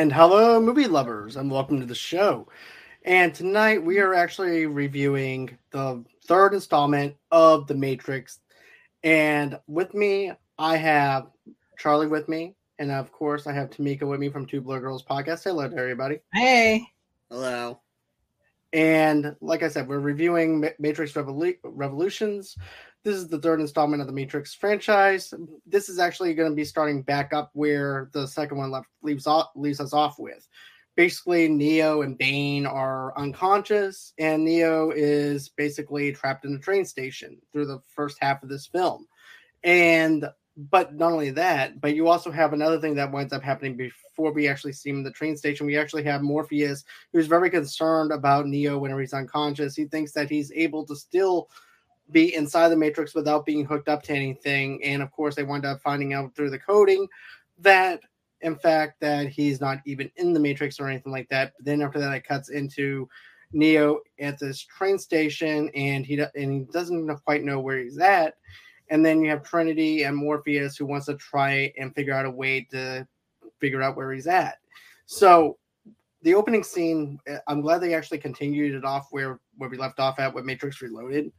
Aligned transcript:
And 0.00 0.10
hello, 0.10 0.58
movie 0.58 0.86
lovers, 0.86 1.36
and 1.36 1.50
welcome 1.50 1.78
to 1.78 1.84
the 1.84 1.94
show. 1.94 2.48
And 3.04 3.34
tonight 3.34 3.84
we 3.84 3.98
are 3.98 4.14
actually 4.14 4.64
reviewing 4.64 5.58
the 5.72 6.02
third 6.24 6.54
installment 6.54 7.16
of 7.30 7.66
The 7.66 7.74
Matrix. 7.74 8.38
And 9.04 9.60
with 9.66 9.92
me, 9.92 10.32
I 10.58 10.78
have 10.78 11.26
Charlie 11.76 12.06
with 12.06 12.30
me. 12.30 12.54
And 12.78 12.90
of 12.90 13.12
course, 13.12 13.46
I 13.46 13.52
have 13.52 13.68
Tamika 13.68 14.08
with 14.08 14.20
me 14.20 14.30
from 14.30 14.46
Two 14.46 14.62
Blur 14.62 14.80
Girls 14.80 15.04
podcast. 15.04 15.44
Hello 15.44 15.68
to 15.68 15.76
everybody. 15.76 16.20
Hey. 16.32 16.82
Hello. 17.30 17.82
And 18.72 19.36
like 19.42 19.62
I 19.62 19.68
said, 19.68 19.86
we're 19.86 19.98
reviewing 19.98 20.66
Matrix 20.78 21.12
Revolu- 21.12 21.58
Revolutions. 21.62 22.56
This 23.02 23.16
is 23.16 23.28
the 23.28 23.38
third 23.38 23.60
installment 23.60 24.02
of 24.02 24.06
the 24.06 24.12
Matrix 24.12 24.54
franchise. 24.54 25.32
This 25.66 25.88
is 25.88 25.98
actually 25.98 26.34
going 26.34 26.50
to 26.50 26.56
be 26.56 26.64
starting 26.64 27.02
back 27.02 27.32
up 27.32 27.50
where 27.54 28.10
the 28.12 28.26
second 28.26 28.58
one 28.58 28.70
left 28.70 28.88
leaves 29.02 29.26
off 29.26 29.48
leaves 29.54 29.80
us 29.80 29.94
off 29.94 30.18
with. 30.18 30.46
Basically, 30.96 31.48
Neo 31.48 32.02
and 32.02 32.18
Bane 32.18 32.66
are 32.66 33.16
unconscious, 33.16 34.12
and 34.18 34.44
Neo 34.44 34.90
is 34.90 35.48
basically 35.48 36.12
trapped 36.12 36.44
in 36.44 36.54
a 36.54 36.58
train 36.58 36.84
station 36.84 37.38
through 37.52 37.66
the 37.66 37.80
first 37.94 38.18
half 38.20 38.42
of 38.42 38.50
this 38.50 38.66
film. 38.66 39.06
And 39.64 40.28
but 40.56 40.94
not 40.94 41.12
only 41.12 41.30
that, 41.30 41.80
but 41.80 41.94
you 41.94 42.08
also 42.08 42.30
have 42.30 42.52
another 42.52 42.78
thing 42.78 42.96
that 42.96 43.12
winds 43.12 43.32
up 43.32 43.42
happening 43.42 43.76
before 43.78 44.32
we 44.32 44.46
actually 44.46 44.72
see 44.72 44.90
him 44.90 44.98
in 44.98 45.04
the 45.04 45.10
train 45.10 45.38
station. 45.38 45.64
We 45.64 45.78
actually 45.78 46.04
have 46.04 46.20
Morpheus, 46.20 46.84
who's 47.14 47.28
very 47.28 47.48
concerned 47.48 48.12
about 48.12 48.46
Neo 48.46 48.76
whenever 48.76 49.00
he's 49.00 49.14
unconscious. 49.14 49.74
He 49.74 49.86
thinks 49.86 50.12
that 50.12 50.28
he's 50.28 50.52
able 50.52 50.84
to 50.86 50.96
still 50.96 51.48
be 52.12 52.34
inside 52.34 52.68
the 52.68 52.76
matrix 52.76 53.14
without 53.14 53.46
being 53.46 53.64
hooked 53.64 53.88
up 53.88 54.02
to 54.04 54.12
anything. 54.12 54.82
And 54.84 55.02
of 55.02 55.10
course, 55.10 55.34
they 55.34 55.42
wind 55.42 55.64
up 55.64 55.80
finding 55.82 56.12
out 56.12 56.34
through 56.34 56.50
the 56.50 56.58
coding 56.58 57.06
that, 57.58 58.00
in 58.40 58.56
fact, 58.56 59.00
that 59.00 59.28
he's 59.28 59.60
not 59.60 59.78
even 59.84 60.10
in 60.16 60.32
the 60.32 60.40
matrix 60.40 60.80
or 60.80 60.88
anything 60.88 61.12
like 61.12 61.28
that. 61.28 61.52
But 61.56 61.66
then 61.66 61.82
after 61.82 61.98
that, 61.98 62.14
it 62.14 62.24
cuts 62.24 62.50
into 62.50 63.08
Neo 63.52 64.00
at 64.18 64.38
this 64.38 64.60
train 64.62 64.98
station, 64.98 65.70
and 65.74 66.06
he 66.06 66.20
and 66.20 66.52
he 66.52 66.60
doesn't 66.72 67.08
quite 67.24 67.44
know 67.44 67.60
where 67.60 67.78
he's 67.78 67.98
at. 67.98 68.34
And 68.88 69.04
then 69.04 69.22
you 69.22 69.30
have 69.30 69.44
Trinity 69.44 70.02
and 70.02 70.16
Morpheus 70.16 70.76
who 70.76 70.86
wants 70.86 71.06
to 71.06 71.14
try 71.14 71.72
and 71.78 71.94
figure 71.94 72.14
out 72.14 72.26
a 72.26 72.30
way 72.30 72.66
to 72.72 73.06
figure 73.60 73.82
out 73.82 73.96
where 73.96 74.12
he's 74.12 74.26
at. 74.26 74.58
So 75.06 75.58
the 76.22 76.34
opening 76.34 76.64
scene, 76.64 77.18
eh, 77.26 77.38
I'm 77.46 77.60
glad 77.60 77.78
they 77.78 77.94
actually 77.94 78.18
continued 78.18 78.74
it 78.74 78.84
off 78.84 79.08
where 79.10 79.40
where 79.58 79.70
we 79.70 79.76
left 79.76 80.00
off 80.00 80.18
at 80.18 80.34
with 80.34 80.44
Matrix 80.44 80.80
Reloaded 80.82 81.32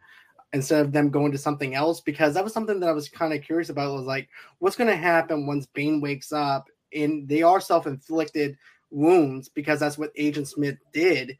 instead 0.54 0.86
of 0.86 0.92
them 0.92 1.10
going 1.10 1.32
to 1.32 1.38
something 1.38 1.76
else 1.76 2.02
because 2.02 2.34
that 2.34 2.44
was 2.44 2.54
something 2.54 2.80
that 2.80 2.90
I 2.90 2.94
was 2.94 3.10
kind 3.10 3.34
of 3.34 3.42
curious 3.42 3.70
about. 3.70 3.94
Was 3.94 4.06
like, 4.06 4.30
what's 4.60 4.76
going 4.76 4.90
to 4.90 4.96
happen 4.96 5.48
once 5.48 5.66
Bane 5.66 6.02
wakes 6.02 6.32
up 6.32 6.70
and 6.94 7.28
they 7.28 7.42
are 7.42 7.62
self-inflicted 7.62 8.58
wounds 8.90 9.50
because 9.50 9.80
that's 9.80 9.98
what 9.98 10.12
Agent 10.16 10.48
Smith 10.48 10.78
did, 10.94 11.38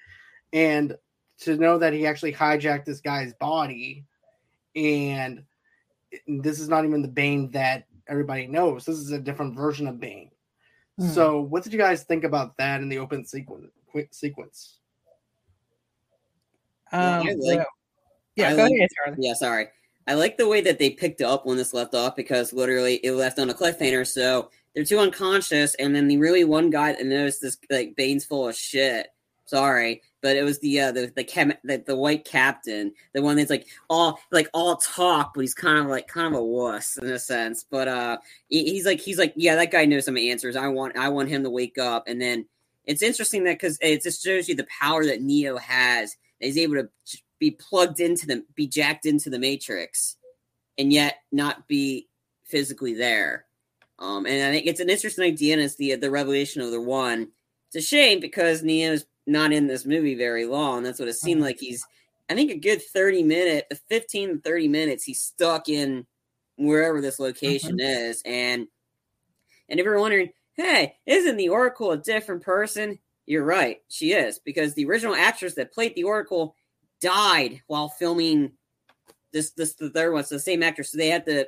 and 0.54 0.96
to 1.40 1.58
know 1.58 1.78
that 1.78 1.94
he 1.94 2.06
actually 2.06 2.34
hijacked 2.34 2.86
this 2.86 3.02
guy's 3.02 3.34
body, 3.34 4.06
and 4.76 5.44
this 6.28 6.60
is 6.60 6.70
not 6.70 6.86
even 6.86 7.02
the 7.02 7.08
Bane 7.08 7.52
that 7.52 7.86
everybody 8.08 8.48
knows. 8.48 8.86
This 8.86 8.98
is 8.98 9.12
a 9.12 9.20
different 9.20 9.56
version 9.56 9.88
of 9.88 10.00
Bane. 10.00 10.32
Hmm. 10.98 11.08
So, 11.08 11.42
what 11.42 11.64
did 11.64 11.74
you 11.74 11.80
guys 11.80 12.04
think 12.04 12.24
about 12.24 12.58
that 12.58 12.82
in 12.82 12.90
the 12.90 13.00
open 13.00 13.26
sequence? 13.26 13.72
Sequence. 14.12 14.78
Um, 16.94 17.28
like, 17.40 17.66
yeah, 18.36 18.56
go 18.56 18.64
like, 18.64 18.74
ahead, 18.74 18.90
Charlie. 18.96 19.28
Yeah, 19.28 19.34
sorry. 19.34 19.68
I 20.08 20.16
like 20.16 20.38
the 20.38 20.48
way 20.48 20.62
that 20.62 20.80
they 20.80 20.90
picked 20.90 21.22
up 21.22 21.46
when 21.46 21.58
this 21.58 21.74
left 21.74 21.94
off 21.94 22.16
because 22.16 22.54
literally 22.54 22.96
it 22.96 23.14
left 23.14 23.40
on 23.40 23.50
a 23.50 23.54
cliffhanger. 23.54 24.08
So 24.08 24.50
they're 24.74 24.86
too 24.86 25.00
unconscious, 25.00 25.76
and 25.76 25.96
then 25.96 26.08
the 26.08 26.18
really 26.18 26.44
one 26.44 26.70
guy 26.70 26.94
that 26.94 27.06
noticed 27.06 27.42
this 27.42 27.58
like 27.70 27.96
Bane's 27.96 28.26
full 28.26 28.48
of 28.48 28.56
shit. 28.56 29.08
Sorry, 29.46 30.02
but 30.22 30.38
it 30.38 30.44
was 30.44 30.60
the 30.60 30.80
uh, 30.80 30.92
the 30.94 31.12
the, 31.14 31.24
chem- 31.24 31.54
the 31.64 31.84
the 31.86 31.96
white 31.96 32.24
captain, 32.24 32.94
the 33.14 33.22
one 33.22 33.36
that's 33.36 33.50
like 33.50 33.68
all 33.90 34.20
like 34.32 34.50
all 34.54 34.78
talk, 34.78 35.34
but 35.34 35.42
he's 35.42 35.54
kind 35.54 35.80
of 35.80 35.88
like 35.88 36.08
kind 36.08 36.34
of 36.34 36.40
a 36.40 36.44
wuss 36.44 36.98
in 36.98 37.10
a 37.10 37.20
sense. 37.20 37.66
But 37.70 37.88
uh, 37.88 38.18
he, 38.48 38.64
he's 38.64 38.86
like 38.86 39.02
he's 39.02 39.18
like 39.18 39.34
yeah, 39.36 39.56
that 39.56 39.72
guy 39.72 39.86
knows 39.86 40.06
some 40.06 40.18
answers. 40.18 40.56
I 40.56 40.68
want 40.70 40.98
I 40.98 41.10
want 41.10 41.30
him 41.30 41.44
to 41.44 41.50
wake 41.50 41.78
up, 41.78 42.06
and 42.08 42.22
then 42.22 42.46
it's 42.86 43.02
interesting 43.02 43.44
that 43.44 43.60
because 43.60 43.78
it 43.82 44.04
just 44.04 44.24
shows 44.24 44.48
you 44.48 44.56
the 44.56 44.68
power 44.80 45.06
that 45.06 45.22
Neo 45.22 45.58
has. 45.58 46.16
He's 46.40 46.58
able 46.58 46.76
to 46.76 46.90
be 47.42 47.52
plugged 47.52 48.00
into 48.00 48.28
them, 48.28 48.46
be 48.56 48.68
jacked 48.68 49.08
into 49.08 49.30
the 49.30 49.40
matrix, 49.40 50.16
and 50.78 50.94
yet 50.94 51.18
not 51.32 51.68
be 51.68 52.08
physically 52.46 52.94
there. 52.94 53.46
Um, 53.98 54.28
and 54.28 54.48
I 54.48 54.52
think 54.52 54.68
it's 54.68 54.80
an 54.80 54.92
interesting 54.92 55.26
idea, 55.26 55.56
and 55.56 55.62
it's 55.62 55.76
the 55.76 55.96
the 55.96 56.12
revelation 56.12 56.62
of 56.62 56.72
the 56.72 56.80
one. 56.80 57.30
It's 57.68 57.84
a 57.84 57.88
shame 57.88 58.20
because 58.20 58.64
Neo's 58.64 59.06
not 59.26 59.52
in 59.52 59.68
this 59.68 59.86
movie 59.86 60.16
very 60.16 60.46
long. 60.46 60.84
That's 60.84 61.00
what 61.00 61.10
it 61.10 61.16
seemed 61.16 61.40
mm-hmm. 61.40 61.46
like. 61.46 61.60
He's, 61.60 61.86
I 62.30 62.36
think, 62.36 62.52
a 62.52 62.58
good 62.58 62.82
thirty 62.82 63.24
minute, 63.24 63.68
fifteen 63.90 64.30
to 64.30 64.40
thirty 64.40 64.68
minutes. 64.68 65.04
He's 65.04 65.22
stuck 65.22 65.68
in 65.68 66.06
wherever 66.58 67.02
this 67.02 67.20
location 67.20 67.78
mm-hmm. 67.78 68.10
is, 68.10 68.22
and 68.24 68.68
and 69.68 69.80
if 69.80 69.84
you're 69.84 70.00
wondering, 70.00 70.30
hey, 70.54 70.96
isn't 71.08 71.38
the 71.38 71.50
Oracle 71.50 71.92
a 71.92 71.98
different 71.98 72.44
person? 72.44 73.00
You're 73.26 73.46
right, 73.46 73.82
she 73.88 74.14
is 74.14 74.40
because 74.40 74.74
the 74.74 74.86
original 74.86 75.16
actress 75.16 75.56
that 75.56 75.74
played 75.74 75.96
the 75.96 76.04
Oracle 76.04 76.56
died 77.02 77.62
while 77.68 77.90
filming 77.90 78.52
this 79.34 79.52
this 79.52 79.74
the 79.74 79.90
third 79.90 80.14
one. 80.14 80.24
So 80.24 80.36
the 80.36 80.40
same 80.40 80.64
actor, 80.64 80.84
so 80.84 80.98
they 80.98 81.10
had 81.10 81.26
to 81.26 81.48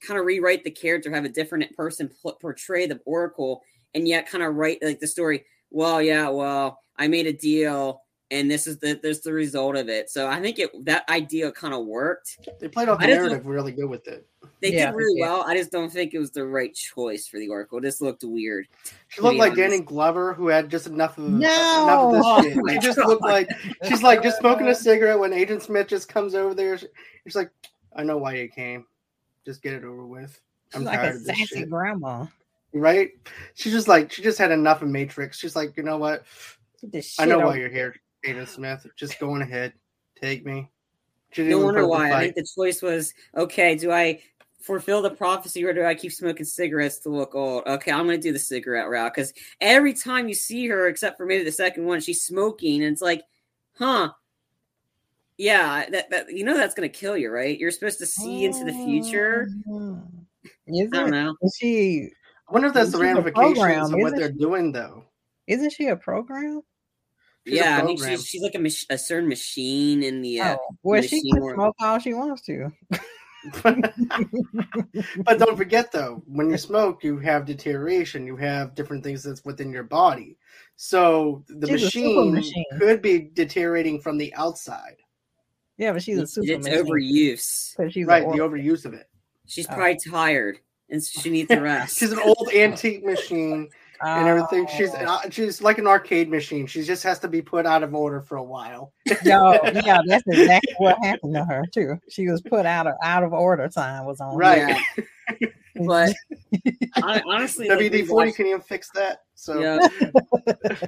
kind 0.00 0.18
of 0.18 0.26
rewrite 0.26 0.64
the 0.64 0.70
character, 0.70 1.10
have 1.12 1.24
a 1.24 1.28
different 1.28 1.76
person 1.76 2.10
portray 2.40 2.86
the 2.86 3.00
Oracle, 3.04 3.62
and 3.94 4.08
yet 4.08 4.28
kind 4.28 4.42
of 4.42 4.56
write 4.56 4.82
like 4.82 4.98
the 4.98 5.06
story. 5.06 5.44
Well, 5.70 6.02
yeah, 6.02 6.28
well, 6.28 6.80
I 6.96 7.08
made 7.08 7.26
a 7.26 7.32
deal 7.32 8.02
and 8.32 8.50
this 8.50 8.66
is 8.66 8.78
the 8.78 8.98
this 9.02 9.18
is 9.18 9.22
the 9.22 9.32
result 9.32 9.76
of 9.76 9.88
it. 9.88 10.10
So 10.10 10.26
I 10.26 10.40
think 10.40 10.58
it 10.58 10.70
that 10.86 11.08
idea 11.08 11.52
kind 11.52 11.74
of 11.74 11.84
worked. 11.84 12.38
They 12.58 12.66
played 12.66 12.88
off 12.88 12.98
the 12.98 13.06
narrative 13.06 13.46
really 13.46 13.72
good 13.72 13.88
with 13.88 14.08
it. 14.08 14.26
They 14.60 14.72
yeah, 14.72 14.86
did 14.86 14.96
really 14.96 15.20
yeah. 15.20 15.26
well. 15.26 15.44
I 15.46 15.56
just 15.56 15.70
don't 15.70 15.92
think 15.92 16.14
it 16.14 16.18
was 16.18 16.30
the 16.30 16.46
right 16.46 16.74
choice 16.74 17.28
for 17.28 17.38
the 17.38 17.48
Oracle. 17.48 17.80
This 17.80 18.00
looked 18.00 18.24
weird. 18.24 18.68
She 19.08 19.20
looked 19.20 19.36
like 19.36 19.54
Danny 19.54 19.80
Glover, 19.80 20.32
who 20.32 20.48
had 20.48 20.70
just 20.70 20.86
enough 20.86 21.18
of, 21.18 21.24
no! 21.24 21.46
enough 21.46 22.26
of 22.26 22.42
this 22.42 22.54
shit. 22.54 22.72
She 22.72 22.78
just 22.78 22.98
looked 23.06 23.22
like 23.22 23.50
she's 23.84 24.02
like 24.02 24.22
just 24.22 24.38
smoking 24.38 24.68
a 24.68 24.74
cigarette 24.74 25.18
when 25.18 25.34
Agent 25.34 25.62
Smith 25.62 25.88
just 25.88 26.08
comes 26.08 26.34
over 26.34 26.54
there. 26.54 26.78
She's 26.78 27.36
like, 27.36 27.50
"I 27.94 28.02
know 28.02 28.16
why 28.16 28.34
you 28.34 28.48
came. 28.48 28.86
Just 29.44 29.62
get 29.62 29.74
it 29.74 29.84
over 29.84 30.06
with." 30.06 30.40
I'm 30.74 30.82
she's 30.82 30.88
tired 30.88 31.02
like 31.04 31.12
a 31.12 31.16
of 31.16 31.24
this 31.24 31.38
sassy 31.38 31.60
shit. 31.60 31.70
grandma, 31.70 32.26
right? 32.72 33.10
She's 33.54 33.72
just 33.72 33.88
like 33.88 34.10
she 34.10 34.22
just 34.22 34.38
had 34.38 34.52
enough 34.52 34.80
of 34.80 34.88
Matrix. 34.88 35.38
She's 35.38 35.54
like, 35.54 35.76
you 35.76 35.82
know 35.82 35.98
what? 35.98 36.24
I 37.18 37.26
know 37.26 37.38
why 37.40 37.56
you're 37.56 37.68
here. 37.68 37.94
Agent 38.24 38.48
Smith, 38.48 38.86
just 38.96 39.18
going 39.18 39.42
ahead. 39.42 39.72
Take 40.20 40.44
me. 40.46 40.70
No 41.36 41.58
wonder 41.60 41.86
why. 41.86 42.12
I 42.12 42.20
think 42.20 42.34
the 42.36 42.46
choice 42.56 42.82
was 42.82 43.14
okay. 43.36 43.74
Do 43.74 43.90
I 43.90 44.20
fulfill 44.60 45.02
the 45.02 45.10
prophecy 45.10 45.64
or 45.64 45.72
do 45.72 45.84
I 45.84 45.94
keep 45.94 46.12
smoking 46.12 46.44
cigarettes 46.44 46.98
to 47.00 47.08
look 47.08 47.34
old? 47.34 47.66
Okay, 47.66 47.90
I'm 47.90 48.06
going 48.06 48.20
to 48.20 48.22
do 48.22 48.32
the 48.32 48.38
cigarette 48.38 48.88
route 48.88 49.12
because 49.14 49.32
every 49.60 49.94
time 49.94 50.28
you 50.28 50.34
see 50.34 50.68
her, 50.68 50.88
except 50.88 51.16
for 51.16 51.26
maybe 51.26 51.44
the 51.44 51.52
second 51.52 51.84
one, 51.84 52.00
she's 52.00 52.22
smoking, 52.22 52.82
and 52.82 52.92
it's 52.92 53.02
like, 53.02 53.22
huh? 53.76 54.12
Yeah, 55.38 55.88
that, 55.90 56.10
that 56.10 56.32
you 56.36 56.44
know 56.44 56.56
that's 56.56 56.74
going 56.74 56.88
to 56.88 56.96
kill 56.96 57.16
you, 57.16 57.30
right? 57.30 57.58
You're 57.58 57.70
supposed 57.70 57.98
to 57.98 58.06
see 58.06 58.44
into 58.44 58.64
the 58.64 58.72
future. 58.72 59.48
Mm-hmm. 59.68 60.18
Is 60.68 60.88
I 60.92 60.96
don't 60.96 61.10
know. 61.10 61.34
Is 61.42 61.56
she? 61.58 62.10
I 62.48 62.52
wonder 62.52 62.68
if 62.68 62.74
that's 62.74 62.92
the 62.92 62.98
ramifications 62.98 63.92
of 63.92 63.98
what 63.98 64.14
they're 64.14 64.32
she? 64.32 64.38
doing, 64.38 64.72
though. 64.72 65.04
Isn't 65.46 65.72
she 65.72 65.88
a 65.88 65.96
program? 65.96 66.62
She's 67.46 67.58
yeah, 67.58 67.78
I 67.78 67.84
mean 67.84 67.96
she's 67.96 68.26
she's 68.26 68.42
like 68.42 68.54
a, 68.54 68.58
mach- 68.58 68.86
a 68.90 68.98
certain 68.98 69.28
machine 69.28 70.02
in 70.02 70.22
the. 70.22 70.40
Uh, 70.40 70.56
oh, 70.60 70.76
well, 70.82 71.02
she 71.02 71.20
can 71.22 71.54
smoke 71.54 71.74
all 71.80 71.98
she 71.98 72.14
wants 72.14 72.42
to. 72.42 72.70
but 73.62 75.38
don't 75.38 75.56
forget 75.56 75.90
though, 75.90 76.22
when 76.26 76.50
you 76.50 76.56
smoke, 76.56 77.02
you 77.02 77.18
have 77.18 77.44
deterioration. 77.44 78.26
You 78.26 78.36
have 78.36 78.76
different 78.76 79.02
things 79.02 79.24
that's 79.24 79.44
within 79.44 79.72
your 79.72 79.82
body. 79.82 80.36
So 80.76 81.44
the 81.48 81.66
machine, 81.66 82.32
machine, 82.32 82.64
could 82.78 83.02
be 83.02 83.30
deteriorating 83.32 84.00
from 84.00 84.18
the 84.18 84.32
outside. 84.34 84.96
Yeah, 85.78 85.92
but 85.92 86.02
she's 86.02 86.18
a 86.18 86.26
super 86.26 86.52
it's 86.52 86.64
machine. 86.64 86.84
overuse. 86.84 87.92
She's 87.92 88.06
right, 88.06 88.22
the 88.22 88.38
overuse 88.38 88.84
of 88.84 88.94
it. 88.94 89.08
She's 89.46 89.66
oh. 89.68 89.74
probably 89.74 89.98
tired 90.08 90.60
and 90.90 91.02
she 91.02 91.30
needs 91.30 91.50
a 91.50 91.60
rest. 91.60 91.98
she's 91.98 92.12
an 92.12 92.20
old 92.20 92.50
antique 92.54 93.04
machine 93.04 93.68
and 94.04 94.28
everything. 94.28 94.66
She's 94.66 94.90
oh. 94.94 95.04
uh, 95.04 95.30
she's 95.30 95.62
like 95.62 95.78
an 95.78 95.86
arcade 95.86 96.28
machine. 96.28 96.66
She 96.66 96.82
just 96.82 97.02
has 97.02 97.18
to 97.20 97.28
be 97.28 97.42
put 97.42 97.66
out 97.66 97.82
of 97.82 97.94
order 97.94 98.20
for 98.20 98.36
a 98.36 98.42
while. 98.42 98.92
no, 99.24 99.58
yeah, 99.84 99.98
that's 100.06 100.24
exactly 100.26 100.74
what 100.78 100.96
happened 101.02 101.34
to 101.34 101.44
her 101.44 101.64
too. 101.72 101.98
She 102.08 102.28
was 102.28 102.40
put 102.42 102.66
out 102.66 102.86
of 102.86 102.94
out 103.02 103.22
of 103.22 103.32
order. 103.32 103.68
Time 103.68 104.04
was 104.06 104.20
on. 104.20 104.36
Right. 104.36 104.76
Yeah. 105.38 105.48
but 105.86 106.12
I, 106.96 107.22
honestly, 107.26 107.68
WD 107.68 107.92
like, 107.92 108.06
forty 108.06 108.32
can 108.32 108.46
even 108.46 108.60
fix 108.60 108.90
that. 108.94 109.22
So 109.34 109.60
yeah, 109.60 109.78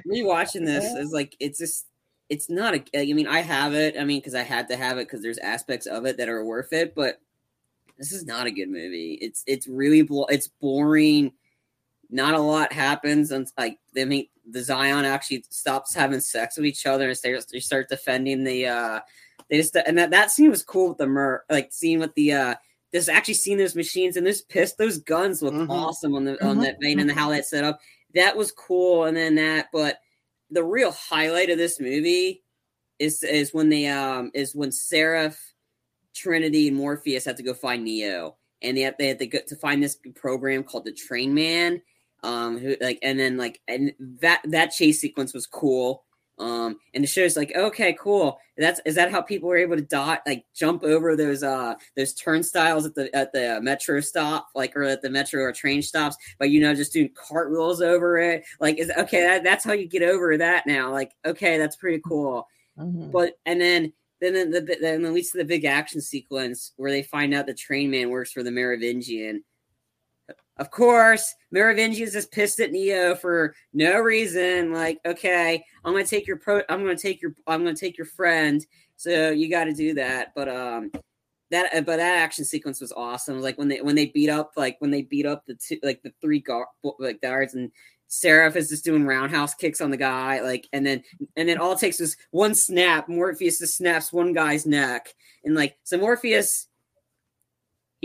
rewatching 0.07 0.65
this 0.65 0.85
is 0.85 1.11
like 1.11 1.35
it's 1.39 1.59
just 1.59 1.87
it's 2.29 2.49
not 2.49 2.75
a. 2.75 2.83
I 2.99 3.13
mean, 3.13 3.27
I 3.27 3.41
have 3.41 3.73
it. 3.73 3.95
I 3.99 4.03
mean, 4.03 4.19
because 4.19 4.35
I 4.35 4.43
had 4.43 4.67
to 4.69 4.77
have 4.77 4.97
it 4.97 5.07
because 5.07 5.21
there's 5.21 5.37
aspects 5.37 5.85
of 5.85 6.05
it 6.05 6.17
that 6.17 6.29
are 6.29 6.43
worth 6.43 6.73
it. 6.73 6.95
But 6.95 7.19
this 7.97 8.11
is 8.11 8.25
not 8.25 8.47
a 8.47 8.51
good 8.51 8.69
movie. 8.69 9.17
It's 9.21 9.43
it's 9.47 9.67
really 9.67 10.07
it's 10.29 10.47
boring 10.47 11.33
not 12.09 12.33
a 12.33 12.39
lot 12.39 12.71
happens 12.73 13.31
and 13.31 13.47
like 13.57 13.79
they 13.93 14.05
meet 14.05 14.31
the 14.51 14.61
Zion 14.61 15.05
actually 15.05 15.43
stops 15.49 15.93
having 15.93 16.19
sex 16.19 16.57
with 16.57 16.65
each 16.65 16.85
other 16.85 17.09
and 17.09 17.17
they, 17.23 17.37
they 17.51 17.59
start 17.59 17.89
defending 17.89 18.43
the 18.43 18.67
uh 18.67 18.99
they 19.49 19.57
just 19.57 19.75
and 19.75 19.97
that, 19.97 20.11
that 20.11 20.31
scene 20.31 20.49
was 20.49 20.63
cool 20.63 20.89
with 20.89 20.97
the 20.97 21.07
mer 21.07 21.43
like 21.49 21.69
seeing 21.71 21.99
with 21.99 22.13
the 22.15 22.33
uh 22.33 22.55
just 22.93 23.09
actually 23.09 23.33
seeing 23.33 23.57
those 23.57 23.75
machines 23.75 24.17
and 24.17 24.25
those 24.25 24.41
pist 24.43 24.77
those 24.77 24.99
guns 24.99 25.41
look 25.41 25.53
Mhm. 25.53 25.69
awesome 25.69 26.15
on 26.15 26.25
the 26.25 26.43
on 26.45 26.57
Mhm. 26.57 26.61
that 26.63 26.77
vein 26.81 26.99
and 26.99 27.09
the 27.09 27.13
how 27.13 27.29
that's 27.29 27.49
set 27.49 27.63
up 27.63 27.79
that 28.13 28.37
was 28.37 28.51
cool 28.51 29.05
and 29.05 29.17
then 29.17 29.35
that 29.35 29.67
but 29.73 29.99
the 30.51 30.63
real 30.63 30.91
highlight 30.91 31.49
of 31.49 31.57
this 31.57 31.79
movie 31.79 32.43
is 32.99 33.23
is 33.23 33.53
when 33.53 33.69
they 33.69 33.87
um 33.87 34.31
is 34.33 34.55
when 34.55 34.71
Seraph, 34.71 35.37
Trinity, 36.13 36.69
and 36.69 36.77
Morpheus 36.77 37.25
have 37.25 37.35
to 37.35 37.43
go 37.43 37.53
find 37.53 37.83
Neo, 37.83 38.37
and 38.61 38.77
they 38.77 38.81
have, 38.81 38.95
they 38.97 39.07
have 39.09 39.17
to 39.17 39.27
go 39.27 39.39
to 39.47 39.55
find 39.57 39.83
this 39.83 39.97
program 40.15 40.63
called 40.63 40.85
the 40.85 40.93
Train 40.93 41.33
Man. 41.33 41.81
Um, 42.25 42.57
who 42.57 42.75
like 42.81 42.99
and 43.03 43.19
then 43.19 43.37
like 43.37 43.61
and 43.67 43.93
that 44.21 44.41
that 44.45 44.71
chase 44.71 44.99
sequence 44.99 45.33
was 45.33 45.45
cool. 45.45 46.03
Um, 46.37 46.77
and 46.93 47.03
it 47.03 47.07
shows 47.07 47.37
like 47.37 47.53
okay, 47.55 47.95
cool. 47.99 48.39
That's 48.57 48.81
is 48.85 48.95
that 48.95 49.11
how 49.11 49.21
people 49.21 49.47
were 49.49 49.57
able 49.57 49.77
to 49.77 49.81
dot 49.81 50.21
like 50.25 50.45
jump 50.55 50.83
over 50.83 51.15
those 51.15 51.43
uh 51.43 51.75
those 51.95 52.13
turnstiles 52.13 52.85
at 52.85 52.95
the 52.95 53.15
at 53.15 53.31
the 53.31 53.59
metro 53.61 53.99
stop 54.01 54.47
like 54.55 54.75
or 54.75 54.83
at 54.83 55.01
the 55.01 55.09
metro 55.09 55.43
or 55.43 55.51
train 55.53 55.81
stops, 55.81 56.17
but 56.39 56.49
you 56.49 56.59
know 56.61 56.73
just 56.75 56.93
doing 56.93 57.09
cartwheels 57.15 57.81
over 57.81 58.17
it. 58.17 58.43
Like 58.59 58.77
is 58.79 58.91
okay 58.97 59.21
that, 59.21 59.43
that's 59.43 59.63
how 59.63 59.73
you 59.73 59.87
get 59.87 60.03
over 60.03 60.37
that 60.37 60.65
now. 60.67 60.91
Like 60.91 61.11
okay, 61.25 61.57
that's 61.57 61.75
pretty 61.77 62.01
cool 62.05 62.47
Mhm. 62.77 63.11
but 63.11 63.37
and 63.45 63.59
then 63.61 63.93
then 64.21 64.51
the, 64.51 64.61
the 64.61 64.77
then 64.81 65.13
leads 65.13 65.31
to 65.31 65.37
the 65.37 65.45
big 65.45 65.65
action 65.65 66.01
sequence 66.01 66.73
where 66.77 66.91
they 66.91 67.03
find 67.03 67.33
out 67.33 67.45
the 67.45 67.53
train 67.53 67.91
man 67.91 68.09
works 68.09 68.31
for 68.31 68.43
the 68.43 68.51
Merovingian. 68.51 69.43
Of 70.57 70.71
course, 70.71 71.35
Merovingian's 71.51 72.13
just 72.13 72.31
pissed 72.31 72.59
at 72.59 72.71
Neo 72.71 73.15
for 73.15 73.55
no 73.73 73.99
reason. 73.99 74.71
Like, 74.71 74.99
okay, 75.05 75.63
I'm 75.83 75.93
gonna 75.93 76.05
take 76.05 76.27
your 76.27 76.37
pro, 76.37 76.61
I'm 76.69 76.81
gonna 76.81 76.95
take 76.95 77.21
your, 77.21 77.35
I'm 77.45 77.63
gonna 77.63 77.75
take 77.75 77.97
your 77.97 78.07
friend. 78.07 78.65
So 78.95 79.31
you 79.31 79.49
got 79.49 79.65
to 79.65 79.73
do 79.73 79.93
that. 79.95 80.31
But 80.33 80.47
um, 80.47 80.91
that 81.51 81.75
uh, 81.75 81.81
but 81.81 81.97
that 81.97 82.21
action 82.21 82.45
sequence 82.45 82.79
was 82.79 82.93
awesome. 82.93 83.41
Like 83.41 83.57
when 83.57 83.67
they 83.67 83.81
when 83.81 83.95
they 83.95 84.07
beat 84.07 84.29
up 84.29 84.53
like 84.55 84.77
when 84.79 84.91
they 84.91 85.01
beat 85.01 85.25
up 85.25 85.45
the 85.45 85.55
two 85.55 85.77
like 85.83 86.01
the 86.03 86.13
three 86.21 86.39
guard 86.39 86.67
like 86.99 87.21
guards 87.21 87.55
and 87.55 87.71
Seraph 88.07 88.55
is 88.55 88.69
just 88.69 88.85
doing 88.85 89.05
roundhouse 89.05 89.55
kicks 89.55 89.81
on 89.81 89.89
the 89.89 89.97
guy, 89.97 90.41
like, 90.41 90.67
and 90.73 90.85
then 90.85 91.03
and 91.35 91.49
then 91.49 91.57
all 91.57 91.73
it 91.73 91.79
takes 91.79 91.99
is 91.99 92.15
one 92.31 92.53
snap. 92.53 93.09
Morpheus 93.09 93.59
just 93.59 93.77
snaps 93.77 94.13
one 94.13 94.33
guy's 94.33 94.65
neck, 94.65 95.13
and 95.43 95.55
like 95.55 95.77
so 95.83 95.97
Morpheus, 95.97 96.67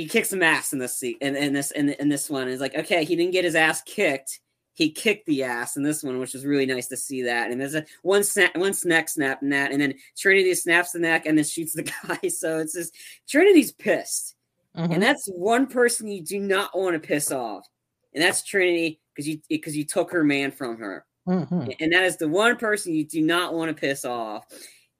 he 0.01 0.09
kicks 0.09 0.31
some 0.31 0.43
ass 0.43 0.73
in 0.73 0.79
this 0.79 0.97
seat, 0.99 1.19
in, 1.21 1.37
in 1.37 1.53
this 1.53 1.73
in, 1.73 1.91
in 1.91 2.09
this 2.09 2.31
one. 2.31 2.49
It's 2.49 2.61
like 2.61 2.75
okay, 2.75 3.05
he 3.05 3.17
didn't 3.17 3.33
get 3.33 3.45
his 3.45 3.55
ass 3.55 3.83
kicked. 3.83 4.41
He 4.73 4.91
kicked 4.91 5.27
the 5.27 5.43
ass 5.43 5.77
in 5.77 5.83
this 5.83 6.03
one, 6.03 6.19
which 6.19 6.33
was 6.33 6.47
really 6.47 6.65
nice 6.65 6.87
to 6.87 6.97
see 6.97 7.23
that. 7.25 7.51
And 7.51 7.61
there's 7.61 7.75
a 7.75 7.85
one 8.03 8.25
snap, 8.25 8.57
one 8.57 8.73
neck 8.87 9.11
snap 9.11 9.43
in 9.43 9.51
that, 9.51 9.73
and 9.73 9.81
then 9.81 9.95
Trinity 10.17 10.55
snaps 10.55 10.93
the 10.93 11.01
neck 11.01 11.27
and 11.27 11.37
then 11.37 11.45
shoots 11.45 11.75
the 11.75 11.83
guy. 12.07 12.29
So 12.29 12.59
it's 12.59 12.73
just 12.73 12.95
Trinity's 13.29 13.73
pissed. 13.73 14.37
Mhm. 14.75 14.95
And 14.95 15.03
that's 15.03 15.27
one 15.27 15.67
person 15.67 16.09
you 16.09 16.23
do 16.23 16.41
not 16.41 16.71
want 16.75 16.95
to 16.95 17.07
piss 17.07 17.31
off. 17.31 17.67
And 18.15 18.23
that's 18.23 18.43
Trinity 18.43 19.01
because 19.15 19.29
you 19.29 19.41
because 19.51 19.77
you 19.77 19.85
took 19.85 20.11
her 20.13 20.25
man 20.25 20.51
from 20.51 20.79
her. 20.79 21.05
Mhm. 21.29 21.77
And 21.79 21.93
that 21.93 22.05
is 22.05 22.17
the 22.17 22.29
one 22.29 22.57
person 22.57 22.95
you 22.95 23.05
do 23.05 23.21
not 23.21 23.53
want 23.53 23.69
to 23.69 23.79
piss 23.79 24.07
off. 24.07 24.47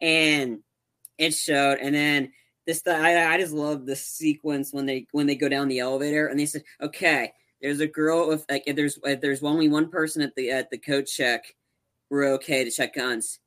And 0.03 0.59
it 1.17 1.33
showed. 1.33 1.79
And 1.79 1.95
then 1.95 2.33
this 2.67 2.83
I, 2.87 3.35
I 3.35 3.39
just 3.39 3.53
love 3.53 3.87
the 3.87 3.97
sequence 3.97 4.73
when 4.73 4.87
they 4.87 5.07
when 5.13 5.27
they 5.27 5.35
go 5.35 5.49
down 5.49 5.69
the 5.69 5.81
elevator 5.81 6.27
and 6.27 6.39
they 6.39 6.47
said, 6.47 6.63
okay, 6.81 7.33
there's 7.61 7.81
a 7.81 7.87
girl 7.87 8.29
with 8.29 8.45
like 8.51 8.65
if 8.67 8.77
there's 8.77 8.99
if 9.05 9.21
there's 9.21 9.43
only 9.43 9.69
one 9.69 9.91
person 9.91 10.23
at 10.23 10.35
the 10.35 10.51
at 10.51 10.71
the 10.71 10.79
code 10.79 11.07
check, 11.07 11.55
we're 12.11 12.35
okay 12.35 12.65
to 12.65 12.71
check 12.71 12.95
guns. 12.95 13.39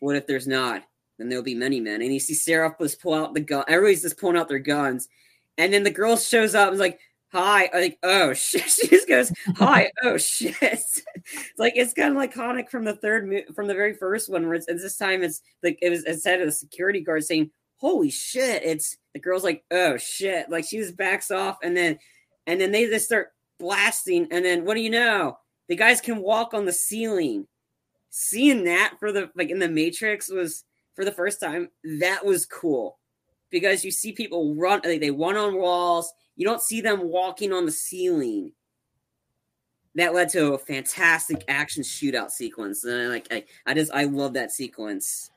What 0.00 0.16
if 0.16 0.26
there's 0.26 0.46
not? 0.46 0.82
Then 1.18 1.28
there'll 1.28 1.44
be 1.44 1.54
many 1.54 1.80
men. 1.80 2.00
And 2.00 2.12
you 2.12 2.20
see 2.20 2.34
Seraph 2.34 2.78
just 2.80 3.02
pull 3.02 3.14
out 3.14 3.34
the 3.34 3.40
gun. 3.40 3.64
Everybody's 3.68 4.02
just 4.02 4.18
pulling 4.18 4.36
out 4.36 4.48
their 4.48 4.58
guns. 4.58 5.08
And 5.58 5.72
then 5.72 5.82
the 5.82 5.90
girl 5.90 6.16
shows 6.16 6.54
up 6.54 6.68
and 6.68 6.74
is 6.74 6.80
like, 6.80 6.98
hi. 7.32 7.68
I'm 7.72 7.80
like, 7.80 7.98
oh 8.02 8.32
shit. 8.32 8.62
She 8.70 8.88
just 8.88 9.08
goes, 9.08 9.32
hi, 9.56 9.90
oh 10.02 10.16
shit. 10.16 10.56
it's 10.62 11.02
like 11.58 11.74
it's 11.76 11.92
kind 11.92 12.10
of 12.10 12.16
like 12.16 12.34
iconic 12.34 12.70
from 12.70 12.84
the 12.84 12.96
third 12.96 13.30
from 13.54 13.66
the 13.66 13.74
very 13.74 13.94
first 13.94 14.30
one, 14.30 14.46
where 14.46 14.54
it's, 14.54 14.68
it's 14.68 14.82
this 14.82 14.96
time 14.96 15.22
it's 15.22 15.42
like 15.62 15.78
it 15.82 15.90
was 15.90 16.04
instead 16.04 16.40
of 16.40 16.46
the 16.46 16.52
security 16.52 17.00
guard 17.00 17.24
saying, 17.24 17.50
Holy 17.80 18.10
shit, 18.10 18.62
it's 18.62 18.96
the 19.14 19.20
girl's 19.20 19.44
like, 19.44 19.64
oh 19.70 19.96
shit. 19.96 20.50
Like 20.50 20.64
she 20.64 20.78
just 20.78 20.96
backs 20.96 21.30
off 21.30 21.58
and 21.62 21.76
then 21.76 21.98
and 22.46 22.60
then 22.60 22.72
they 22.72 22.86
just 22.86 23.06
start 23.06 23.32
blasting, 23.58 24.26
and 24.30 24.44
then 24.44 24.64
what 24.64 24.74
do 24.74 24.80
you 24.80 24.90
know? 24.90 25.38
The 25.68 25.76
guys 25.76 26.00
can 26.00 26.18
walk 26.18 26.54
on 26.54 26.64
the 26.64 26.72
ceiling. 26.72 27.46
Seeing 28.10 28.64
that 28.64 28.94
for 28.98 29.12
the 29.12 29.30
like 29.34 29.50
in 29.50 29.60
the 29.60 29.68
Matrix 29.68 30.28
was 30.28 30.64
for 30.94 31.04
the 31.04 31.12
first 31.12 31.40
time, 31.40 31.70
that 32.00 32.24
was 32.24 32.44
cool 32.44 32.98
because 33.50 33.84
you 33.84 33.90
see 33.90 34.12
people 34.12 34.54
run 34.54 34.80
like 34.84 35.00
they 35.00 35.10
run 35.10 35.36
on 35.36 35.56
walls 35.56 36.12
you 36.36 36.46
don't 36.46 36.62
see 36.62 36.80
them 36.80 37.08
walking 37.08 37.52
on 37.52 37.66
the 37.66 37.72
ceiling 37.72 38.52
that 39.96 40.14
led 40.14 40.28
to 40.28 40.54
a 40.54 40.58
fantastic 40.58 41.44
action 41.48 41.82
shootout 41.82 42.30
sequence 42.30 42.84
and 42.84 43.02
I, 43.02 43.06
like 43.06 43.26
I, 43.30 43.44
I 43.66 43.74
just 43.74 43.92
i 43.92 44.04
love 44.04 44.34
that 44.34 44.52
sequence 44.52 45.30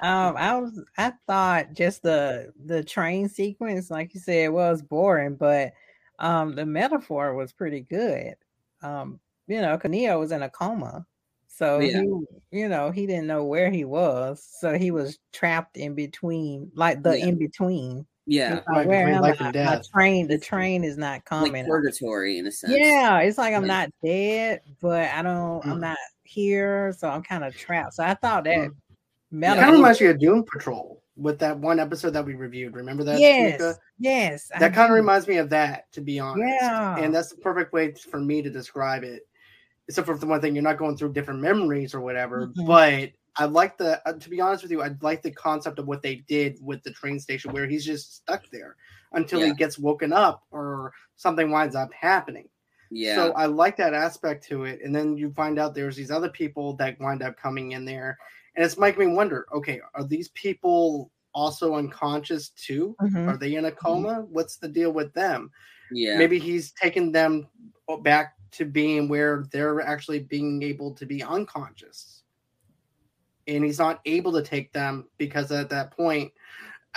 Um, 0.00 0.36
I 0.36 0.56
was 0.58 0.80
I 0.96 1.12
thought 1.26 1.72
just 1.72 2.02
the 2.02 2.52
the 2.66 2.84
train 2.84 3.28
sequence, 3.28 3.90
like 3.90 4.14
you 4.14 4.20
said, 4.20 4.50
was 4.50 4.80
boring, 4.82 5.34
but 5.36 5.72
um 6.20 6.54
the 6.54 6.66
metaphor 6.66 7.34
was 7.34 7.52
pretty 7.52 7.80
good. 7.80 8.34
Um, 8.82 9.18
you 9.48 9.60
know, 9.60 9.78
Neo 9.84 10.20
was 10.20 10.30
in 10.32 10.42
a 10.42 10.50
coma. 10.50 11.04
So 11.48 11.80
Yeah. 11.80 12.02
he 12.02 12.58
you 12.60 12.68
know, 12.68 12.90
he 12.92 13.06
didn't 13.06 13.26
know 13.26 13.44
where 13.44 13.70
he 13.70 13.84
was. 13.84 14.42
So 14.60 14.78
he 14.78 14.90
was 14.92 15.18
trapped 15.32 15.76
in 15.76 15.94
between, 15.94 16.70
like 16.74 17.02
the 17.02 17.18
Yeah. 17.18 17.26
in 17.26 17.38
between. 17.38 18.06
yeah 18.26 18.60
Right, 18.68 18.86
where 18.86 19.06
between 19.06 19.14
am 19.16 19.22
life 19.22 19.40
I? 19.40 19.46
and 19.48 19.56
My 19.56 19.80
train, 19.92 20.28
the 20.28 20.38
train 20.38 20.84
is 20.84 20.96
not 20.98 21.24
coming. 21.24 21.52
like 21.52 21.66
purgatory 21.66 22.38
in 22.38 22.46
a 22.46 22.52
sense 22.52 22.74
Yeah, 22.76 23.18
it's 23.20 23.38
like 23.38 23.54
I'm 23.54 23.62
Like- 23.66 23.68
not 23.68 23.90
dead, 24.04 24.60
but 24.80 25.08
I 25.10 25.22
don't. 25.22 25.64
I'm 25.66 25.78
Mm. 25.78 25.80
not 25.80 25.98
here, 26.24 26.92
so 26.96 27.08
I'm 27.08 27.22
kind 27.22 27.42
of 27.42 27.56
trapped. 27.56 27.94
So 27.94 28.04
I 28.04 28.14
thought 28.14 28.44
that 28.44 28.58
Mm. 28.70 28.74
Metal. 29.30 29.58
It 29.58 29.60
kind 29.60 29.74
of 29.74 29.78
reminds 29.80 30.00
me 30.00 30.06
of 30.08 30.18
Doom 30.18 30.44
Patrol 30.44 31.02
with 31.16 31.38
that 31.40 31.58
one 31.58 31.80
episode 31.80 32.10
that 32.10 32.24
we 32.24 32.34
reviewed. 32.34 32.74
Remember 32.74 33.02
that? 33.04 33.18
yes, 33.20 33.60
Tamika? 33.60 33.74
yes. 33.98 34.50
I 34.54 34.58
That 34.60 34.74
kind 34.74 34.88
do. 34.88 34.94
of 34.94 34.96
reminds 34.98 35.26
me 35.26 35.36
of 35.38 35.50
that, 35.50 35.90
to 35.92 36.00
be 36.00 36.20
honest. 36.20 36.54
Yeah. 36.60 36.96
And 36.98 37.14
that's 37.14 37.30
the 37.30 37.36
perfect 37.40 37.72
way 37.72 37.92
for 37.92 38.20
me 38.20 38.40
to 38.42 38.50
describe 38.50 39.02
it. 39.04 39.26
Except 39.88 40.06
for 40.06 40.16
the 40.16 40.26
one 40.26 40.40
thing, 40.40 40.54
you're 40.54 40.62
not 40.62 40.78
going 40.78 40.96
through 40.96 41.12
different 41.14 41.40
memories 41.40 41.94
or 41.94 42.00
whatever. 42.00 42.48
Mhm. 42.48 42.66
But 42.66 43.10
I 43.36 43.46
like 43.46 43.78
the, 43.78 44.06
uh, 44.06 44.12
to 44.14 44.30
be 44.30 44.40
honest 44.40 44.62
with 44.62 44.70
you, 44.72 44.82
I 44.82 44.90
like 45.00 45.22
the 45.22 45.30
concept 45.30 45.78
of 45.78 45.86
what 45.86 46.02
they 46.02 46.16
did 46.28 46.58
with 46.60 46.82
the 46.82 46.90
train 46.92 47.18
station 47.18 47.52
where 47.52 47.66
he's 47.66 47.84
just 47.86 48.16
stuck 48.16 48.48
there 48.50 48.76
until 49.12 49.40
Yeah. 49.40 49.46
he 49.46 49.52
gets 49.54 49.78
woken 49.78 50.12
up 50.12 50.44
or 50.50 50.92
something 51.16 51.50
winds 51.50 51.74
up 51.74 51.92
happening. 51.92 52.48
yeah 52.90 53.14
So 53.16 53.32
I 53.32 53.46
like 53.46 53.76
that 53.78 53.92
aspect 53.94 54.44
to 54.48 54.64
it. 54.64 54.80
And 54.84 54.94
then 54.94 55.16
you 55.16 55.30
find 55.32 55.58
out 55.58 55.74
there's 55.74 55.96
these 55.96 56.10
other 56.10 56.28
people 56.30 56.74
that 56.74 56.98
wind 57.00 57.22
up 57.22 57.36
coming 57.36 57.72
in 57.72 57.84
there. 57.84 58.18
And 58.58 58.64
it's 58.66 58.76
making 58.76 59.08
me 59.08 59.14
wonder 59.14 59.46
okay, 59.54 59.80
are 59.94 60.02
these 60.02 60.30
people 60.30 61.12
also 61.32 61.76
unconscious 61.76 62.48
too? 62.48 62.96
Mhm. 63.00 63.28
Are 63.28 63.36
they 63.36 63.54
in 63.54 63.66
a 63.66 63.70
coma? 63.70 64.26
What's 64.28 64.56
the 64.56 64.66
deal 64.68 64.92
with 64.92 65.14
them? 65.14 65.52
yeah 65.92 66.18
Maybe 66.18 66.40
he's 66.40 66.72
taken 66.72 67.12
them 67.12 67.46
back 68.02 68.34
to 68.50 68.64
being 68.64 69.08
where 69.08 69.46
they're 69.52 69.80
actually 69.80 70.18
being 70.24 70.60
able 70.64 70.92
to 70.94 71.06
be 71.06 71.22
unconscious. 71.22 72.24
And 73.46 73.64
he's 73.64 73.78
not 73.78 74.00
able 74.06 74.32
to 74.32 74.42
take 74.42 74.72
them 74.72 75.08
because 75.18 75.52
at 75.52 75.70
that 75.70 75.92
point, 75.92 76.32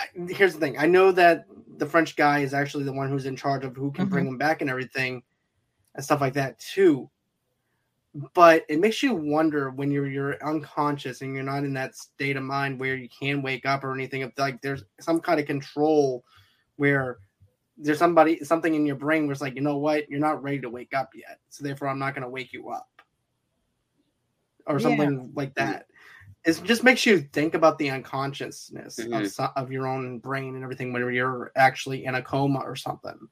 I, 0.00 0.06
here's 0.28 0.54
the 0.54 0.60
thing 0.60 0.76
I 0.78 0.86
know 0.86 1.12
that 1.12 1.46
the 1.78 1.86
French 1.86 2.16
guy 2.16 2.40
is 2.40 2.54
actually 2.54 2.84
the 2.84 2.92
one 2.92 3.08
who's 3.08 3.26
in 3.26 3.36
charge 3.36 3.64
of 3.64 3.76
who 3.76 3.92
can 3.92 4.08
bring 4.08 4.24
them 4.24 4.36
back 4.36 4.62
and 4.62 4.68
everything 4.68 5.22
and 5.94 6.04
stuff 6.04 6.20
like 6.20 6.34
that 6.34 6.58
too. 6.58 7.08
But 8.34 8.64
it 8.68 8.78
makes 8.78 9.02
you 9.02 9.14
wonder 9.14 9.70
when 9.70 9.90
you're 9.90 10.06
you're 10.06 10.44
unconscious 10.44 11.22
and 11.22 11.34
you're 11.34 11.42
not 11.42 11.64
in 11.64 11.72
that 11.74 11.96
state 11.96 12.36
of 12.36 12.42
mind 12.42 12.78
where 12.78 12.94
you 12.94 13.08
can 13.08 13.40
wake 13.40 13.64
up 13.64 13.84
or 13.84 13.94
anything. 13.94 14.20
If 14.20 14.32
like 14.38 14.60
there's 14.60 14.84
some 15.00 15.18
kind 15.20 15.40
of 15.40 15.46
control 15.46 16.22
where 16.76 17.18
there's 17.78 17.98
somebody 17.98 18.44
something 18.44 18.74
in 18.74 18.84
your 18.84 18.96
brain 18.96 19.24
where 19.26 19.32
it's 19.32 19.40
like, 19.40 19.54
you 19.54 19.62
know 19.62 19.78
what, 19.78 20.10
you're 20.10 20.20
not 20.20 20.42
ready 20.42 20.60
to 20.60 20.68
wake 20.68 20.92
up 20.92 21.10
yet. 21.14 21.40
So 21.48 21.64
therefore 21.64 21.88
I'm 21.88 21.98
not 21.98 22.14
gonna 22.14 22.28
wake 22.28 22.52
you 22.52 22.68
up. 22.68 22.88
Or 24.66 24.76
Yeah. 24.76 24.82
something 24.82 25.32
like 25.34 25.54
that. 25.54 25.86
It 26.44 26.60
just 26.64 26.84
makes 26.84 27.06
you 27.06 27.20
think 27.20 27.54
about 27.54 27.78
the 27.78 27.88
unconsciousness 27.88 28.98
of, 28.98 29.06
Mhm. 29.06 29.30
so- 29.30 29.52
of 29.56 29.72
your 29.72 29.86
own 29.86 30.18
brain 30.18 30.54
and 30.54 30.62
everything 30.64 30.92
when 30.92 31.14
you're 31.14 31.50
actually 31.56 32.04
in 32.04 32.16
a 32.16 32.22
coma 32.22 32.58
or 32.60 32.76
something. 32.76 33.28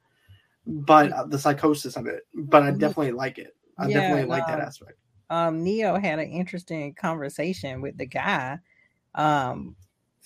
But 0.66 1.12
uh, 1.12 1.24
the 1.24 1.38
psychosis 1.38 1.96
of 1.96 2.06
it. 2.06 2.26
But 2.34 2.62
I 2.62 2.70
Mhm. 2.70 2.78
definitely 2.78 3.12
like 3.12 3.38
it. 3.38 3.56
I 3.80 3.88
Yeah, 3.88 4.00
definitely 4.00 4.26
like 4.28 4.46
that 4.46 4.60
aspect. 4.60 4.98
um 5.30 5.62
Neo 5.64 5.98
had 5.98 6.18
an 6.18 6.30
interesting 6.30 6.94
conversation 6.94 7.80
with 7.80 7.96
the 7.98 8.06
guy 8.06 8.58
um 9.16 9.74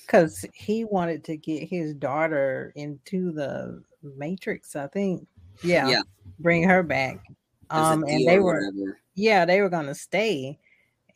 because 0.01 0.45
he 0.55 0.85
wanted 0.85 1.25
to 1.25 1.37
get 1.37 1.69
his 1.69 1.95
daughter 1.95 2.73
into 2.77 3.33
the 3.33 3.83
matrix 4.03 4.77
i 4.77 4.87
think 4.89 5.27
yeah, 5.63 5.89
Yeah. 5.89 6.03
bring 6.41 6.69
her 6.69 6.83
back 6.83 7.25
Um, 7.71 8.05
and 8.05 8.29
they 8.29 8.39
were 8.39 8.71
whatever. 8.71 8.99
yeah, 9.15 9.45
they 9.47 9.61
were 9.63 9.71
gonna 9.71 9.95
stay. 9.95 10.59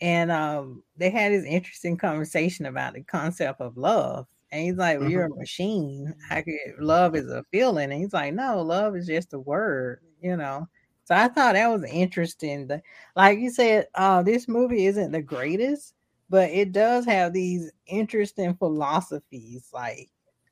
And 0.01 0.31
um, 0.31 0.83
they 0.97 1.11
had 1.11 1.33
this 1.33 1.45
interesting 1.45 1.97
conversation 1.97 2.67
about 2.67 2.95
the 2.95 3.03
concept 3.03 3.61
of 3.61 3.77
love. 3.77 4.27
And 4.53 4.63
he's 4.63 4.77
like, 4.77 5.01
well. 5.01 5.11
You're 5.11 5.25
a 5.27 5.29
mm-hmm. 5.29 5.41
machine. 5.41 6.15
I 6.31 6.43
could 6.43 6.55
love 6.79 7.17
is 7.17 7.27
a 7.29 7.45
feeling. 7.51 7.91
And 7.93 8.01
he's 8.01 8.13
like, 8.13 8.33
No, 8.35 8.63
love 8.63 8.97
is 8.97 9.07
just 9.07 9.35
a 9.35 9.39
word, 9.41 10.01
you 10.23 10.37
know. 10.37 10.69
So 11.09 11.15
I 11.15 11.29
thought 11.29 11.55
that 11.55 11.69
was 11.69 11.85
interesting. 11.85 12.71
Like 13.17 13.39
you 13.39 13.51
said, 13.51 13.87
uh, 13.95 14.23
this 14.23 14.47
movie 14.47 14.85
isn't 14.85 15.11
the 15.11 15.23
greatest, 15.23 15.95
but 16.29 16.51
it 16.51 16.73
does 16.73 17.07
have 17.07 17.33
these 17.33 17.73
interesting 17.87 18.55
philosophies, 18.57 19.71
like 19.73 20.11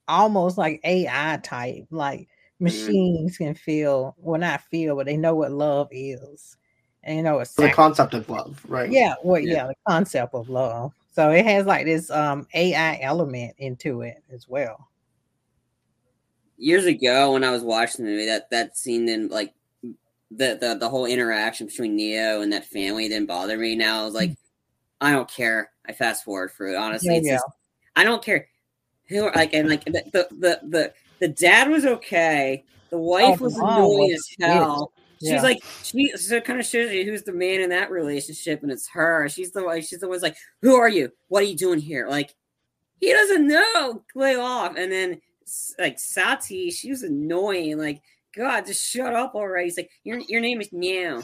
almost 0.09 0.57
like 0.57 0.81
AI 0.83 1.39
type, 1.43 1.85
like 1.91 2.21
mm-hmm. 2.21 2.65
machines 2.65 3.37
can 3.37 3.55
feel, 3.55 4.15
well, 4.17 4.41
not 4.41 4.63
feel, 4.63 4.97
but 4.97 5.05
they 5.05 5.19
know 5.19 5.35
what 5.35 5.53
love 5.53 5.89
is. 5.91 6.57
And 7.03 7.19
you 7.19 7.23
know, 7.23 7.39
it's 7.41 7.53
the 7.53 7.69
concept 7.69 8.15
of 8.15 8.27
love, 8.31 8.65
right? 8.67 8.91
Yeah, 8.91 9.13
well, 9.23 9.39
yeah. 9.39 9.57
yeah, 9.57 9.67
the 9.67 9.75
concept 9.87 10.33
of 10.33 10.49
love. 10.49 10.95
So 11.13 11.33
it 11.33 11.45
has 11.45 11.67
like 11.67 11.85
this 11.85 12.11
um 12.11 12.47
AI 12.55 12.99
element 13.03 13.57
into 13.59 14.01
it 14.01 14.23
as 14.33 14.49
well. 14.49 14.89
Years 16.57 16.87
ago, 16.87 17.35
when 17.35 17.45
I 17.45 17.51
was 17.51 17.63
watching 17.63 18.07
the 18.07 18.13
movie, 18.13 18.25
that 18.25 18.49
that 18.49 18.79
scene 18.79 19.07
in 19.11 19.29
like 19.29 19.53
the, 20.31 20.59
the 20.61 20.77
the 20.79 20.89
whole 20.89 21.07
interaction 21.07 21.67
between 21.67 21.97
Neo 21.97 22.41
and 22.41 22.53
that 22.53 22.67
family 22.67 23.09
didn't 23.09 23.27
bother 23.27 23.57
me. 23.57 23.77
Now 23.77 24.03
I 24.03 24.05
was 24.05 24.15
like, 24.15 24.37
I 25.01 25.13
don't 25.13 25.31
care. 25.31 25.71
I 25.87 25.93
fast 25.93 26.25
forward 26.25 26.51
for 26.53 26.67
it. 26.69 26.77
Honestly. 26.77 27.21
Just, 27.21 27.45
I 27.95 28.05
don't 28.05 28.23
care 28.23 28.49
who 29.09 29.31
like 29.33 29.55
and 29.55 29.69
like 29.69 29.85
the 29.85 30.03
the 30.13 30.29
the 30.31 30.61
the, 30.69 30.93
the 31.21 31.29
dad 31.29 31.71
was 31.71 31.87
okay. 31.87 32.65
The 32.91 32.99
wife 32.99 33.39
oh, 33.41 33.45
was 33.45 33.57
annoying 33.57 34.13
as 34.13 34.29
hell. 34.41 34.93
Yeah. 35.21 35.35
She's 35.35 35.43
like 35.43 35.63
she 35.83 36.09
so 36.17 36.41
kind 36.41 36.61
of 36.61 36.67
shows 36.67 36.93
you 36.93 37.05
who's 37.05 37.23
the 37.23 37.33
man 37.33 37.61
in 37.61 37.71
that 37.71 37.91
relationship, 37.91 38.63
and 38.63 38.71
it's 38.71 38.89
her. 38.89 39.29
She's 39.29 39.53
the 39.53 39.65
one. 39.65 39.81
She's 39.81 40.01
the 40.01 40.09
one's 40.09 40.23
like, 40.23 40.37
"Who 40.63 40.77
are 40.77 40.89
you? 40.89 41.11
What 41.29 41.43
are 41.43 41.47
you 41.47 41.57
doing 41.57 41.79
here?" 41.79 42.07
Like 42.09 42.35
he 43.01 43.13
doesn't 43.13 43.47
know. 43.47 44.03
Lay 44.15 44.37
off. 44.37 44.77
And 44.77 44.91
then 44.91 45.21
like 45.79 45.99
Sati, 45.99 46.71
she 46.71 46.91
was 46.91 47.03
annoying. 47.03 47.79
Like 47.79 48.03
God, 48.37 48.67
just 48.67 48.85
shut 48.85 49.15
up 49.15 49.35
already. 49.35 49.67
He's 49.67 49.77
like, 49.77 49.91
your 50.05 50.21
your 50.29 50.41
name 50.41 50.61
is 50.61 50.73
Meow. 50.73 51.23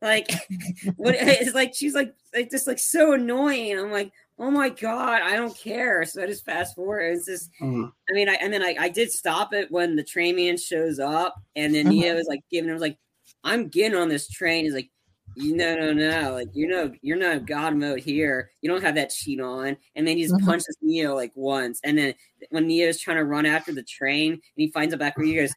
Like, 0.00 0.30
what? 0.96 1.14
It's 1.14 1.54
like 1.54 1.74
she's 1.74 1.94
like, 1.94 2.14
like 2.34 2.50
just 2.50 2.66
like 2.66 2.78
so 2.78 3.12
annoying. 3.12 3.78
I'm 3.78 3.92
like, 3.92 4.12
oh 4.38 4.50
my 4.50 4.68
god, 4.68 5.22
I 5.22 5.36
don't 5.36 5.56
care. 5.56 6.04
So 6.04 6.22
I 6.22 6.26
just 6.26 6.44
fast 6.44 6.74
forward. 6.74 7.14
It's 7.14 7.26
just, 7.26 7.50
mm-hmm. 7.60 7.84
I 8.10 8.12
mean, 8.12 8.28
I 8.28 8.34
and 8.34 8.52
then 8.52 8.62
I, 8.62 8.76
I 8.78 8.88
did 8.88 9.10
stop 9.10 9.54
it 9.54 9.70
when 9.70 9.96
the 9.96 10.04
train 10.04 10.36
man 10.36 10.56
shows 10.58 10.98
up, 10.98 11.34
and 11.56 11.74
then 11.74 11.88
Neo 11.88 12.14
was 12.14 12.26
like 12.28 12.40
giving 12.50 12.68
him 12.68 12.74
was 12.74 12.82
like, 12.82 12.98
I'm 13.44 13.68
getting 13.68 13.96
on 13.96 14.08
this 14.08 14.28
train. 14.28 14.64
He's 14.64 14.74
like, 14.74 14.90
you 15.36 15.56
no 15.56 15.74
no 15.74 15.92
no 15.92 16.32
like 16.34 16.48
you 16.52 16.66
know 16.66 16.92
you're 17.00 17.16
not 17.16 17.46
god 17.46 17.74
mode 17.74 18.00
here 18.00 18.50
you 18.60 18.68
don't 18.68 18.82
have 18.82 18.94
that 18.94 19.10
cheat 19.10 19.40
on 19.40 19.76
and 19.94 20.06
then 20.06 20.16
he 20.16 20.24
just 20.24 20.34
mm-hmm. 20.34 20.46
punches 20.46 20.76
neo 20.82 21.14
like 21.14 21.32
once 21.34 21.80
and 21.84 21.96
then 21.96 22.14
when 22.50 22.66
neo's 22.66 23.00
trying 23.00 23.16
to 23.16 23.24
run 23.24 23.46
after 23.46 23.72
the 23.72 23.82
train 23.82 24.32
and 24.32 24.40
he 24.56 24.70
finds 24.70 24.92
a 24.92 24.96
back 24.96 25.16
where 25.16 25.26
he 25.26 25.34
goes 25.34 25.54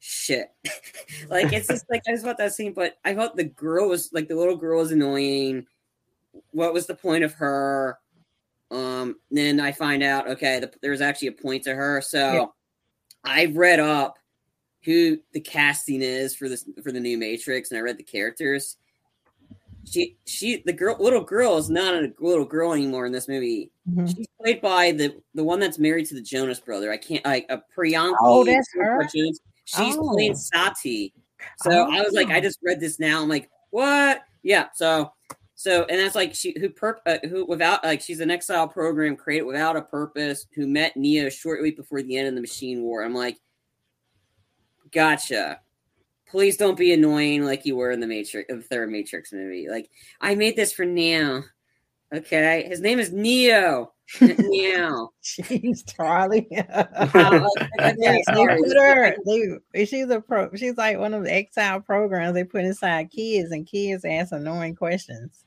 shit. 0.00 0.50
like 1.28 1.52
it's 1.52 1.68
just 1.68 1.84
like 1.90 2.02
I 2.08 2.12
just 2.12 2.24
felt 2.24 2.38
that 2.38 2.52
scene, 2.52 2.72
but 2.72 2.98
I 3.04 3.14
thought 3.14 3.36
the 3.36 3.44
girl 3.44 3.88
was 3.88 4.12
like 4.12 4.28
the 4.28 4.34
little 4.34 4.56
girl 4.56 4.80
was 4.80 4.90
annoying. 4.90 5.66
What 6.50 6.72
was 6.72 6.86
the 6.86 6.94
point 6.94 7.22
of 7.22 7.34
her? 7.34 7.98
Um, 8.72 9.16
then 9.30 9.60
I 9.60 9.72
find 9.72 10.02
out 10.02 10.28
okay, 10.28 10.60
the, 10.60 10.72
there's 10.82 11.00
actually 11.00 11.28
a 11.28 11.32
point 11.32 11.64
to 11.64 11.74
her. 11.74 12.00
So 12.00 12.18
yeah. 12.18 12.46
I've 13.24 13.56
read 13.56 13.80
up 13.80 14.18
who 14.84 15.18
the 15.32 15.40
casting 15.40 16.02
is 16.02 16.34
for 16.34 16.48
this 16.48 16.68
for 16.82 16.90
the 16.90 17.00
new 17.00 17.18
Matrix, 17.18 17.70
and 17.70 17.78
I 17.78 17.82
read 17.82 17.98
the 17.98 18.02
characters. 18.02 18.76
She 19.84 20.16
she 20.26 20.62
the 20.64 20.72
girl 20.72 20.96
little 21.00 21.24
girl 21.24 21.56
is 21.56 21.68
not 21.68 21.94
a 21.94 22.12
little 22.20 22.44
girl 22.44 22.72
anymore 22.72 23.06
in 23.06 23.12
this 23.12 23.28
movie. 23.28 23.70
Mm-hmm. 23.90 24.06
She's 24.06 24.28
played 24.40 24.60
by 24.60 24.92
the 24.92 25.20
the 25.34 25.44
one 25.44 25.58
that's 25.58 25.78
married 25.78 26.06
to 26.06 26.14
the 26.14 26.22
Jonas 26.22 26.60
brother. 26.60 26.92
I 26.92 26.96
can't 26.96 27.24
like 27.24 27.46
a 27.48 27.62
Priyanka. 27.76 28.14
Oh, 28.20 28.44
that's 28.44 28.72
her. 28.74 29.02
Jones. 29.14 29.40
She's 29.76 29.96
oh. 29.96 30.12
playing 30.14 30.34
Sati. 30.34 31.12
So 31.58 31.70
oh. 31.70 31.92
I 31.92 32.02
was 32.02 32.12
like, 32.12 32.30
I 32.30 32.38
oh. 32.38 32.40
just 32.40 32.58
read 32.62 32.80
this 32.80 32.98
now. 32.98 33.22
I'm 33.22 33.28
like, 33.28 33.48
what? 33.70 34.22
Yeah. 34.42 34.66
So, 34.74 35.12
so, 35.54 35.84
and 35.84 36.00
that's 36.00 36.16
like 36.16 36.34
she 36.34 36.56
who 36.58 36.70
perp 36.70 36.96
uh, 37.06 37.18
who 37.28 37.44
without 37.46 37.84
like 37.84 38.00
she's 38.00 38.20
an 38.20 38.30
exile 38.30 38.66
program 38.66 39.14
created 39.14 39.44
without 39.44 39.76
a 39.76 39.82
purpose 39.82 40.46
who 40.54 40.66
met 40.66 40.96
Neo 40.96 41.28
shortly 41.28 41.70
before 41.70 42.02
the 42.02 42.16
end 42.16 42.28
of 42.28 42.34
the 42.34 42.40
Machine 42.40 42.82
War. 42.82 43.04
I'm 43.04 43.14
like, 43.14 43.38
gotcha. 44.90 45.60
Please 46.28 46.56
don't 46.56 46.78
be 46.78 46.92
annoying 46.92 47.44
like 47.44 47.66
you 47.66 47.76
were 47.76 47.90
in 47.90 48.00
the 48.00 48.06
Matrix, 48.06 48.52
the 48.52 48.62
third 48.62 48.90
Matrix 48.90 49.32
movie. 49.32 49.68
Like, 49.68 49.90
I 50.20 50.34
made 50.34 50.56
this 50.56 50.72
for 50.72 50.84
Neo. 50.84 51.42
Okay, 52.12 52.64
his 52.68 52.80
name 52.80 52.98
is 52.98 53.12
Neo. 53.12 53.92
Neo. 54.20 55.12
Jeez, 55.22 55.94
Charlie. 55.94 56.48
they 56.50 56.64
put 58.26 58.76
her. 58.76 59.16
They, 59.24 59.84
she's 59.84 60.10
a 60.10 60.20
pro. 60.20 60.50
She's 60.54 60.76
like 60.76 60.98
one 60.98 61.14
of 61.14 61.22
the 61.22 61.32
exile 61.32 61.80
programs 61.80 62.34
they 62.34 62.44
put 62.44 62.64
inside 62.64 63.10
kids, 63.10 63.52
and 63.52 63.66
kids 63.66 64.04
ask 64.04 64.32
annoying 64.32 64.74
questions. 64.74 65.44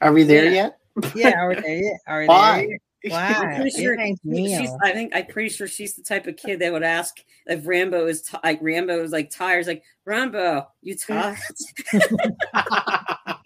Are 0.00 0.12
we 0.12 0.24
there 0.24 0.46
yeah. 0.46 0.70
yet? 0.96 1.14
yeah, 1.14 1.40
are 1.40 1.48
we 1.48 1.54
there 1.54 1.76
yet? 1.76 2.00
Are 2.06 2.20
we 2.20 2.26
Why? 2.26 2.56
there 2.56 2.70
yet? 2.70 2.80
Why? 3.12 3.28
I'm 3.28 3.54
pretty 3.56 3.70
sure 3.70 3.96
she's, 4.24 4.70
I 4.82 4.90
think 4.90 5.14
I'm 5.14 5.26
pretty 5.26 5.50
sure 5.50 5.68
she's 5.68 5.94
the 5.94 6.02
type 6.02 6.26
of 6.26 6.36
kid 6.36 6.58
that 6.58 6.72
would 6.72 6.82
ask 6.82 7.16
if 7.46 7.64
Rambo 7.64 8.08
is 8.08 8.22
t- 8.22 8.38
like 8.42 8.58
Rambo 8.60 9.04
is 9.04 9.12
like 9.12 9.30
tired. 9.30 9.68
Like 9.68 9.84
Rambo, 10.04 10.66
you 10.82 10.96
tired? 10.96 11.38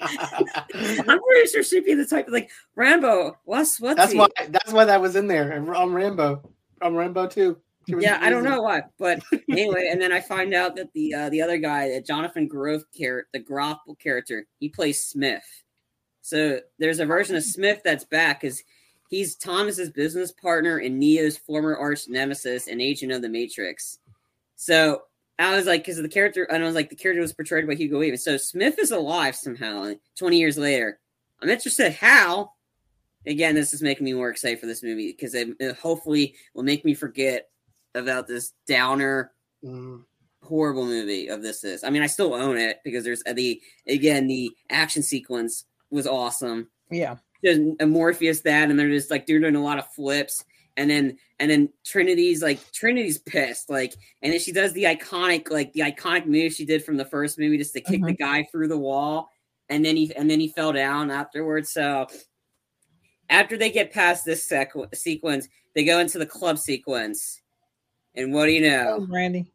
I'm 0.02 1.20
pretty 1.20 1.48
sure 1.50 1.62
she'd 1.62 1.84
be 1.84 1.94
the 1.94 2.06
type 2.06 2.26
of 2.26 2.32
like 2.32 2.50
Rambo. 2.74 3.36
What's 3.44 3.80
what? 3.80 3.96
That's 3.96 4.14
why. 4.14 4.28
That's 4.48 4.72
why 4.72 4.84
that 4.84 5.00
was 5.00 5.16
in 5.16 5.26
there. 5.26 5.52
I'm 5.52 5.94
Rambo. 5.94 6.42
I'm 6.80 6.94
Rambo 6.94 7.28
too. 7.28 7.58
Yeah, 7.86 8.18
I 8.20 8.30
don't 8.30 8.44
know 8.44 8.62
why, 8.62 8.82
but 8.98 9.22
anyway, 9.50 9.88
and 9.90 10.00
then 10.00 10.12
I 10.12 10.20
find 10.20 10.54
out 10.54 10.76
that 10.76 10.92
the 10.92 11.14
uh, 11.14 11.28
the 11.30 11.42
other 11.42 11.58
guy, 11.58 11.88
that 11.90 12.06
Jonathan 12.06 12.46
Groff 12.46 12.82
character, 12.96 13.28
the 13.32 13.40
Groff 13.40 13.78
character, 13.98 14.46
he 14.60 14.68
plays 14.68 15.04
Smith. 15.04 15.44
So 16.20 16.60
there's 16.78 17.00
a 17.00 17.06
version 17.06 17.34
of 17.34 17.42
Smith 17.42 17.80
that's 17.84 18.04
back 18.04 18.40
because 18.40 18.62
he's 19.08 19.34
Thomas's 19.34 19.90
business 19.90 20.30
partner 20.30 20.78
and 20.78 20.98
Neo's 20.98 21.36
former 21.36 21.76
arch 21.76 22.08
nemesis 22.08 22.68
and 22.68 22.80
agent 22.80 23.12
of 23.12 23.22
the 23.22 23.28
Matrix. 23.28 23.98
So 24.54 25.02
I 25.42 25.56
was 25.56 25.66
like, 25.66 25.82
because 25.82 26.00
the 26.00 26.08
character, 26.08 26.44
and 26.44 26.62
I 26.62 26.66
was 26.66 26.74
like, 26.74 26.90
the 26.90 26.96
character 26.96 27.20
was 27.20 27.32
portrayed 27.32 27.66
by 27.66 27.74
Hugo 27.74 27.98
Weaving. 27.98 28.18
So 28.18 28.36
Smith 28.36 28.78
is 28.78 28.90
alive 28.90 29.34
somehow 29.34 29.92
20 30.18 30.38
years 30.38 30.58
later. 30.58 30.98
I'm 31.40 31.48
interested 31.48 31.92
how. 31.92 32.52
Again, 33.24 33.54
this 33.54 33.72
is 33.72 33.82
making 33.82 34.04
me 34.04 34.14
more 34.14 34.30
excited 34.30 34.58
for 34.58 34.66
this 34.66 34.82
movie 34.82 35.12
because 35.12 35.34
it, 35.34 35.48
it 35.60 35.76
hopefully 35.76 36.34
will 36.54 36.64
make 36.64 36.84
me 36.84 36.92
forget 36.92 37.48
about 37.94 38.26
this 38.26 38.52
downer, 38.66 39.32
mm. 39.64 40.02
horrible 40.42 40.84
movie 40.84 41.28
of 41.28 41.40
this 41.40 41.62
is. 41.62 41.84
I 41.84 41.90
mean, 41.90 42.02
I 42.02 42.06
still 42.06 42.34
own 42.34 42.56
it 42.56 42.80
because 42.84 43.04
there's 43.04 43.22
the 43.22 43.60
again 43.86 44.26
the 44.26 44.50
action 44.70 45.04
sequence 45.04 45.66
was 45.90 46.06
awesome. 46.06 46.68
Yeah, 46.90 47.16
there's 47.42 47.58
a 47.80 47.86
Morpheus 47.86 48.40
that, 48.40 48.70
and 48.70 48.78
they're 48.78 48.88
just 48.88 49.10
like 49.10 49.26
they're 49.26 49.40
doing 49.40 49.56
a 49.56 49.62
lot 49.62 49.78
of 49.78 49.86
flips, 49.92 50.44
and 50.76 50.90
then 50.90 51.18
and 51.38 51.50
then 51.50 51.68
Trinity's 51.84 52.42
like 52.42 52.60
Trinity's 52.72 53.18
pissed, 53.18 53.68
like, 53.68 53.94
and 54.22 54.32
then 54.32 54.40
she 54.40 54.52
does 54.52 54.72
the 54.72 54.84
iconic 54.84 55.50
like 55.50 55.72
the 55.72 55.80
iconic 55.80 56.26
move 56.26 56.52
she 56.52 56.64
did 56.64 56.84
from 56.84 56.96
the 56.96 57.04
first 57.04 57.38
movie 57.38 57.58
just 57.58 57.74
to 57.74 57.80
kick 57.80 57.96
mm-hmm. 57.96 58.06
the 58.06 58.12
guy 58.12 58.44
through 58.50 58.68
the 58.68 58.78
wall, 58.78 59.28
and 59.68 59.84
then 59.84 59.96
he 59.96 60.14
and 60.14 60.30
then 60.30 60.40
he 60.40 60.48
fell 60.48 60.72
down 60.72 61.10
afterwards. 61.10 61.72
So 61.72 62.06
after 63.28 63.56
they 63.56 63.70
get 63.70 63.92
past 63.92 64.24
this 64.24 64.46
sequ- 64.48 64.94
sequence, 64.94 65.48
they 65.74 65.84
go 65.84 65.98
into 65.98 66.18
the 66.18 66.26
club 66.26 66.58
sequence, 66.58 67.40
and 68.14 68.32
what 68.32 68.46
do 68.46 68.52
you 68.52 68.62
know, 68.62 68.98
oh, 69.00 69.06
Randy? 69.10 69.46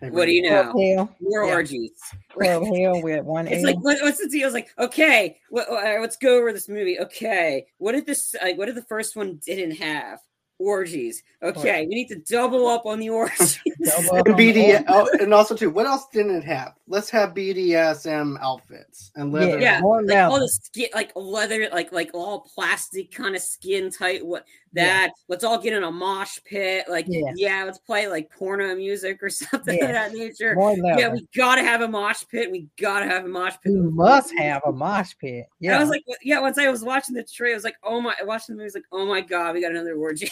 What 0.00 0.26
do 0.26 0.32
you 0.32 0.42
know? 0.42 0.72
More 1.20 1.46
yeah. 1.46 1.52
orgies. 1.52 1.92
Club 2.28 2.64
hell 2.64 3.02
with 3.02 3.24
one. 3.24 3.48
It's 3.50 3.64
like 3.64 3.78
what, 3.78 3.98
what's 4.02 4.20
the 4.20 4.28
deal? 4.28 4.46
It's 4.46 4.54
like 4.54 4.68
okay, 4.78 5.38
what, 5.48 5.68
uh, 5.68 6.00
let's 6.00 6.16
go 6.16 6.36
over 6.36 6.52
this 6.52 6.68
movie. 6.68 7.00
Okay, 7.00 7.66
what 7.78 7.92
did 7.92 8.06
this? 8.06 8.34
Like, 8.42 8.58
what 8.58 8.66
did 8.66 8.74
the 8.74 8.82
first 8.82 9.16
one 9.16 9.40
didn't 9.44 9.76
have? 9.76 10.20
Orgies. 10.58 11.22
Okay, 11.42 11.86
we 11.86 11.94
need 11.94 12.08
to 12.08 12.16
double 12.16 12.66
up 12.66 12.86
on 12.86 12.98
the 12.98 13.10
orgies. 13.10 13.60
and 13.66 14.26
BD, 14.36 14.84
oh, 14.88 15.08
and 15.20 15.32
also 15.34 15.54
too, 15.54 15.70
what 15.70 15.86
else 15.86 16.06
didn't 16.12 16.34
it 16.36 16.44
have? 16.44 16.74
Let's 16.88 17.10
have 17.10 17.34
BDSM 17.34 18.36
outfits 18.40 19.10
and 19.14 19.32
leather. 19.32 19.60
Yeah, 19.60 19.80
like 19.80 20.30
all 20.30 20.40
the 20.40 20.48
skin, 20.48 20.88
like 20.94 21.12
leather, 21.14 21.68
like 21.72 21.92
like 21.92 22.10
all 22.14 22.40
plastic 22.54 23.12
kind 23.12 23.36
of 23.36 23.42
skin 23.42 23.90
tight. 23.90 24.24
What 24.24 24.46
that? 24.76 25.06
Yeah. 25.06 25.12
Let's 25.28 25.44
all 25.44 25.58
get 25.60 25.72
in 25.72 25.82
a 25.82 25.90
mosh 25.90 26.38
pit. 26.44 26.86
Like 26.88 27.06
yeah, 27.08 27.32
yeah 27.36 27.64
let's 27.64 27.78
play 27.78 28.08
like 28.08 28.30
porno 28.30 28.74
music 28.74 29.22
or 29.22 29.28
something 29.30 29.76
yeah. 29.76 29.84
of 29.86 29.92
that 29.92 30.12
nature. 30.12 30.56
Yeah, 30.96 31.12
we 31.12 31.26
gotta 31.36 31.62
have 31.62 31.82
a 31.82 31.88
mosh 31.88 32.24
pit. 32.30 32.50
We 32.50 32.68
gotta 32.80 33.06
have 33.06 33.24
a 33.24 33.28
mosh 33.28 33.54
pit. 33.62 33.72
We 33.72 33.90
must 33.90 34.32
have 34.38 34.62
a 34.64 34.72
mosh 34.72 35.14
pit. 35.20 35.46
Yeah, 35.60 35.76
I 35.76 35.80
was 35.80 35.90
like, 35.90 36.04
yeah. 36.22 36.40
Once 36.40 36.58
I 36.58 36.70
was 36.70 36.82
watching 36.82 37.14
the 37.14 37.24
trailer, 37.24 37.54
I 37.54 37.56
was 37.56 37.64
like, 37.64 37.76
oh 37.82 38.00
my, 38.00 38.14
watching 38.22 38.54
the 38.54 38.62
movie, 38.62 38.64
I 38.64 38.66
was 38.66 38.74
like, 38.74 38.84
oh 38.92 39.06
my 39.06 39.20
god, 39.20 39.54
we 39.54 39.60
got 39.60 39.72
another 39.72 39.96
orgy. 39.96 40.30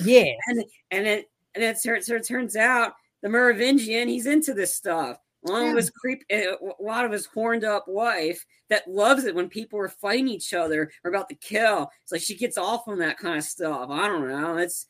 Yeah. 0.00 0.24
And 0.48 0.64
and 0.90 1.06
it 1.06 1.30
and 1.54 1.62
it, 1.62 1.76
it 1.84 2.08
it 2.08 2.26
turns 2.26 2.56
out 2.56 2.94
the 3.22 3.28
Merovingian, 3.28 4.08
he's 4.08 4.26
into 4.26 4.54
this 4.54 4.74
stuff. 4.74 5.18
Along 5.46 5.68
with 5.74 5.76
his 5.84 5.90
creep, 5.90 6.24
uh, 6.32 6.36
a 6.56 6.82
lot 6.82 7.04
of 7.04 7.10
his 7.12 7.26
horned 7.26 7.64
up 7.64 7.86
wife 7.88 8.44
that 8.70 8.86
loves 8.88 9.24
it 9.24 9.34
when 9.34 9.48
people 9.48 9.78
are 9.80 9.88
fighting 9.88 10.28
each 10.28 10.54
other 10.54 10.90
or 11.04 11.10
about 11.10 11.28
to 11.30 11.34
kill. 11.34 11.90
It's 12.04 12.12
like 12.12 12.20
she 12.20 12.36
gets 12.36 12.56
off 12.56 12.86
on 12.86 12.98
that 13.00 13.18
kind 13.18 13.36
of 13.36 13.42
stuff. 13.44 13.88
I 13.90 14.06
don't 14.06 14.28
know. 14.28 14.56
It's 14.58 14.86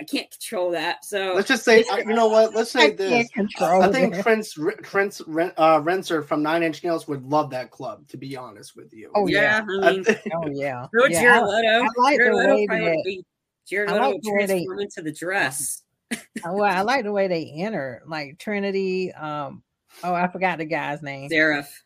I 0.00 0.02
can't 0.04 0.28
control 0.28 0.72
that. 0.72 1.04
So 1.04 1.34
let's 1.36 1.46
just 1.46 1.64
say, 1.64 1.84
uh, 1.84 1.98
you 1.98 2.14
know 2.14 2.26
what? 2.26 2.52
Let's 2.52 2.72
say 2.72 2.86
I 2.86 2.90
this. 2.90 3.10
can't 3.30 3.32
control 3.32 3.82
I 3.82 3.92
think 3.92 4.14
that. 4.14 4.24
Prince 4.24 4.58
Prince 4.82 5.20
uh, 5.20 5.80
Reznor 5.80 6.26
from 6.26 6.42
Nine 6.42 6.64
Inch 6.64 6.82
Nails 6.82 7.06
would 7.06 7.22
love 7.24 7.50
that 7.50 7.70
club. 7.70 8.08
To 8.08 8.16
be 8.16 8.36
honest 8.36 8.74
with 8.74 8.92
you. 8.92 9.12
Oh, 9.14 9.28
yeah, 9.28 9.60
I 9.82 9.86
I 9.86 9.92
mean, 9.92 10.04
Oh 10.34 10.48
yeah. 10.50 10.88
so 10.92 11.06
yeah, 11.06 11.20
Jared 11.20 11.42
I- 11.42 11.46
Leto. 11.46 11.68
I 11.84 11.88
like 11.98 12.16
Jared 12.18 12.32
the 12.32 12.36
Leto 12.36 12.54
way 12.56 12.66
probably 12.66 13.02
be. 13.04 13.24
Jared 13.68 13.90
I 13.90 13.92
Leto 13.92 14.04
like 14.06 14.14
would 14.14 14.24
the 14.24 14.32
way 14.32 14.46
they- 14.46 14.64
transform 14.64 14.80
into 14.80 15.02
the 15.02 15.12
dress. 15.12 15.82
well, 16.44 16.62
I 16.64 16.82
like 16.82 17.04
the 17.04 17.12
way 17.12 17.28
they 17.28 17.52
enter, 17.58 18.02
like 18.06 18.38
Trinity. 18.38 19.12
Um, 19.12 19.62
oh, 20.02 20.14
I 20.14 20.28
forgot 20.28 20.58
the 20.58 20.64
guy's 20.64 21.02
name. 21.02 21.28
Seraph. 21.30 21.82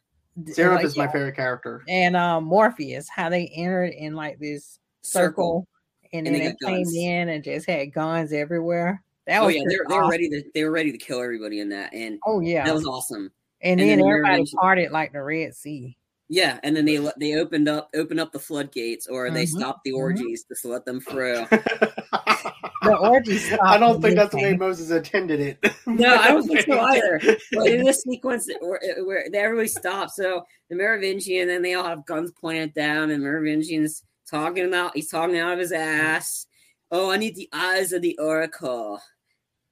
Seraph 0.46 0.76
like, 0.76 0.84
is 0.84 0.96
my 0.96 1.04
yeah, 1.04 1.10
favorite 1.12 1.36
character. 1.36 1.82
And 1.88 2.16
um, 2.16 2.44
Morpheus, 2.44 3.08
how 3.08 3.28
they 3.28 3.46
entered 3.48 3.92
in 3.92 4.14
like 4.14 4.38
this 4.38 4.78
circle, 5.02 5.66
and, 6.12 6.26
And 6.26 6.34
then 6.36 6.42
they 6.42 6.48
they, 6.60 6.66
came 6.66 6.84
guns. 6.84 6.94
in 6.96 7.28
and 7.28 7.44
just 7.44 7.66
had 7.68 7.92
guns 7.92 8.32
everywhere. 8.32 9.02
That 9.26 9.42
Oh 9.42 9.46
was 9.46 9.56
yeah, 9.56 9.62
pretty 9.64 9.74
they 9.74 9.78
were, 9.80 9.86
they 9.88 9.94
were 9.96 10.00
awesome. 10.04 10.10
ready 10.10 10.28
to 10.30 10.42
they 10.54 10.64
were 10.64 10.70
ready 10.70 10.92
to 10.92 10.96
kill 10.98 11.20
everybody 11.20 11.60
in 11.60 11.68
that, 11.70 11.92
and 11.92 12.18
Oh 12.24 12.40
yeah, 12.40 12.64
that 12.64 12.74
was 12.74 12.86
awesome. 12.86 13.30
and, 13.60 13.78
and 13.78 13.90
then 13.90 13.98
then 13.98 14.08
everybody 14.08 14.32
Marines- 14.36 14.54
parted 14.58 14.90
like 14.92 15.12
the 15.12 15.22
Red 15.22 15.54
Sea. 15.54 15.96
Yeah, 16.28 16.60
and 16.62 16.76
then 16.76 16.84
they 16.84 16.98
they 17.18 17.34
opened 17.36 17.68
up 17.68 17.88
opened 17.94 18.20
up 18.20 18.32
the 18.32 18.38
floodgates, 18.38 19.06
or 19.06 19.30
they 19.30 19.44
Mhm, 19.44 19.48
stopped 19.48 19.84
the 19.84 19.92
mhm. 19.92 19.98
orgies 19.98 20.44
just 20.48 20.62
to 20.62 20.68
let 20.68 20.84
them 20.84 21.00
through. 21.08 21.46
The 21.50 22.96
orgy 23.00 23.36
stopped. 23.38 23.62
I 23.64 23.78
don't 23.78 24.00
think 24.02 24.14
this 24.14 24.24
that's 24.24 24.30
the 24.34 24.42
way. 24.42 24.54
Moses 24.54 24.90
intended 24.90 25.40
it. 25.40 25.72
No, 25.86 26.16
I 26.16 26.28
don't 26.28 26.46
think 26.46 26.60
so 26.60 26.78
either. 26.80 27.20
But 27.52 27.68
in 27.68 27.82
this 27.84 28.02
sequence 28.02 28.48
where, 28.60 28.80
where 29.04 29.24
everybody 29.34 29.68
stops, 29.68 30.16
so 30.16 30.44
the 30.68 30.76
Merovingian, 30.76 31.48
then 31.48 31.62
they 31.62 31.74
all 31.74 31.84
have 31.84 32.04
guns 32.06 32.30
pointed 32.40 32.74
down, 32.74 33.10
and 33.10 33.22
Merovingian's 33.22 34.04
talking 34.30 34.66
about 34.66 34.94
he's 34.94 35.10
talking 35.10 35.38
out 35.38 35.54
of 35.54 35.58
his 35.58 35.72
ass. 35.72 36.46
Oh, 36.90 37.10
I 37.10 37.16
need 37.16 37.36
the 37.36 37.48
eyes 37.52 37.92
of 37.92 38.02
the 38.02 38.16
oracle. 38.18 39.00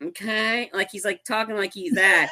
Okay, 0.02 0.70
like 0.74 0.88
he's 0.90 1.04
like 1.04 1.22
talking 1.24 1.56
like 1.56 1.72
he's 1.74 1.94
that. 1.94 2.28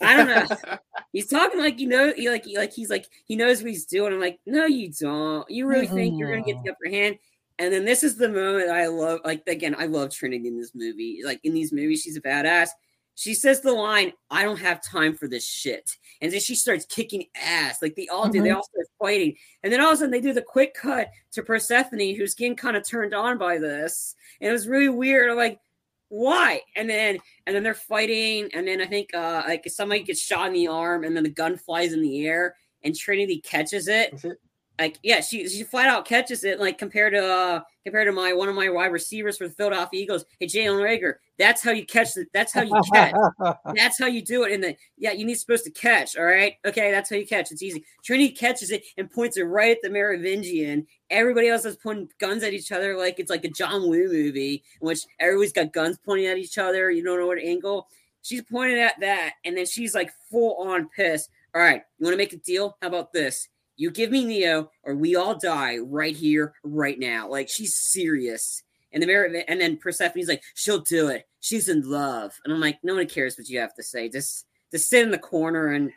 I 0.00 0.16
don't 0.16 0.26
know. 0.28 0.76
He's 1.12 1.26
talking 1.26 1.58
like 1.60 1.80
you 1.80 1.88
know, 1.88 2.12
he 2.14 2.28
like 2.30 2.44
he, 2.44 2.56
like 2.58 2.72
he's 2.72 2.90
like 2.90 3.06
he 3.24 3.34
knows 3.34 3.62
what 3.62 3.70
he's 3.70 3.86
doing. 3.86 4.12
I'm 4.12 4.20
like, 4.20 4.38
no, 4.46 4.66
you 4.66 4.92
don't. 4.92 5.48
You 5.50 5.66
really 5.66 5.86
think 5.86 6.18
you're 6.18 6.30
gonna 6.30 6.44
get 6.44 6.56
the 6.62 6.70
upper 6.70 6.88
hand? 6.90 7.18
And 7.58 7.72
then 7.72 7.84
this 7.84 8.04
is 8.04 8.16
the 8.16 8.28
moment 8.28 8.70
I 8.70 8.86
love. 8.86 9.20
Like 9.24 9.42
again, 9.46 9.74
I 9.78 9.86
love 9.86 10.10
Trinity 10.10 10.46
in 10.48 10.58
this 10.58 10.72
movie. 10.74 11.20
Like 11.24 11.40
in 11.44 11.54
these 11.54 11.72
movies, 11.72 12.02
she's 12.02 12.16
a 12.16 12.20
badass. 12.20 12.68
She 13.14 13.34
says 13.34 13.60
the 13.62 13.72
line, 13.72 14.12
"I 14.30 14.44
don't 14.44 14.60
have 14.60 14.80
time 14.80 15.16
for 15.16 15.26
this 15.26 15.44
shit," 15.44 15.90
and 16.20 16.30
then 16.32 16.38
she 16.38 16.54
starts 16.54 16.84
kicking 16.86 17.24
ass. 17.34 17.82
Like 17.82 17.96
they 17.96 18.06
all 18.06 18.28
do. 18.28 18.40
They 18.42 18.50
Mhm. 18.50 18.56
all 18.56 18.62
start 18.62 18.86
fighting, 19.00 19.34
and 19.64 19.72
then 19.72 19.80
all 19.80 19.88
of 19.88 19.94
a 19.94 19.96
sudden 19.96 20.12
they 20.12 20.20
do 20.20 20.32
the 20.32 20.42
quick 20.42 20.74
cut 20.74 21.08
to 21.32 21.42
Persephone, 21.42 22.14
who's 22.14 22.34
getting 22.34 22.54
kind 22.54 22.76
of 22.76 22.86
turned 22.86 23.14
on 23.14 23.36
by 23.38 23.58
this, 23.58 24.14
and 24.40 24.48
it 24.50 24.52
was 24.52 24.68
really 24.68 24.88
weird. 24.88 25.30
I'm 25.30 25.36
like, 25.36 25.58
why? 26.08 26.62
And 26.76 26.88
then 26.88 27.18
and 27.46 27.54
then 27.54 27.62
they're 27.62 27.74
fighting, 27.74 28.50
and 28.54 28.66
then 28.66 28.80
I 28.80 28.86
think 28.86 29.14
uh 29.14 29.42
like 29.46 29.64
somebody 29.68 30.02
gets 30.02 30.20
shot 30.20 30.48
in 30.48 30.52
the 30.52 30.68
arm, 30.68 31.04
and 31.04 31.16
then 31.16 31.24
the 31.24 31.30
gun 31.30 31.56
flies 31.56 31.92
in 31.92 32.02
the 32.02 32.26
air, 32.26 32.56
and 32.82 32.94
Trinity 32.94 33.40
catches 33.40 33.88
it. 33.88 34.12
It? 34.24 34.38
Like 34.78 34.98
yeah, 35.02 35.20
she 35.20 35.48
she 35.48 35.64
flat 35.64 35.88
out 35.88 36.04
catches 36.04 36.44
it. 36.44 36.60
Like 36.60 36.78
compared 36.78 37.12
to 37.14 37.24
uh 37.24 37.60
compared 37.84 38.06
to 38.06 38.12
my 38.12 38.32
one 38.32 38.48
of 38.48 38.54
my 38.54 38.68
wide 38.68 38.92
receivers 38.92 39.36
for 39.36 39.48
the 39.48 39.54
Philadelphia 39.54 40.00
Eagles, 40.00 40.24
hey 40.38 40.46
Jalen 40.46 40.80
Reagor, 40.80 41.14
that's 41.36 41.62
how 41.62 41.72
you 41.72 41.84
catch 41.84 42.16
it. 42.16 42.28
That's 42.32 42.52
how 42.52 42.62
you 42.62 42.80
catch. 42.92 43.14
That's 43.74 43.98
how 43.98 44.06
you 44.06 44.22
do 44.22 44.44
it. 44.44 44.52
In 44.52 44.60
the 44.60 44.76
yeah, 44.96 45.12
you 45.12 45.24
need 45.24 45.34
supposed 45.34 45.64
to 45.64 45.70
catch. 45.72 46.16
All 46.16 46.24
right, 46.24 46.54
okay, 46.64 46.92
that's 46.92 47.10
how 47.10 47.16
you 47.16 47.26
catch. 47.26 47.50
It's 47.50 47.62
easy. 47.62 47.84
Trinity 48.04 48.30
catches 48.30 48.70
it 48.70 48.84
and 48.96 49.10
points 49.10 49.36
it 49.36 49.42
right 49.42 49.72
at 49.72 49.78
the 49.82 49.90
Merovingian. 49.90 50.86
Everybody 51.10 51.48
else 51.48 51.64
is 51.64 51.76
pointing 51.76 52.10
guns 52.18 52.44
at 52.44 52.52
each 52.52 52.70
other 52.70 52.96
like 52.96 53.18
it's 53.18 53.30
like 53.30 53.44
a 53.44 53.50
John 53.50 53.88
Woo 53.88 54.08
movie 54.08 54.62
in 54.80 54.86
which 54.86 55.00
everybody's 55.18 55.52
got 55.52 55.72
guns 55.72 55.98
pointing 56.04 56.26
at 56.26 56.38
each 56.38 56.58
other. 56.58 56.90
You 56.90 57.02
don't 57.02 57.18
know 57.18 57.26
what 57.26 57.38
angle. 57.38 57.88
She's 58.22 58.42
pointing 58.42 58.78
at 58.78 59.00
that, 59.00 59.34
and 59.44 59.56
then 59.56 59.66
she's 59.66 59.94
like 59.94 60.12
full 60.30 60.56
on 60.68 60.88
pissed. 60.94 61.30
All 61.54 61.62
right, 61.62 61.82
you 61.98 62.04
want 62.04 62.12
to 62.12 62.18
make 62.18 62.32
a 62.32 62.36
deal? 62.36 62.76
How 62.82 62.88
about 62.88 63.12
this? 63.12 63.48
You 63.78 63.92
give 63.92 64.10
me 64.10 64.24
Neo, 64.24 64.70
or 64.82 64.96
we 64.96 65.14
all 65.14 65.38
die 65.38 65.78
right 65.78 66.14
here, 66.14 66.52
right 66.64 66.98
now. 66.98 67.28
Like 67.28 67.48
she's 67.48 67.76
serious. 67.76 68.62
And 68.92 69.02
the 69.02 69.44
and 69.48 69.60
then 69.60 69.76
Persephone's 69.76 70.28
like, 70.28 70.42
she'll 70.54 70.80
do 70.80 71.08
it. 71.08 71.28
She's 71.40 71.68
in 71.68 71.88
love. 71.88 72.34
And 72.44 72.52
I'm 72.52 72.60
like, 72.60 72.80
no 72.82 72.96
one 72.96 73.06
cares 73.06 73.38
what 73.38 73.48
you 73.48 73.60
have 73.60 73.74
to 73.74 73.82
say. 73.82 74.08
Just 74.08 74.46
just 74.72 74.88
sit 74.88 75.04
in 75.04 75.12
the 75.12 75.18
corner 75.18 75.68
and 75.68 75.92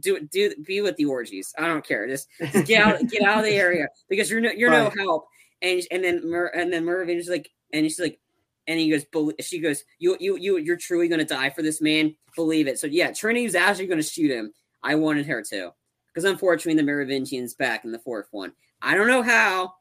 do 0.00 0.16
it. 0.16 0.30
Do 0.30 0.54
be 0.64 0.80
with 0.80 0.96
the 0.96 1.04
orgies. 1.04 1.54
I 1.58 1.66
don't 1.66 1.86
care. 1.86 2.08
Just, 2.08 2.28
just 2.40 2.66
get 2.66 2.82
out 2.82 3.00
get 3.10 3.22
out 3.22 3.38
of 3.38 3.44
the 3.44 3.54
area 3.54 3.88
because 4.08 4.30
you're 4.30 4.40
no 4.40 4.50
you're 4.50 4.70
no 4.70 4.90
help. 4.96 5.26
And 5.60 5.82
and 5.90 6.02
then 6.02 6.28
Mer, 6.28 6.46
and 6.46 6.72
then 6.72 6.86
Mervyn 6.86 7.18
is 7.18 7.28
like, 7.28 7.50
and 7.72 7.84
she's 7.84 8.00
like, 8.00 8.18
and 8.66 8.80
he 8.80 8.90
goes, 8.90 9.04
she 9.40 9.58
goes, 9.58 9.84
you 9.98 10.16
you 10.20 10.38
you 10.38 10.56
you're 10.56 10.76
truly 10.76 11.08
gonna 11.08 11.24
die 11.24 11.50
for 11.50 11.60
this 11.60 11.82
man. 11.82 12.16
Believe 12.34 12.66
it. 12.66 12.78
So 12.78 12.86
yeah, 12.86 13.12
Trinity's 13.12 13.54
actually 13.54 13.88
gonna 13.88 14.02
shoot 14.02 14.30
him. 14.30 14.52
I 14.82 14.94
wanted 14.94 15.26
her 15.26 15.42
to, 15.50 15.72
because 16.12 16.24
unfortunately 16.24 16.74
the 16.80 16.86
Merovingian's 16.86 17.54
back 17.54 17.84
in 17.84 17.92
the 17.92 17.98
fourth 17.98 18.28
one. 18.30 18.52
I 18.80 18.94
don't 18.94 19.06
know 19.06 19.22
how. 19.22 19.74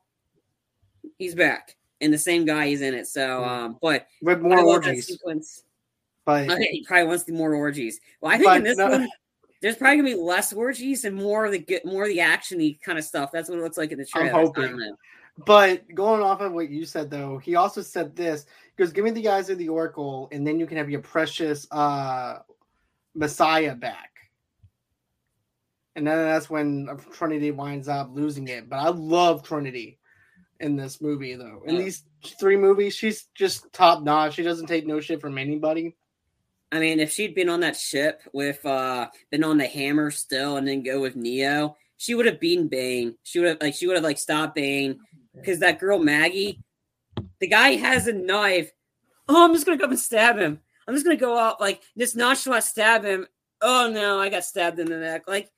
He's 1.17 1.36
back, 1.36 1.76
and 2.00 2.13
the 2.13 2.17
same 2.17 2.46
guy 2.46 2.65
is 2.65 2.82
in 2.82 2.94
it. 2.94 3.08
So, 3.08 3.44
um, 3.44 3.78
but 3.82 4.08
With 4.22 4.41
more 4.41 4.63
orgies. 4.63 5.08
sequence. 5.08 5.63
But 6.26 6.48
think 6.48 6.70
he 6.72 6.86
probably 6.86 7.08
wants 7.08 7.24
the 7.24 7.34
more 7.34 7.56
orgies. 7.56 8.00
Well, 8.22 8.32
I 8.32 8.38
think 8.38 8.56
in 8.56 8.63
this 8.63 8.78
no- 8.78 8.89
one, 8.89 9.10
there's 9.62 9.76
probably 9.76 9.98
gonna 9.98 10.10
be 10.10 10.22
less 10.22 10.54
orgies 10.54 11.06
and 11.06 11.15
more 11.15 11.46
of 11.46 11.52
the 11.52 11.82
more 11.86 12.04
of 12.04 12.10
the 12.10 12.20
actiony 12.20 12.80
kind 12.82 12.98
of 12.98 13.04
stuff. 13.04 13.32
That's 13.32 13.50
what 13.50 13.58
it 13.60 13.62
looks 13.62 13.78
like 13.78 13.91
in 13.91 13.98
the 13.98 14.06
trailer. 14.06 14.30
I'm. 14.30 14.46
Hoping. 14.46 14.96
But 15.46 15.84
going 15.96 16.22
off 16.22 16.41
of 16.41 16.52
what 16.52 16.70
you 16.70 16.86
said, 16.86 17.10
though, 17.10 17.38
he 17.38 17.56
also 17.56 17.82
said 17.82 18.15
this. 18.15 18.46
He 18.76 18.84
goes, 18.84 18.91
"Give 18.91 19.04
me 19.04 19.12
the 19.12 19.28
eyes 19.30 19.50
of 19.50 19.58
the 19.58 19.70
Oracle, 19.70 20.28
and 20.32 20.46
then 20.46 20.60
you 20.60 20.67
can 20.67 20.78
have 20.78 20.89
your 20.89 21.02
precious 21.02 21.67
uh, 21.72 22.39
Messiah 23.15 23.74
back." 23.74 24.11
And 25.95 26.08
then 26.08 26.17
that's 26.17 26.49
when 26.49 26.88
Trinity 27.12 27.51
winds 27.51 27.88
up 27.88 28.10
losing 28.13 28.47
it. 28.47 28.69
But 28.69 28.77
I 28.77 28.89
love 28.89 29.43
Trinity 29.43 29.99
in 30.60 30.75
this 30.75 31.01
movie, 31.01 31.36
though. 31.36 31.63
In 31.65 31.75
Yeah. 31.75 31.82
these 31.82 32.04
three 32.39 32.56
movies, 32.56 32.95
she's 32.95 33.25
just 33.36 33.71
top 33.73 34.04
notch. 34.04 34.36
She 34.36 34.43
doesn't 34.43 34.67
take 34.67 34.88
no 34.88 34.99
shit 34.99 35.19
from 35.19 35.38
anybody. 35.38 35.95
I 36.71 36.80
mean, 36.80 37.01
if 37.01 37.12
she'd 37.12 37.36
been 37.36 37.49
on 37.49 37.60
that 37.62 37.75
ship 37.75 38.21
with 38.32 38.65
uh 38.65 39.10
been 39.30 39.43
on 39.43 39.58
the 39.58 39.67
hammer 39.67 40.12
still 40.12 40.56
and 40.56 40.65
then 40.67 40.84
go 40.84 41.01
with 41.01 41.17
Neo, 41.17 41.75
she 41.97 42.15
would 42.15 42.25
have 42.25 42.39
beaten 42.39 42.69
Bane. 42.69 43.17
She 43.23 43.39
would 43.39 43.49
have 43.49 43.62
like 43.62 43.73
she 43.73 43.88
would 43.88 43.95
have 43.97 44.06
like 44.06 44.17
stopped 44.17 44.56
Bane 44.56 44.99
because 45.36 45.60
that 45.60 45.80
girl 45.80 45.99
Maggie, 45.99 46.62
the 47.39 47.47
guy 47.47 47.75
has 47.75 48.08
a 48.08 48.13
knife. 48.13 48.71
Oh, 49.27 49.43
I'm 49.43 49.54
just 49.54 49.65
gonna 49.65 49.77
go 49.77 49.84
up 49.86 49.89
and 49.91 49.99
stab 49.99 50.38
him. 50.38 50.62
I'm 50.88 50.93
just 50.93 51.06
gonna 51.06 51.17
go 51.17 51.38
up 51.38 51.60
like 51.60 51.82
just 51.97 52.15
nonchalant 52.15 52.63
stab 52.63 53.04
him. 53.04 53.27
Oh 53.62 53.91
no, 53.93 54.19
I 54.19 54.30
got 54.30 54.45
stabbed 54.45 54.80
in 54.80 54.88
the 54.89 54.97
neck. 54.97 55.23
Like, 55.27 55.51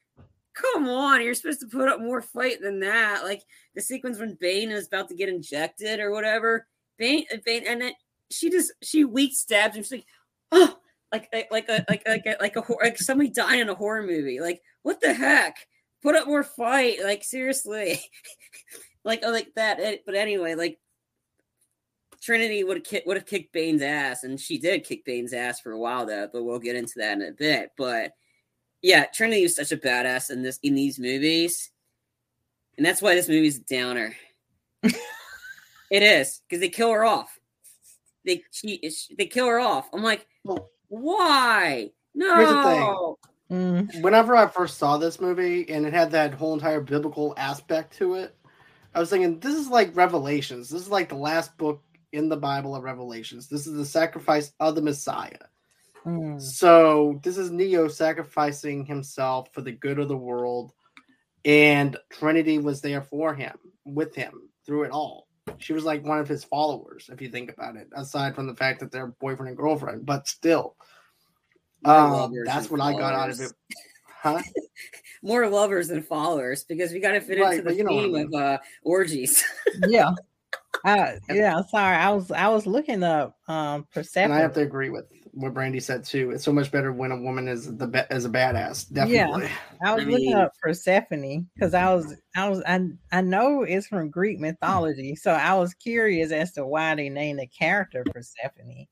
come 0.54 0.88
on, 0.88 1.22
you're 1.22 1.34
supposed 1.34 1.60
to 1.62 1.68
put 1.68 1.90
up 1.90 2.00
more 2.00 2.22
fight 2.22 2.62
than 2.62 2.80
that. 2.82 3.24
Like 3.24 3.42
the 3.76 3.82
sequence 3.82 4.20
when 4.20 4.38
Bane 4.40 4.72
is 4.72 4.88
about 4.88 5.10
to 5.10 5.16
get 5.16 5.30
injected 5.30 6.00
or 6.00 6.12
whatever. 6.12 6.68
Bane, 6.98 7.26
uh, 7.34 7.38
Bane, 7.46 7.64
and 7.68 7.82
then 7.82 7.94
she 8.32 8.50
just 8.50 8.72
she 8.82 9.06
weak 9.06 9.34
stabs 9.34 9.76
him. 9.76 9.84
She's 9.84 9.92
like, 9.92 10.06
oh, 10.52 10.78
like 11.12 11.48
like 11.52 11.70
a 11.70 11.86
like 11.90 12.04
like 12.08 12.26
a, 12.26 12.36
like 12.40 12.56
a 12.56 12.64
like 12.82 12.98
somebody 12.98 13.30
dying 13.30 13.62
in 13.62 13.70
a 13.70 13.76
horror 13.76 14.04
movie. 14.04 14.40
Like 14.40 14.62
what 14.84 15.02
the 15.02 15.14
heck? 15.14 15.58
Put 16.02 16.16
up 16.16 16.28
more 16.28 16.44
fight. 16.44 17.04
Like 17.04 17.24
seriously, 17.24 18.00
like 19.04 19.22
oh, 19.24 19.32
like 19.32 19.54
that. 19.56 19.80
But 20.06 20.16
anyway, 20.16 20.56
like 20.56 20.80
Trinity 22.22 22.64
would 22.64 22.86
have 22.88 23.02
would 23.06 23.18
have 23.18 23.26
kicked 23.26 23.54
Bane's 23.54 23.82
ass, 23.82 24.24
and 24.24 24.40
she 24.40 24.58
did 24.58 24.86
kick 24.86 25.06
Bane's 25.06 25.34
ass 25.34 25.60
for 25.60 25.72
a 25.72 25.80
while 25.80 26.06
though. 26.06 26.30
But 26.32 26.44
we'll 26.44 26.60
get 26.60 26.76
into 26.76 26.94
that 26.98 27.18
in 27.18 27.22
a 27.22 27.32
bit. 27.32 27.72
But 27.78 28.14
yeah, 28.84 29.06
Trinity 29.06 29.44
is 29.44 29.56
such 29.56 29.72
a 29.72 29.78
badass 29.78 30.30
in 30.30 30.44
this 30.44 30.60
in 30.62 30.76
these 30.76 31.00
movies, 31.00 31.72
and 32.78 32.86
that's 32.86 33.02
why 33.02 33.16
this 33.16 33.30
movie's 33.30 33.58
a 33.58 33.64
downer. 33.64 34.14
it 34.84 36.04
is 36.04 36.42
because 36.48 36.60
they 36.60 36.70
kill 36.70 36.92
her 36.92 37.06
off. 37.06 37.40
They 38.26 38.44
she, 38.52 38.82
they 39.18 39.26
kill 39.26 39.48
her 39.48 39.60
off. 39.60 39.90
I'm 39.94 40.04
like, 40.04 40.28
Well, 40.44 40.70
why? 40.90 41.92
No. 42.14 42.36
Here's 42.36 42.50
the 42.50 42.64
thing. 42.64 43.16
Mm, 43.52 44.02
whenever 44.02 44.36
I 44.36 44.48
first 44.48 44.78
saw 44.78 44.98
this 44.98 45.22
movie 45.22 45.70
and 45.70 45.86
it 45.86 45.94
had 45.94 46.12
that 46.12 46.34
whole 46.34 46.54
entire 46.54 46.82
biblical 46.82 47.34
aspect 47.38 47.96
to 47.98 48.16
it, 48.16 48.36
I 48.94 49.00
was 49.00 49.10
thinking 49.10 49.40
this 49.40 49.56
is 49.56 49.70
like 49.70 49.96
Revelations. 49.96 50.70
This 50.70 50.82
is 50.82 50.90
like 50.90 51.08
the 51.08 51.16
last 51.16 51.58
book 51.58 51.82
in 52.12 52.28
the 52.28 52.38
Bible 52.38 52.76
of 52.76 52.84
Revelations. 52.84 53.48
This 53.48 53.66
is 53.66 53.76
the 53.76 53.86
sacrifice 53.86 54.52
of 54.60 54.76
the 54.76 54.82
Messiah. 54.82 55.38
Mm. 56.06 56.42
So 56.42 57.20
this 57.24 57.38
is 57.38 57.52
Neo 57.52 57.88
sacrificing 57.88 58.86
himself 58.86 59.50
for 59.54 59.62
the 59.62 59.72
good 59.72 60.00
of 60.00 60.08
the 60.08 60.18
world, 60.18 60.74
and 61.46 61.98
Trinity 62.10 62.58
was 62.58 62.82
there 62.82 63.02
for 63.02 63.34
him, 63.34 63.58
with 63.86 64.16
him 64.16 64.50
through 64.66 64.84
it 64.84 64.92
all. 64.92 65.28
She 65.58 65.74
was 65.74 65.84
like 65.84 66.06
one 66.06 66.20
of 66.20 66.28
his 66.28 66.44
followers, 66.44 67.10
if 67.12 67.22
you 67.22 67.30
think 67.30 67.52
about 67.52 67.76
it, 67.76 67.90
aside 67.96 68.36
from 68.36 68.48
the 68.48 68.56
fact 68.56 68.80
that 68.80 68.92
they're 68.92 69.08
boyfriend 69.08 69.50
and 69.50 69.58
girlfriend, 69.58 70.06
but 70.06 70.28
still. 70.28 70.76
Um, 71.86 72.34
that's 72.46 72.68
than 72.68 72.80
what 72.80 72.88
I 72.88 72.98
got 72.98 73.14
out 73.14 73.30
of 73.30 73.40
it. 73.40 73.52
Huh? 74.22 74.42
More 75.22 75.48
lovers 75.48 75.90
than 75.90 76.02
followers 76.02 76.64
because 76.64 76.92
we 76.92 77.00
got 77.00 77.12
to 77.12 77.22
fit 77.22 77.40
Right, 77.40 77.60
into 77.60 77.70
the 77.70 77.76
you 77.76 77.84
know 77.84 77.92
I 77.92 78.04
theme 78.04 78.14
mean. 78.14 78.28
of 78.28 78.42
uh, 78.42 78.58
orgies. 78.84 79.44
yeah. 79.88 80.12
Uh, 80.86 81.14
yeah, 81.30 81.62
sorry. 81.70 81.96
I 81.96 82.10
was 82.12 82.32
I 82.32 82.48
was 82.48 82.66
looking 82.66 83.04
up 83.04 83.38
um 83.48 83.86
Persephone. 83.94 84.26
And 84.26 84.34
I 84.34 84.40
have 84.40 84.54
to 84.54 84.62
agree 84.62 84.90
with 84.90 85.10
what 85.34 85.54
Brandy 85.54 85.80
said 85.80 86.04
too. 86.04 86.32
It's 86.32 86.44
so 86.44 86.54
much 86.54 86.72
better 86.72 86.94
when 86.94 87.12
a 87.12 87.18
woman 87.18 87.48
is 87.48 87.76
the 87.76 87.88
be- 87.88 88.02
is 88.12 88.26
a 88.26 88.30
badass. 88.30 88.92
Definitely. 88.92 89.44
Yeah, 89.46 89.50
I 89.84 89.96
was 89.96 90.04
I 90.04 90.08
looking 90.08 90.26
mean- 90.28 90.36
up 90.38 90.52
Persephone 90.62 91.48
because 91.56 91.74
I 91.74 91.94
was 91.94 92.16
I 92.36 92.48
was 92.50 92.62
I 92.68 92.88
I 93.12 93.22
know 93.22 93.64
it's 93.64 93.88
from 93.88 94.10
Greek 94.10 94.40
mythology, 94.40 95.16
so 95.16 95.32
I 95.32 95.56
was 95.56 95.74
curious 95.74 96.32
as 96.32 96.52
to 96.54 96.66
why 96.66 96.96
they 96.96 97.10
named 97.10 97.40
the 97.40 97.48
character 97.48 98.04
Persephone. 98.14 98.86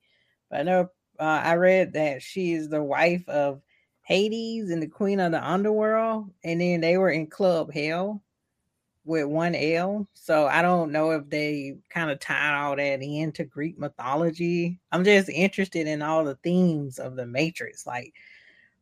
But 0.49 0.61
I 0.61 0.63
know 0.63 0.89
uh, 1.19 1.41
I 1.43 1.55
read 1.55 1.93
that 1.93 2.21
she 2.21 2.53
is 2.53 2.69
the 2.69 2.83
wife 2.83 3.27
of 3.29 3.61
Hades 4.03 4.71
and 4.71 4.81
the 4.81 4.87
queen 4.87 5.19
of 5.19 5.31
the 5.31 5.47
underworld, 5.47 6.31
and 6.43 6.59
then 6.59 6.81
they 6.81 6.97
were 6.97 7.11
in 7.11 7.27
Club 7.27 7.71
Hell 7.71 8.23
with 9.11 9.25
one 9.27 9.53
L. 9.53 10.07
So 10.13 10.47
I 10.47 10.61
don't 10.63 10.91
know 10.91 11.11
if 11.11 11.29
they 11.29 11.77
kind 11.89 12.09
of 12.09 12.19
tied 12.19 12.55
all 12.59 12.75
that 12.75 13.01
into 13.01 13.43
Greek 13.43 13.77
mythology. 13.77 14.79
I'm 14.91 15.03
just 15.03 15.29
interested 15.29 15.85
in 15.85 16.01
all 16.01 16.23
the 16.23 16.35
themes 16.35 16.97
of 16.97 17.15
the 17.15 17.27
Matrix, 17.27 17.85
like 17.85 18.13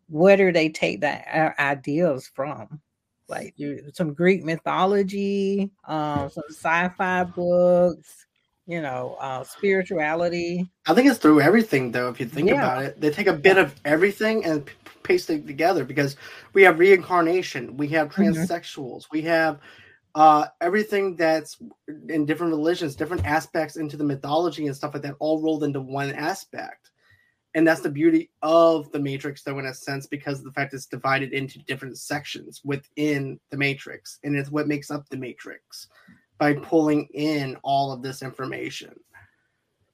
where 0.08 0.38
do 0.38 0.52
they 0.52 0.70
take 0.70 1.02
that 1.02 1.28
uh, 1.28 1.62
ideas 1.62 2.32
from? 2.34 2.80
Like 3.28 3.56
some 3.94 4.13
Greek 4.13 4.44
mythology, 4.44 5.70
um, 5.88 6.30
some 6.30 6.44
sci-fi 6.50 7.26
books, 7.26 8.26
you 8.65 8.82
know, 8.82 9.18
uh, 9.20 9.44
spirituality. 9.44 10.68
I 10.88 10.96
think 10.96 11.08
it's 11.08 11.20
through 11.20 11.42
everything 11.42 11.92
though. 11.92 12.10
If 12.10 12.20
you 12.20 12.26
think 12.26 12.50
Yeah. 12.50 12.56
about 12.56 12.84
it, 12.84 13.00
they 13.00 13.12
take 13.12 13.28
a 13.28 13.34
bit 13.34 13.60
of 13.60 13.76
everything 13.86 14.44
and 14.46 14.65
p- 14.65 14.74
paste 15.04 15.30
it 15.30 15.46
together 15.46 15.86
because 15.86 16.15
we 16.54 16.63
have 16.63 16.80
reincarnation, 16.80 17.78
we 17.78 17.88
have 17.89 18.10
Mhm. 18.10 18.34
transsexuals, 18.34 19.04
we 19.12 19.22
have 19.22 19.60
uh 20.15 20.48
everything 20.62 21.15
that's 21.15 21.58
in 22.10 22.26
different 22.26 22.52
religions, 22.54 22.95
different 22.95 23.26
aspects 23.26 23.76
into 23.78 23.98
the 23.98 24.04
mythology 24.04 24.67
and 24.67 24.76
stuff 24.76 24.93
like 24.93 25.04
that, 25.04 25.15
all 25.19 25.41
rolled 25.41 25.63
into 25.63 25.82
one 25.82 26.12
aspect. 26.13 26.91
And 27.56 27.67
that's 27.67 27.82
the 27.82 27.89
beauty 27.89 28.30
of 28.43 28.91
the 28.91 29.00
Matrix, 29.00 29.41
though, 29.41 29.58
in 29.58 29.65
a 29.65 29.74
sense, 29.74 30.06
because 30.06 30.38
of 30.39 30.45
the 30.45 30.52
fact 30.52 30.74
it's 30.74 30.86
divided 30.86 31.34
into 31.34 31.58
different 31.63 31.98
sections 31.98 32.62
within 32.63 33.39
the 33.50 33.58
Matrix, 33.58 34.19
and 34.24 34.36
it's 34.36 34.52
what 34.52 34.67
makes 34.67 34.91
up 34.91 35.10
the 35.10 35.17
Matrix 35.17 35.88
by 36.38 36.54
pulling 36.54 37.08
in 37.13 37.58
all 37.63 37.91
of 37.91 38.04
this 38.04 38.22
information 38.22 38.93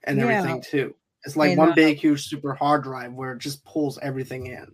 and 0.04 0.20
Yeah. 0.20 0.24
everything 0.24 0.62
too. 0.62 0.96
It's 1.24 1.38
like 1.38 1.52
And, 1.52 1.58
one 1.60 1.70
uh, 1.70 1.76
big, 1.76 1.98
huge, 1.98 2.26
super 2.28 2.54
hard 2.54 2.84
drive 2.84 3.14
where 3.14 3.34
it 3.34 3.40
just 3.40 3.64
pulls 3.66 3.98
everything 4.00 4.48
in. 4.48 4.72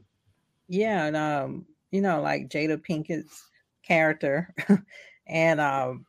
Yeah, 0.68 1.06
and 1.06 1.16
um, 1.16 1.66
you 1.92 2.02
know, 2.02 2.22
like 2.22 2.50
Jada 2.50 2.78
Pinkett's 2.78 3.48
character 3.84 4.54
and 5.32 5.60
um 5.60 6.06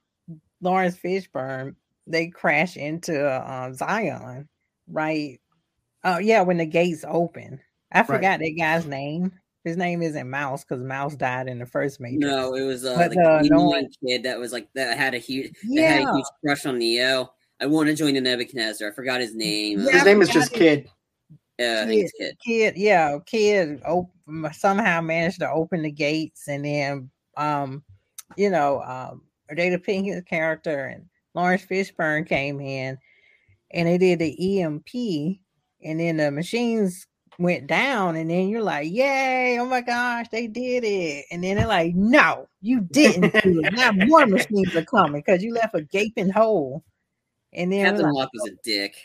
Laurence 0.60 0.96
Fishburne, 0.96 1.74
they 2.06 2.28
crash 2.28 2.76
into 2.76 3.24
uh, 3.26 3.72
Zion, 3.72 4.48
right? 4.86 5.40
Oh 6.04 6.18
yeah, 6.18 6.42
when 6.42 6.58
the 6.58 6.66
gates 6.66 7.04
open. 7.06 7.60
I 7.90 8.02
forgot 8.04 8.40
that 8.40 8.56
guy's 8.58 8.86
name. 8.86 9.32
His 9.64 9.76
name 9.76 10.02
isn't 10.02 10.28
Mouse 10.30 10.64
because 10.64 10.82
Mouse 10.82 11.14
died 11.14 11.46
in 11.46 11.58
the 11.58 11.66
first 11.66 12.00
Matrix. 12.00 12.24
no, 12.26 12.54
it 12.54 12.62
was 12.62 12.84
uh, 12.84 12.96
But, 12.96 13.10
like 13.10 13.18
uh, 13.26 13.42
the 13.42 13.48
no 13.50 13.66
one- 13.66 13.88
kid 14.06 14.22
that 14.24 14.38
was 14.38 14.52
like 14.52 14.68
that 14.74 14.96
had 14.98 15.14
a 15.14 15.18
huge 15.18 15.52
that 15.74 15.82
had 15.82 16.00
Yeah, 16.00 16.10
a 16.10 16.14
huge 16.14 16.24
crush 16.44 16.66
on 16.66 16.78
Neo. 16.78 17.32
I 17.60 17.66
want 17.66 17.88
to 17.88 17.94
join 17.94 18.14
the 18.14 18.20
Nebuchadnezzar. 18.20 18.88
I 18.90 18.92
forgot 18.92 19.20
his 19.20 19.34
name. 19.36 19.80
Yeah, 19.80 19.92
His 19.92 20.02
I 20.02 20.04
name 20.06 20.22
is 20.22 20.28
just 20.30 20.52
it. 20.52 20.58
Kid. 20.58 20.88
Uh, 21.60 21.82
I 21.82 21.86
think 21.86 22.02
it's 22.02 22.12
kid. 22.18 22.36
kid, 22.44 22.74
yeah, 22.76 23.18
kid 23.24 23.80
op- 23.84 24.10
somehow 24.52 25.00
managed 25.00 25.40
to 25.40 25.50
open 25.50 25.82
the 25.82 25.92
gates, 25.92 26.48
and 26.48 26.64
then, 26.64 27.10
um, 27.36 27.84
you 28.36 28.50
know, 28.50 28.82
um, 28.82 29.22
Jada 29.50 29.84
Pinkett's 29.84 30.24
character 30.28 30.86
and 30.86 31.06
Laurence 31.34 31.64
Fishburne 31.64 32.26
came 32.26 32.60
in, 32.60 32.98
and 33.72 33.88
they 33.88 33.98
did 33.98 34.18
the 34.18 34.60
EMP, 34.60 35.38
and 35.84 36.00
then 36.00 36.16
the 36.16 36.30
machines 36.30 37.06
went 37.38 37.66
down, 37.66 38.16
and 38.16 38.30
then 38.30 38.48
you're 38.48 38.62
like, 38.62 38.90
"Yay! 38.90 39.58
Oh 39.58 39.66
my 39.66 39.80
gosh, 39.80 40.28
they 40.30 40.46
did 40.46 40.84
it!" 40.84 41.24
And 41.30 41.42
then 41.42 41.56
they're 41.56 41.66
like, 41.66 41.94
"No, 41.94 42.48
you 42.60 42.80
didn't 42.80 43.32
do 43.42 43.60
it. 43.64 43.72
Now 43.72 43.92
more 43.92 44.26
machines 44.26 44.74
are 44.76 44.84
coming 44.84 45.22
because 45.24 45.42
you 45.42 45.54
left 45.54 45.74
a 45.74 45.82
gaping 45.82 46.30
hole." 46.30 46.84
And 47.52 47.72
then 47.72 47.80
we're 47.80 47.90
Captain 47.90 48.06
like, 48.06 48.14
Locke 48.14 48.30
was 48.34 48.50
a 48.50 48.56
dick. 48.62 48.96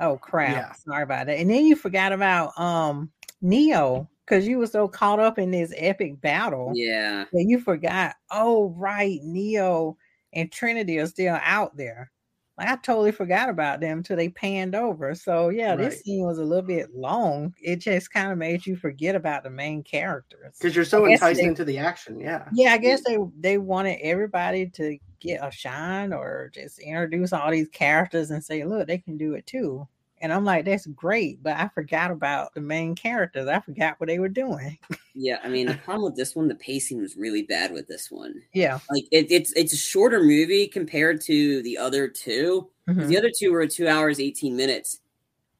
Oh 0.00 0.16
crap. 0.16 0.50
Yeah. 0.50 0.72
Sorry 0.72 1.02
about 1.02 1.26
that. 1.26 1.38
And 1.38 1.50
then 1.50 1.66
you 1.66 1.76
forgot 1.76 2.12
about 2.12 2.58
um 2.58 3.10
Neo 3.40 4.08
because 4.26 4.46
you 4.46 4.58
were 4.58 4.66
so 4.66 4.88
caught 4.88 5.20
up 5.20 5.38
in 5.38 5.50
this 5.50 5.72
epic 5.76 6.20
battle 6.20 6.72
Yeah, 6.74 7.24
that 7.32 7.44
you 7.44 7.58
forgot, 7.60 8.14
oh 8.30 8.70
right, 8.76 9.20
Neo 9.22 9.96
and 10.32 10.50
Trinity 10.50 10.98
are 10.98 11.06
still 11.06 11.38
out 11.42 11.76
there. 11.76 12.10
Like 12.56 12.68
I 12.68 12.76
totally 12.76 13.10
forgot 13.10 13.48
about 13.48 13.80
them 13.80 14.04
till 14.04 14.16
they 14.16 14.28
panned 14.28 14.76
over. 14.76 15.14
So 15.16 15.48
yeah, 15.48 15.70
Right. 15.70 15.78
this 15.78 16.02
scene 16.02 16.24
was 16.24 16.38
a 16.38 16.44
little 16.44 16.64
bit 16.64 16.94
long. 16.94 17.52
It 17.60 17.76
just 17.80 18.12
kind 18.12 18.30
of 18.30 18.38
made 18.38 18.64
you 18.64 18.76
forget 18.76 19.16
about 19.16 19.42
the 19.42 19.50
main 19.50 19.82
characters. 19.82 20.56
Because 20.58 20.76
you're 20.76 20.84
so 20.84 21.04
enticed 21.04 21.40
they- 21.40 21.46
into 21.46 21.64
the 21.64 21.78
action. 21.78 22.20
Yeah. 22.20 22.48
Yeah, 22.52 22.72
I 22.72 22.78
guess 22.78 23.02
they 23.04 23.18
they 23.40 23.58
wanted 23.58 23.98
everybody 24.02 24.68
to 24.70 24.98
get 25.18 25.40
a 25.42 25.50
shine 25.50 26.12
or 26.12 26.50
just 26.54 26.78
introduce 26.78 27.32
all 27.32 27.50
these 27.50 27.68
characters 27.70 28.30
and 28.30 28.44
say, 28.44 28.62
look, 28.64 28.86
they 28.86 28.98
can 28.98 29.16
do 29.16 29.34
it 29.34 29.46
too. 29.46 29.88
And 30.24 30.32
I'm 30.32 30.42
like, 30.46 30.64
that's 30.64 30.86
great, 30.86 31.42
but 31.42 31.54
I 31.58 31.68
forgot 31.68 32.10
about 32.10 32.54
the 32.54 32.62
main 32.62 32.94
characters. 32.94 33.46
I 33.46 33.60
forgot 33.60 34.00
what 34.00 34.06
they 34.06 34.18
were 34.18 34.30
doing. 34.30 34.78
yeah. 35.14 35.36
I 35.44 35.48
mean, 35.50 35.66
the 35.66 35.74
problem 35.84 36.04
with 36.04 36.16
this 36.16 36.34
one, 36.34 36.48
the 36.48 36.54
pacing 36.54 36.98
was 37.02 37.14
really 37.14 37.42
bad 37.42 37.72
with 37.74 37.86
this 37.88 38.10
one. 38.10 38.40
Yeah. 38.54 38.78
Like 38.90 39.04
it, 39.12 39.26
it's 39.30 39.52
it's 39.52 39.74
a 39.74 39.76
shorter 39.76 40.22
movie 40.22 40.66
compared 40.66 41.20
to 41.26 41.60
the 41.62 41.76
other 41.76 42.08
two. 42.08 42.70
'Cause 42.86 42.96
Mhm. 42.96 43.08
The 43.08 43.18
other 43.18 43.30
two 43.38 43.52
were 43.52 43.66
two 43.66 43.86
hours 43.86 44.18
eighteen 44.18 44.56
minutes, 44.56 45.00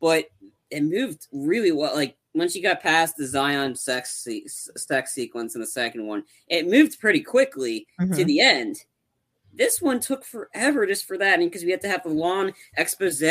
but 0.01 0.31
it 0.71 0.83
moved 0.83 1.27
really 1.31 1.71
well. 1.73 1.95
Like 1.95 2.17
once 2.33 2.57
you 2.57 2.63
got 2.63 2.81
past 2.83 3.19
the 3.19 3.27
Zion 3.27 3.75
sex 3.77 4.17
se- 4.25 4.47
sex 4.47 5.13
sequence 5.13 5.55
in 5.55 5.61
the 5.61 5.67
second 5.67 6.07
one, 6.07 6.25
it 6.49 6.67
moved 6.69 6.99
pretty 7.01 7.21
quickly 7.21 7.87
to 8.01 8.07
Mhm. 8.07 8.25
the 8.27 8.41
end. 8.41 8.77
This 9.53 9.81
one 9.83 10.01
took 10.01 10.25
forever 10.25 10.87
just 10.87 11.05
for 11.05 11.19
that, 11.19 11.39
and 11.39 11.51
because 11.51 11.65
we 11.65 11.71
had 11.71 11.83
to 11.83 11.89
have 11.89 12.03
the 12.03 12.09
long 12.09 12.53
expose. 12.79 13.23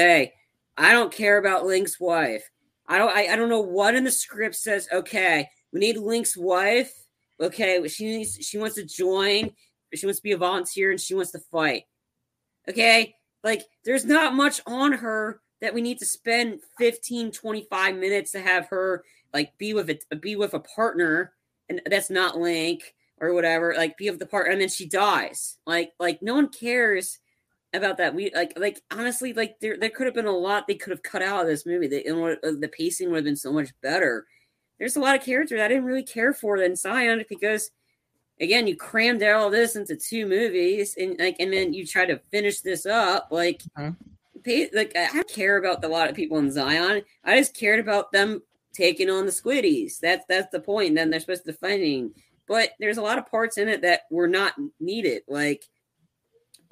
I 0.77 0.91
don't 0.93 1.11
care 1.11 1.37
about 1.37 1.65
Link's 1.65 1.99
wife. 1.99 2.49
I 2.87 2.97
don't. 2.97 3.15
I, 3.15 3.27
I 3.27 3.35
don't 3.35 3.49
know 3.49 3.61
what 3.61 3.95
in 3.95 4.03
the 4.03 4.11
script 4.11 4.55
says. 4.55 4.87
Okay, 4.91 5.47
we 5.71 5.79
need 5.79 5.97
Link's 5.97 6.35
wife. 6.35 6.91
Okay, 7.39 7.85
she 7.87 8.05
needs. 8.05 8.37
She 8.41 8.57
wants 8.57 8.75
to 8.75 8.85
join. 8.85 9.51
She 9.93 10.05
wants 10.05 10.19
to 10.19 10.23
be 10.23 10.31
a 10.31 10.37
volunteer, 10.37 10.91
and 10.91 10.99
she 10.99 11.13
wants 11.13 11.31
to 11.31 11.39
fight. 11.51 11.83
Okay, 12.67 13.15
like 13.43 13.63
there's 13.85 14.05
not 14.05 14.33
much 14.33 14.61
on 14.65 14.93
her 14.93 15.41
that 15.61 15.73
we 15.73 15.81
need 15.81 15.99
to 15.99 16.05
spend 16.05 16.59
15 16.77 17.31
25 17.31 17.95
minutes 17.95 18.31
to 18.31 18.41
have 18.41 18.67
her 18.67 19.03
like 19.33 19.57
be 19.57 19.73
with 19.73 19.89
it 19.89 20.03
be 20.21 20.35
with 20.35 20.53
a 20.53 20.59
partner 20.59 21.33
and 21.69 21.81
that's 21.85 22.09
not 22.09 22.37
link 22.37 22.93
or 23.19 23.33
whatever 23.33 23.73
like 23.77 23.97
be 23.97 24.09
with 24.09 24.19
the 24.19 24.25
partner 24.25 24.51
and 24.51 24.61
then 24.61 24.69
she 24.69 24.87
dies 24.87 25.57
like 25.65 25.91
like 25.99 26.21
no 26.21 26.35
one 26.35 26.49
cares 26.49 27.19
about 27.73 27.97
that. 27.97 28.13
We 28.13 28.31
like 28.33 28.53
like 28.57 28.81
honestly 28.91 29.33
like 29.33 29.59
there 29.59 29.77
there 29.77 29.89
could 29.89 30.05
have 30.05 30.13
been 30.15 30.25
a 30.25 30.31
lot 30.31 30.67
they 30.67 30.75
could 30.75 30.91
have 30.91 31.03
cut 31.03 31.21
out 31.21 31.41
of 31.41 31.47
this 31.47 31.65
movie. 31.65 31.87
The, 31.87 32.07
uh, 32.09 32.51
the 32.59 32.67
pacing 32.67 33.09
would 33.09 33.17
have 33.17 33.25
been 33.25 33.35
so 33.35 33.51
much 33.51 33.69
better. 33.81 34.25
There's 34.79 34.95
a 34.95 34.99
lot 34.99 35.15
of 35.15 35.23
characters 35.23 35.61
i 35.61 35.67
didn't 35.67 35.85
really 35.85 36.03
care 36.03 36.33
for 36.33 36.57
in 36.57 36.75
Zion 36.75 37.23
because 37.29 37.71
again 38.41 38.67
you 38.67 38.75
crammed 38.75 39.23
all 39.23 39.49
this 39.49 39.75
into 39.75 39.95
two 39.95 40.25
movies 40.25 40.95
and 40.97 41.15
like 41.19 41.35
and 41.39 41.53
then 41.53 41.73
you 41.73 41.85
try 41.85 42.05
to 42.05 42.19
finish 42.31 42.59
this 42.61 42.85
up 42.85 43.27
like 43.31 43.61
Mhm. 43.77 43.95
pa- 44.43 44.75
like 44.77 44.91
i 44.97 45.07
don't 45.13 45.29
care 45.29 45.57
about 45.57 45.83
a 45.85 45.87
lot 45.87 46.09
of 46.09 46.15
people 46.15 46.37
in 46.39 46.51
zion. 46.51 47.03
I 47.23 47.37
just 47.37 47.55
cared 47.55 47.79
about 47.79 48.11
them 48.11 48.41
taking 48.73 49.09
on 49.09 49.25
the 49.27 49.31
squiddies. 49.31 49.99
That's 49.99 50.25
that's 50.27 50.51
the 50.51 50.59
point 50.59 50.95
then 50.95 51.09
they're 51.11 51.19
supposed 51.19 51.45
to 51.45 51.53
fighting. 51.53 52.13
But 52.47 52.71
there's 52.79 52.97
a 52.97 53.01
lot 53.03 53.19
of 53.19 53.27
parts 53.27 53.57
in 53.57 53.69
it 53.69 53.81
that 53.83 54.01
were 54.11 54.27
not 54.27 54.53
needed 54.79 55.21
like 55.27 55.63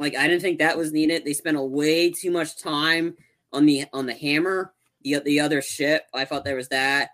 like 0.01 0.17
i 0.17 0.27
didn't 0.27 0.41
think 0.41 0.59
that 0.59 0.77
was 0.77 0.91
needed. 0.91 1.23
They 1.23 1.33
spent 1.33 1.55
a 1.57 1.63
way 1.63 2.09
too 2.09 2.31
much 2.31 2.57
time 2.57 3.15
on 3.53 3.65
the 3.65 3.85
on 3.93 4.07
the 4.07 4.15
hammer 4.15 4.73
the, 5.03 5.19
the 5.19 5.39
other 5.39 5.61
ship. 5.61 6.03
I 6.13 6.25
thought 6.25 6.43
there 6.43 6.55
was 6.55 6.69
that. 6.69 7.11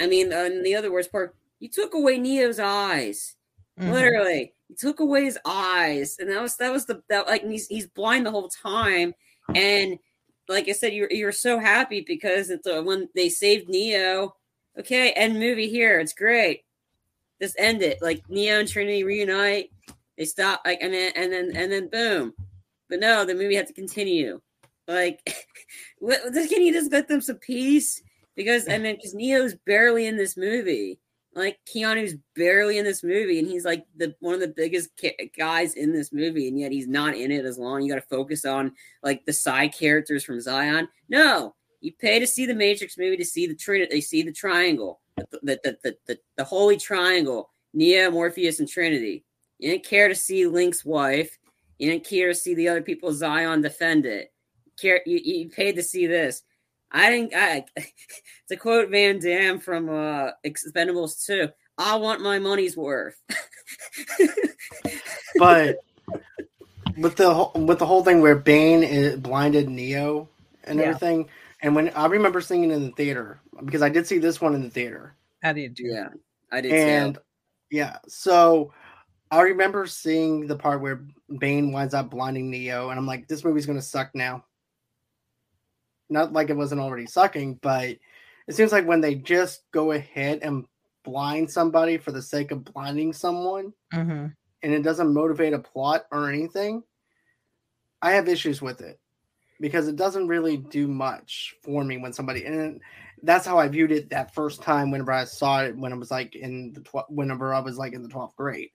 I 0.00 0.06
mean 0.06 0.32
and 0.32 0.66
the 0.66 0.74
other 0.74 0.92
worst 0.92 1.12
part 1.12 1.34
you 1.60 1.68
took 1.68 1.94
away 1.94 2.18
neo's 2.18 2.58
eyes. 2.58 3.36
Mhm. 3.78 3.92
literally 3.92 4.52
he 4.68 4.74
took 4.74 5.00
away 5.00 5.24
his 5.24 5.38
eyes. 5.44 6.16
And 6.18 6.28
that 6.30 6.42
was 6.42 6.56
that 6.56 6.72
was 6.72 6.86
the 6.86 7.02
that 7.08 7.26
like 7.26 7.46
he's 7.46 7.68
he's 7.68 7.86
blind 7.86 8.26
the 8.26 8.30
whole 8.30 8.48
time. 8.48 9.14
And 9.54 9.98
like 10.48 10.68
i 10.68 10.72
said 10.72 10.92
you're 10.92 11.10
you're 11.12 11.32
so 11.32 11.60
happy 11.60 12.04
because 12.06 12.50
it's 12.50 12.66
uh, 12.66 12.82
when 12.82 13.08
they 13.14 13.28
saved 13.28 13.68
neo. 13.68 14.34
Okay 14.78 15.12
end 15.12 15.38
movie 15.38 15.68
here. 15.68 16.00
It's 16.00 16.12
great. 16.12 16.64
Just 17.40 17.54
end 17.58 17.82
it. 17.82 18.02
Like 18.02 18.28
neo 18.28 18.58
and 18.58 18.68
trinity 18.68 19.04
reunite 19.04 19.70
they 20.20 20.24
stop 20.24 20.60
like 20.64 20.78
and 20.80 20.94
then 20.94 21.12
and 21.16 21.32
then 21.32 21.50
and 21.56 21.72
then 21.72 21.88
boom 21.88 22.32
but 22.88 23.00
no 23.00 23.24
the 23.24 23.34
movie 23.34 23.56
had 23.56 23.66
to 23.66 23.72
continue 23.72 24.40
like 24.86 25.20
can 26.00 26.62
you 26.62 26.72
just 26.72 26.92
let 26.92 27.08
them 27.08 27.20
some 27.20 27.38
peace 27.38 28.00
because 28.40 28.68
I 28.70 28.78
mean, 28.78 28.96
because 28.96 29.14
Neo's 29.14 29.54
barely 29.66 30.06
in 30.06 30.16
this 30.16 30.34
movie. 30.34 30.98
Like 31.34 31.58
Keanu's 31.66 32.16
barely 32.34 32.78
in 32.78 32.84
this 32.84 33.04
movie, 33.04 33.38
and 33.38 33.46
he's 33.46 33.64
like 33.64 33.84
the 33.96 34.16
one 34.18 34.34
of 34.34 34.40
the 34.40 34.48
biggest 34.48 34.90
guys 35.38 35.74
in 35.74 35.92
this 35.92 36.10
movie, 36.12 36.48
and 36.48 36.58
yet 36.58 36.72
he's 36.72 36.88
not 36.88 37.14
in 37.14 37.30
it 37.30 37.44
as 37.44 37.56
long. 37.56 37.82
You 37.82 37.92
got 37.92 38.00
to 38.00 38.08
focus 38.08 38.44
on 38.44 38.72
like 39.02 39.24
the 39.26 39.32
side 39.32 39.72
characters 39.72 40.24
from 40.24 40.40
Zion. 40.40 40.88
No, 41.08 41.54
you 41.80 41.92
pay 41.92 42.18
to 42.18 42.26
see 42.26 42.46
the 42.46 42.54
Matrix 42.54 42.98
movie 42.98 43.16
to 43.18 43.24
see 43.24 43.46
the 43.46 43.54
Trinity. 43.54 43.94
They 43.94 44.00
see 44.00 44.22
the 44.22 44.32
triangle, 44.32 45.00
the 45.16 45.38
the, 45.42 45.60
the 45.62 45.78
the 45.84 45.96
the 46.06 46.18
the 46.36 46.44
holy 46.44 46.78
triangle: 46.78 47.50
Neo, 47.74 48.10
Morpheus, 48.10 48.58
and 48.58 48.68
Trinity. 48.68 49.24
You 49.60 49.70
didn't 49.70 49.84
care 49.84 50.08
to 50.08 50.14
see 50.14 50.46
Link's 50.46 50.84
wife. 50.84 51.38
You 51.78 51.90
didn't 51.90 52.04
care 52.06 52.28
to 52.28 52.34
see 52.34 52.54
the 52.54 52.68
other 52.68 52.82
people 52.82 53.12
Zion 53.12 53.60
defend 53.60 54.06
it. 54.06 54.32
Care 54.80 55.02
you, 55.04 55.20
you 55.22 55.48
paid 55.50 55.76
to 55.76 55.82
see 55.82 56.06
this. 56.06 56.42
I 56.90 57.10
didn't. 57.10 57.34
I, 57.34 57.66
to 58.48 58.56
quote 58.56 58.90
Van 58.90 59.18
Damme 59.18 59.60
from 59.60 59.90
uh, 59.90 60.30
Expendables 60.46 61.24
2, 61.26 61.48
I 61.76 61.96
want 61.96 62.22
my 62.22 62.38
money's 62.38 62.76
worth. 62.76 63.20
but 65.38 65.76
with 66.96 67.16
the 67.16 67.32
whole, 67.32 67.52
with 67.54 67.78
the 67.78 67.86
whole 67.86 68.02
thing 68.02 68.22
where 68.22 68.36
Bane 68.36 68.82
is 68.82 69.16
blinded 69.18 69.68
Neo 69.68 70.26
and 70.64 70.80
Yeah. 70.80 70.86
everything, 70.86 71.28
and 71.60 71.74
when 71.74 71.90
I 71.90 72.06
remember 72.06 72.40
seeing 72.40 72.64
it 72.64 72.72
in 72.72 72.84
the 72.86 72.92
theater 72.92 73.40
because 73.66 73.82
I 73.82 73.90
did 73.90 74.06
see 74.06 74.18
this 74.18 74.40
one 74.40 74.54
in 74.54 74.62
the 74.62 74.70
theater, 74.70 75.14
I 75.44 75.52
did 75.52 75.74
do? 75.74 75.84
yeah, 75.84 76.08
I 76.50 76.60
did. 76.62 76.72
and 76.72 77.14
too. 77.14 77.20
yeah, 77.70 77.98
so 78.08 78.72
I 79.30 79.42
remember 79.42 79.86
seeing 79.86 80.46
the 80.46 80.56
part 80.56 80.80
where 80.80 81.04
Bane 81.38 81.72
winds 81.72 81.94
up 81.94 82.10
blinding 82.10 82.50
Neo, 82.50 82.90
and 82.90 82.98
I'm 82.98 83.06
like, 83.06 83.28
this 83.28 83.44
movie's 83.44 83.66
gonna 83.66 83.82
suck 83.82 84.10
now. 84.14 84.44
Not 86.08 86.32
like 86.32 86.50
it 86.50 86.56
wasn't 86.56 86.80
already 86.80 87.06
sucking, 87.06 87.60
but 87.62 87.96
it 88.48 88.54
seems 88.54 88.72
like 88.72 88.86
when 88.86 89.00
they 89.00 89.14
just 89.14 89.62
go 89.70 89.92
ahead 89.92 90.40
and 90.42 90.64
blind 91.04 91.50
somebody 91.50 91.96
for 91.96 92.10
the 92.10 92.22
sake 92.22 92.50
of 92.50 92.64
blinding 92.64 93.12
someone, 93.12 93.72
hmm 93.92 94.26
and 94.62 94.74
it 94.74 94.82
doesn't 94.82 95.14
motivate 95.14 95.54
a 95.54 95.58
plot 95.58 96.04
or 96.12 96.28
anything, 96.28 96.82
I 98.02 98.12
have 98.12 98.28
issues 98.28 98.60
with 98.60 98.80
it 98.82 98.98
because 99.60 99.88
it 99.88 99.96
doesn't 99.96 100.28
really 100.28 100.56
do 100.56 100.86
much 100.88 101.54
for 101.62 101.84
me 101.84 101.98
when 101.98 102.12
somebody 102.12 102.44
and 102.44 102.80
that's 103.22 103.46
how 103.46 103.58
I 103.58 103.68
viewed 103.68 103.92
it 103.92 104.10
that 104.10 104.34
first 104.34 104.62
time 104.62 104.90
whenever 104.90 105.12
I 105.12 105.24
saw 105.24 105.62
it 105.62 105.76
when 105.76 105.92
I 105.92 105.96
was 105.96 106.10
like 106.10 106.34
in 106.34 106.72
the 106.72 106.80
tw- 106.80 107.10
whenever 107.10 107.54
I 107.54 107.60
was 107.60 107.78
like 107.78 107.92
in 107.92 108.02
the 108.02 108.08
12th 108.08 108.36
grade. 108.36 108.70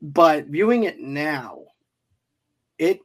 But 0.00 0.46
viewing 0.46 0.84
it 0.84 1.00
now, 1.00 1.62
it 2.78 3.00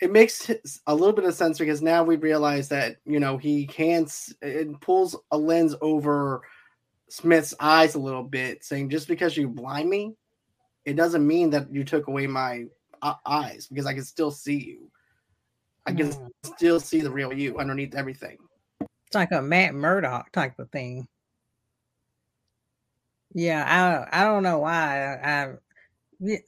it 0.00 0.10
makes 0.10 0.50
a 0.86 0.94
little 0.94 1.14
bit 1.14 1.24
of 1.24 1.34
sense 1.34 1.58
because 1.58 1.80
now 1.80 2.02
we 2.02 2.16
realize 2.16 2.68
that 2.70 2.96
you 3.04 3.20
know 3.20 3.38
he 3.38 3.66
can 3.66 4.04
s- 4.04 4.34
it 4.42 4.80
pulls 4.80 5.16
a 5.30 5.38
lens 5.38 5.74
over 5.80 6.42
Smith's 7.08 7.54
eyes 7.60 7.94
a 7.94 8.00
little 8.00 8.24
bit, 8.24 8.64
saying 8.64 8.90
just 8.90 9.06
because 9.08 9.36
you 9.36 9.48
blind 9.48 9.88
me, 9.88 10.16
it 10.84 10.96
doesn't 10.96 11.26
mean 11.26 11.50
that 11.50 11.72
you 11.72 11.84
took 11.84 12.08
away 12.08 12.26
my 12.26 12.64
uh, 13.02 13.14
eyes 13.26 13.68
because 13.68 13.86
I 13.86 13.94
can 13.94 14.04
still 14.04 14.30
see 14.30 14.58
you. 14.58 14.90
I 15.86 15.92
can 15.92 16.08
Mm. 16.08 16.30
still 16.44 16.80
see 16.80 17.00
the 17.00 17.10
real 17.10 17.32
you 17.32 17.58
underneath 17.58 17.94
everything. 17.94 18.38
It's 18.80 19.14
like 19.14 19.32
a 19.32 19.42
Matt 19.42 19.74
Murdock 19.74 20.32
type 20.32 20.58
of 20.58 20.70
thing. 20.70 21.06
Yeah, 23.34 24.06
I 24.12 24.20
I 24.20 24.24
don't 24.24 24.42
know 24.42 24.58
why 24.60 25.16
I, 25.16 25.42
I 25.44 25.54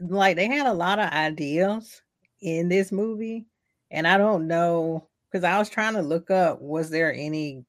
like 0.00 0.36
they 0.36 0.46
had 0.46 0.66
a 0.66 0.74
lot 0.74 0.98
of 0.98 1.10
ideas 1.12 2.02
in 2.40 2.68
this 2.68 2.92
movie, 2.92 3.46
and 3.90 4.06
I 4.06 4.18
don't 4.18 4.46
know 4.46 5.08
because 5.30 5.44
I 5.44 5.58
was 5.58 5.68
trying 5.68 5.94
to 5.94 6.02
look 6.02 6.30
up 6.30 6.60
was 6.60 6.90
there 6.90 7.12
any 7.12 7.64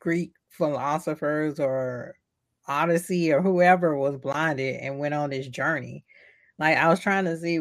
Greek 0.00 0.32
philosophers 0.50 1.60
or 1.60 2.16
Odyssey 2.68 3.32
or 3.32 3.42
whoever 3.42 3.96
was 3.96 4.16
blinded 4.16 4.76
and 4.76 4.98
went 4.98 5.14
on 5.14 5.30
this 5.30 5.48
journey. 5.48 6.04
Like 6.58 6.76
I 6.76 6.88
was 6.88 7.00
trying 7.00 7.26
to 7.26 7.36
see, 7.36 7.60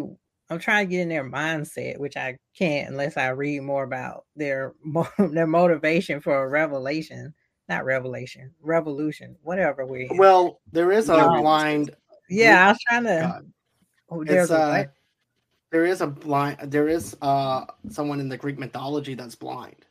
I'm 0.50 0.60
trying 0.60 0.88
to 0.88 0.92
get 0.92 1.02
in 1.02 1.10
their 1.10 1.30
mindset, 1.30 2.00
which 2.00 2.18
I 2.18 2.38
can't 2.58 2.90
unless 2.90 3.18
I 3.18 3.30
read 3.30 3.62
more 3.62 3.84
about 3.84 4.26
their 4.36 4.74
their 5.20 5.48
motivation 5.48 6.22
for 6.22 6.44
a 6.44 6.48
revelation, 6.48 7.34
not 7.68 7.86
revelation, 7.86 8.52
revolution, 8.62 9.36
whatever 9.44 9.86
we. 9.86 10.10
Well, 10.16 10.62
there 10.72 10.92
is 10.92 11.10
a 11.10 11.16
blind. 11.16 11.92
yeah, 12.30 12.66
I 12.66 12.70
was 12.70 12.80
trying 12.88 13.04
to. 13.04 13.20
God, 13.22 13.52
Oh, 14.10 14.24
there's 14.24 14.52
a 14.52 14.56
uh, 14.56 14.84
there 15.72 15.86
is 15.86 16.02
a 16.02 16.08
blind. 16.08 16.72
There 16.72 16.88
is 16.88 17.16
uh 17.22 17.66
someone 17.90 18.20
in 18.20 18.30
the 18.30 18.38
Greek 18.38 18.58
mythology 18.58 19.16
that's 19.16 19.36
blind. 19.36 19.86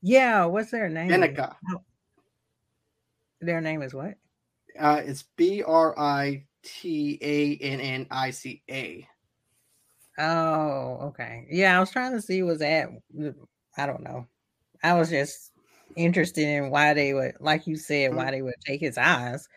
yeah, 0.00 0.44
what's 0.44 0.70
their 0.70 0.88
name? 0.88 1.10
Seneca. 1.10 1.56
Their 3.40 3.60
name 3.60 3.82
is 3.82 3.92
what? 3.92 4.14
Uh, 4.78 5.02
it's 5.04 5.24
B 5.36 5.62
R 5.62 5.98
I 5.98 6.44
T 6.62 7.18
A 7.20 7.56
N 7.56 7.80
N 7.80 8.06
I 8.10 8.30
C 8.30 8.62
A. 8.70 9.06
Oh, 10.18 10.98
okay. 11.08 11.46
Yeah, 11.50 11.76
I 11.76 11.80
was 11.80 11.90
trying 11.90 12.12
to 12.12 12.22
see 12.22 12.42
was 12.42 12.58
that 12.60 12.88
I 13.76 13.86
don't 13.86 14.02
know. 14.02 14.26
I 14.82 14.94
was 14.94 15.10
just 15.10 15.52
interested 15.96 16.44
in 16.46 16.70
why 16.70 16.94
they 16.94 17.14
would, 17.14 17.34
like 17.40 17.66
you 17.66 17.76
said, 17.76 18.14
why 18.14 18.30
they 18.30 18.42
would 18.42 18.54
take 18.64 18.80
his 18.80 18.98
eyes. 18.98 19.48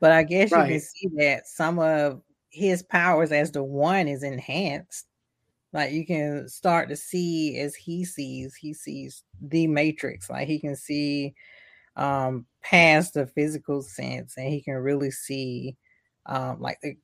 But 0.00 0.12
I 0.12 0.22
guess 0.22 0.50
you 0.50 0.56
can 0.56 0.80
see 0.80 1.08
that 1.18 1.46
some 1.46 1.78
of 1.78 2.22
his 2.52 2.82
powers 2.82 3.32
as 3.32 3.50
the 3.50 3.64
one 3.64 4.06
is 4.06 4.22
enhanced. 4.22 5.06
Like 5.72 5.92
you 5.92 6.06
can 6.06 6.48
start 6.48 6.90
to 6.90 6.96
see 6.96 7.58
as 7.58 7.74
he 7.74 8.04
sees, 8.04 8.54
he 8.54 8.74
sees 8.74 9.24
the 9.40 9.66
matrix. 9.66 10.28
Like 10.28 10.46
he 10.46 10.58
can 10.58 10.76
see 10.76 11.34
um 11.96 12.46
past 12.62 13.14
the 13.14 13.26
physical 13.26 13.82
sense 13.82 14.38
and 14.38 14.48
he 14.48 14.62
can 14.62 14.74
really 14.74 15.10
see 15.10 15.76
um 16.26 16.60
like 16.60 16.78
the 16.82 16.96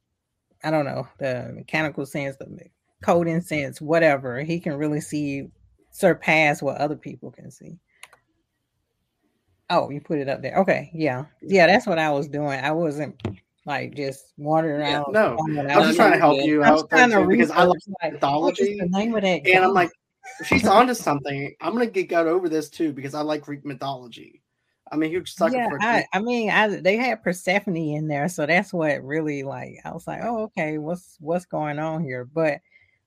I 0.65 0.71
don't 0.71 0.87
know, 0.87 1.07
the 1.19 1.53
mechanical 1.55 2.05
sense, 2.05 2.37
the 2.37 2.47
coding 3.03 3.41
sense, 3.41 3.81
whatever. 3.81 4.43
He 4.43 4.59
can 4.61 4.75
really 4.75 5.01
see 5.01 5.49
surpass 5.91 6.61
what 6.61 6.79
other 6.79 6.97
people 6.97 7.31
can 7.31 7.51
see. 7.51 7.79
Oh, 9.71 9.91
you 9.91 10.01
put 10.01 10.19
it 10.19 10.29
up 10.29 10.43
there. 10.43 10.57
Okay, 10.59 10.91
yeah. 10.93 11.27
Yeah, 11.43 11.67
that's 11.67 11.87
what 11.87 11.99
I 11.99 12.11
was 12.11 12.27
doing. 12.29 12.59
I 12.59 12.73
wasn't 12.73 13.21
like 13.69 13.95
just 13.95 14.33
wandering 14.37 14.81
Yeah, 14.81 15.03
around. 15.03 15.13
no. 15.13 15.37
I 15.71 15.79
was 15.79 15.87
just 15.89 15.97
trying 15.99 16.13
to 16.13 16.19
help 16.19 16.43
you 16.45 16.65
I 16.65 16.73
was 16.73 16.83
out 16.83 16.91
there 16.91 16.99
trying 17.01 17.11
to 17.11 17.17
too, 17.19 17.29
because 17.29 17.51
I 17.51 17.63
like 17.63 17.79
mythology, 18.13 18.81
name 18.83 19.15
of 19.15 19.23
that? 19.23 19.47
and 19.47 19.65
I'm 19.65 19.75
like, 19.75 19.93
she's 20.45 20.67
onto 20.67 20.95
something. 20.95 21.55
I'm 21.61 21.75
gonna 21.75 21.87
geek 21.87 22.13
out 22.13 22.27
over 22.27 22.49
this 22.49 22.69
too 22.69 22.93
because 22.93 23.15
I 23.15 23.21
like 23.21 23.43
Greek 23.43 23.65
mythology. 23.65 24.43
I'm 24.91 25.03
a 25.03 25.07
huge 25.07 25.35
sucker 25.35 25.55
yeah, 25.55 25.69
for 25.69 25.79
I, 25.83 26.07
I 26.15 26.21
mean, 26.21 26.51
I 26.51 26.69
they 26.81 26.97
had 26.97 27.23
Persephone 27.23 27.77
in 27.77 28.09
there, 28.09 28.29
so 28.29 28.47
that's 28.47 28.73
what 28.73 29.05
really 29.05 29.43
like. 29.43 29.77
I 29.85 29.93
was 29.93 30.07
like, 30.07 30.23
oh, 30.25 30.45
okay, 30.45 30.79
what's 30.79 31.17
what's 31.21 31.45
going 31.45 31.79
on 31.79 32.03
here? 32.03 32.25
But, 32.25 32.61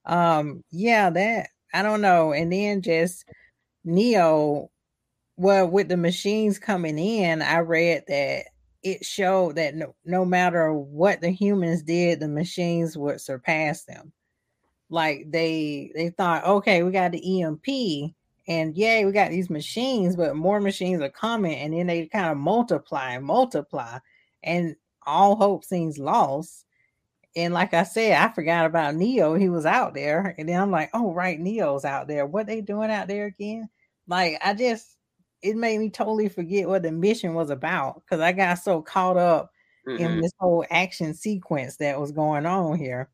um, 0.06 0.64
yeah, 0.70 1.10
that 1.10 1.50
I 1.74 1.82
don't 1.82 2.02
know. 2.02 2.34
And 2.34 2.54
then 2.54 2.84
just 2.84 3.26
Neo, 3.84 4.70
well, 5.38 5.68
with 5.68 5.90
the 5.90 5.98
machines 5.98 6.60
coming 6.60 7.00
in, 7.00 7.42
I 7.42 7.60
read 7.60 8.04
that 8.08 8.46
it 8.84 9.06
showed 9.06 9.56
that 9.56 9.76
no, 9.76 9.96
no 10.06 10.26
matter 10.26 10.74
what 10.74 11.22
the 11.22 11.30
humans 11.30 11.84
did, 11.84 12.20
the 12.20 12.28
machines 12.28 12.98
would 12.98 13.22
surpass 13.22 13.84
them. 13.84 14.12
Like 14.90 15.32
they 15.32 15.92
they 15.96 16.10
thought, 16.10 16.46
okay, 16.46 16.84
we 16.84 16.92
got 16.92 17.12
the 17.12 17.42
EMP, 17.42 18.14
and 18.48 18.76
yay, 18.76 19.06
we 19.06 19.12
got 19.12 19.30
these 19.30 19.50
machines, 19.50 20.16
but 20.16 20.36
more 20.36 20.60
machines 20.60 21.02
are 21.02 21.10
coming, 21.10 21.58
and 21.58 21.74
then 21.74 21.88
they 21.88 22.08
kind 22.08 22.30
of 22.32 22.38
multiply 22.38 23.14
and 23.14 23.26
multiply, 23.26 24.00
and 24.44 24.76
all 25.06 25.36
hope 25.36 25.64
seems 25.64 25.98
lost. 25.98 26.66
And 27.36 27.54
like 27.54 27.74
I 27.74 27.84
said, 27.84 28.18
I 28.22 28.34
forgot 28.34 28.66
about 28.66 28.96
Neo. 28.96 29.36
He 29.36 29.48
was 29.48 29.66
out 29.66 29.94
there, 29.94 30.36
and 30.38 30.50
then 30.50 30.60
I'm 30.60 30.72
like, 30.72 30.90
oh 30.94 31.14
right, 31.14 31.40
Neo's 31.40 31.86
out 31.86 32.08
there. 32.08 32.26
What 32.26 32.48
they 32.48 32.60
doing 32.62 32.92
out 32.92 33.08
there 33.08 33.28
again? 33.28 33.70
Like 34.08 34.38
I 34.44 34.54
just, 34.54 34.98
it 35.42 35.56
made 35.56 35.80
me 35.80 35.90
totally 35.90 36.30
forget 36.30 36.68
what 36.68 36.84
the 36.84 36.92
mission 36.92 37.34
was 37.34 37.50
about 37.50 38.02
because 38.02 38.20
I 38.22 38.32
got 38.32 38.56
so 38.60 38.82
caught 38.82 39.18
up 39.18 39.52
in 39.98 40.12
Mhm. 40.12 40.22
this 40.22 40.32
whole 40.40 40.66
action 40.70 41.14
sequence 41.14 41.78
that 41.78 42.00
was 42.00 42.12
going 42.12 42.46
on 42.46 42.78
here. 42.78 43.10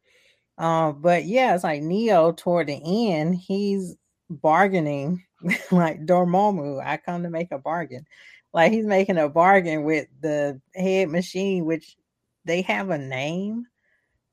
Um, 0.58 1.02
but 1.02 1.26
yeah, 1.26 1.54
it's 1.56 1.64
like 1.64 1.82
Neo 1.84 2.32
toward 2.34 2.68
the 2.68 2.82
end, 3.12 3.36
he's 3.36 3.96
bargaining 4.30 5.24
like 5.72 6.06
Dormammu. 6.06 6.84
I 6.86 6.98
come 6.98 7.24
to 7.24 7.30
make 7.30 7.52
a 7.52 7.60
bargain. 7.60 8.06
Like 8.54 8.72
he's 8.72 8.86
making 8.86 9.18
a 9.18 9.30
bargain 9.30 9.84
with 9.84 10.08
the 10.22 10.60
head 10.76 11.10
machine, 11.10 11.66
which 11.66 11.98
they 12.46 12.62
have 12.64 12.90
a 12.90 12.98
name, 12.98 13.68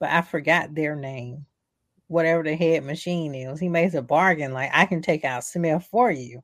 but 0.00 0.10
I 0.10 0.22
forgot 0.22 0.74
their 0.74 0.96
name. 0.96 1.46
Whatever 2.08 2.42
the 2.42 2.54
head 2.56 2.84
machine 2.84 3.34
is, 3.34 3.58
he 3.60 3.68
makes 3.68 3.94
a 3.94 4.02
bargain 4.02 4.52
like 4.52 4.70
I 4.74 4.86
can 4.86 5.02
take 5.02 5.24
out 5.24 5.44
Smith 5.44 5.86
for 5.90 6.10
you, 6.10 6.42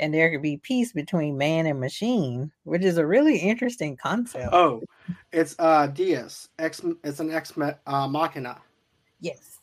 and 0.00 0.12
there 0.12 0.30
could 0.30 0.42
be 0.42 0.56
peace 0.58 0.92
between 0.92 1.36
man 1.36 1.66
and 1.66 1.80
machine, 1.80 2.50
which 2.64 2.82
is 2.82 2.98
a 2.98 3.06
really 3.06 3.38
interesting 3.38 3.96
concept. 3.96 4.52
Oh, 4.52 4.82
it's 5.32 5.54
uh 5.58 5.86
Deus. 5.88 6.48
Ex. 6.58 6.80
It's 7.04 7.20
an 7.20 7.30
ex 7.30 7.52
uh, 7.86 8.08
machina. 8.08 8.60
Yes. 9.20 9.58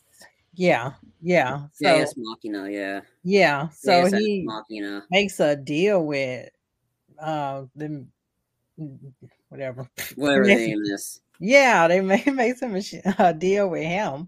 Yeah. 0.54 0.93
Yeah. 1.21 1.63
So 1.74 1.98
Deus 1.98 2.13
Machina, 2.17 2.69
yeah. 2.69 3.02
yeah. 3.24 3.67
So 3.69 4.10
Deus 4.10 4.13
he 4.19 4.43
Machina. 4.45 5.04
makes 5.12 5.39
a 5.39 5.56
deal 5.56 6.06
with 6.06 6.50
uh 7.19 7.63
them 7.76 8.12
whatever 9.50 9.89
Whatever 10.15 10.48
Yeah. 10.50 10.56
the 10.58 10.67
name 10.67 10.82
is. 10.84 11.21
yeah 11.39 11.88
they 11.88 12.02
may 12.02 12.24
make 12.34 12.58
some 12.58 12.78
uh, 13.17 13.32
deal 13.32 13.69
with 13.69 13.84
him 13.84 14.28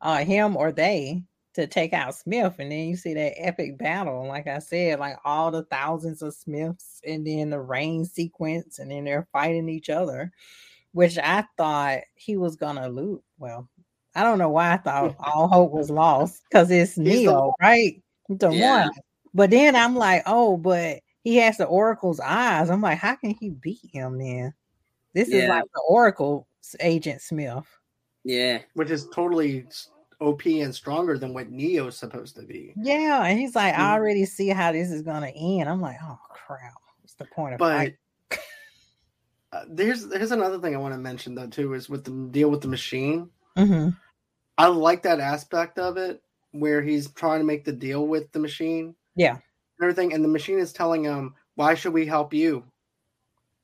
uh 0.00 0.24
him 0.24 0.56
or 0.56 0.72
they 0.72 1.22
to 1.54 1.66
take 1.66 1.92
out 1.92 2.14
smith 2.14 2.56
and 2.58 2.70
then 2.70 2.88
you 2.88 2.96
see 2.96 3.14
that 3.14 3.32
epic 3.36 3.78
battle 3.78 4.20
and 4.20 4.28
like 4.28 4.46
i 4.46 4.58
said 4.58 4.98
like 4.98 5.16
all 5.24 5.50
the 5.50 5.62
thousands 5.64 6.20
of 6.22 6.34
smiths 6.34 7.00
and 7.06 7.26
then 7.26 7.50
the 7.50 7.60
rain 7.60 8.04
sequence 8.04 8.78
and 8.78 8.90
then 8.90 9.04
they're 9.04 9.28
fighting 9.32 9.68
each 9.68 9.88
other 9.90 10.30
which 10.92 11.16
i 11.18 11.44
thought 11.56 11.98
he 12.14 12.36
was 12.36 12.56
gonna 12.56 12.88
lose 12.88 13.20
well 13.38 13.68
i 14.14 14.22
don't 14.22 14.38
know 14.38 14.48
why 14.50 14.72
i 14.72 14.76
thought 14.76 15.14
all 15.20 15.48
hope 15.48 15.72
was 15.72 15.90
lost 15.90 16.42
because 16.50 16.70
it's 16.70 16.96
the 16.96 17.02
neo 17.02 17.52
right? 17.60 18.02
The 18.28 18.50
Yeah. 18.52 18.84
one. 18.86 18.90
But 19.32 19.50
then 19.50 19.74
i'm 19.76 19.96
like 19.96 20.22
oh 20.26 20.56
but 20.56 21.00
he 21.22 21.36
has 21.36 21.56
the 21.56 21.64
oracle's 21.66 22.20
eyes. 22.20 22.68
I'm 22.70 22.80
like 22.82 22.98
how 22.98 23.16
can 23.16 23.30
he 23.30 23.50
beat 23.50 23.80
him 23.92 24.18
then? 24.18 24.52
This 25.14 25.28
is 25.28 25.48
like 25.48 25.64
the 25.74 25.82
oracle 25.88 26.46
agent 26.80 27.22
smith. 27.22 27.64
Yeah. 28.24 28.60
which 28.74 28.90
is 28.90 29.06
totally 29.08 29.64
s- 29.68 29.90
OP 30.20 30.46
and 30.46 30.74
stronger 30.74 31.18
than 31.18 31.34
what 31.34 31.50
Neo's 31.50 31.96
supposed 31.96 32.36
to 32.36 32.42
be. 32.42 32.72
Yeah, 32.76 33.24
and 33.24 33.38
he's 33.38 33.54
like, 33.54 33.74
I 33.74 33.78
Mhm. 33.78 33.92
already 33.92 34.24
see 34.24 34.48
how 34.48 34.72
this 34.72 34.90
is 34.90 35.02
gonna 35.02 35.28
end. 35.34 35.68
I'm 35.68 35.80
like, 35.80 35.96
oh 36.02 36.18
crap, 36.30 36.74
what's 37.00 37.14
the 37.14 37.24
point 37.26 37.54
of 37.54 37.58
But 37.58 37.94
uh, 39.52 39.64
there's 39.68 40.06
there's 40.08 40.32
another 40.32 40.58
thing 40.58 40.74
I 40.74 40.78
want 40.78 40.94
to 40.94 40.98
mention 40.98 41.34
though 41.34 41.46
too 41.46 41.74
is 41.74 41.88
with 41.88 42.04
the 42.04 42.28
deal 42.30 42.50
with 42.50 42.60
the 42.60 42.68
machine. 42.68 43.30
hmm 43.56 43.90
I 44.56 44.68
like 44.68 45.02
that 45.02 45.18
aspect 45.20 45.78
of 45.78 45.96
it 45.96 46.22
where 46.52 46.80
he's 46.80 47.10
trying 47.12 47.40
to 47.40 47.44
make 47.44 47.64
the 47.64 47.72
deal 47.72 48.06
with 48.06 48.30
the 48.32 48.38
machine. 48.38 48.94
Yeah. 49.16 49.32
and 49.34 49.82
everything, 49.82 50.12
and 50.12 50.22
the 50.24 50.28
machine 50.28 50.58
is 50.60 50.72
telling 50.72 51.02
him, 51.04 51.34
"Why 51.56 51.74
should 51.74 51.92
we 51.92 52.06
help 52.06 52.32
you? 52.32 52.64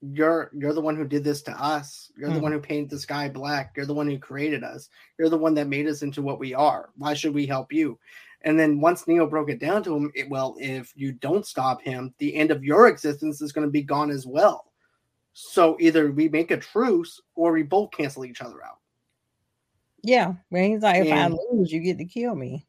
You're 0.03 0.51
you're 0.57 0.73
the 0.73 0.81
one 0.81 0.97
who 0.97 1.07
did 1.07 1.25
this 1.25 1.43
to 1.43 1.53
us. 1.53 2.11
You're 2.17 2.31
the 2.31 2.39
Mhm. 2.39 2.43
one 2.43 2.53
who 2.53 2.61
painted 2.61 2.89
the 2.91 2.99
sky 2.99 3.29
black. 3.29 3.73
You're 3.77 3.85
the 3.87 3.95
one 3.95 4.09
who 4.09 4.19
created 4.19 4.65
us. 4.65 4.89
You're 5.19 5.29
the 5.29 5.37
one 5.39 5.53
that 5.55 5.69
made 5.69 5.87
us 5.87 6.03
into 6.03 6.23
what 6.23 6.39
we 6.39 6.55
are. 6.55 6.91
Why 6.97 7.13
should 7.15 7.35
we 7.35 7.47
help 7.47 7.73
you?" 7.73 7.99
And 8.43 8.59
then 8.59 8.81
once 8.81 9.07
Neo 9.07 9.27
broke 9.27 9.51
it 9.51 9.59
down 9.61 9.83
to 9.83 9.95
him, 9.95 10.11
it, 10.15 10.31
well, 10.31 10.57
if 10.59 10.93
you 10.97 11.13
don't 11.13 11.45
stop 11.47 11.83
him, 11.83 12.15
the 12.17 12.35
end 12.35 12.51
of 12.51 12.65
your 12.65 12.89
existence 12.89 13.43
is 13.43 13.53
going 13.53 13.67
to 13.67 13.71
be 13.71 13.83
gone 13.83 14.11
as 14.11 14.27
well. 14.27 14.73
So 15.35 15.77
either 15.79 16.11
we 16.11 16.31
make 16.31 16.51
a 16.51 16.57
truce 16.57 17.21
or 17.35 17.53
we 17.53 17.63
both 17.63 17.91
cancel 17.91 18.25
each 18.25 18.41
other 18.41 18.65
out. 18.65 18.79
Yeah, 20.03 20.33
when 20.49 20.71
he's 20.73 20.83
like, 20.83 21.05
if 21.05 21.13
And- 21.13 21.35
I 21.35 21.37
lose, 21.53 21.71
you 21.71 21.81
get 21.81 21.99
to 21.99 22.05
kill 22.07 22.35
me. 22.35 22.67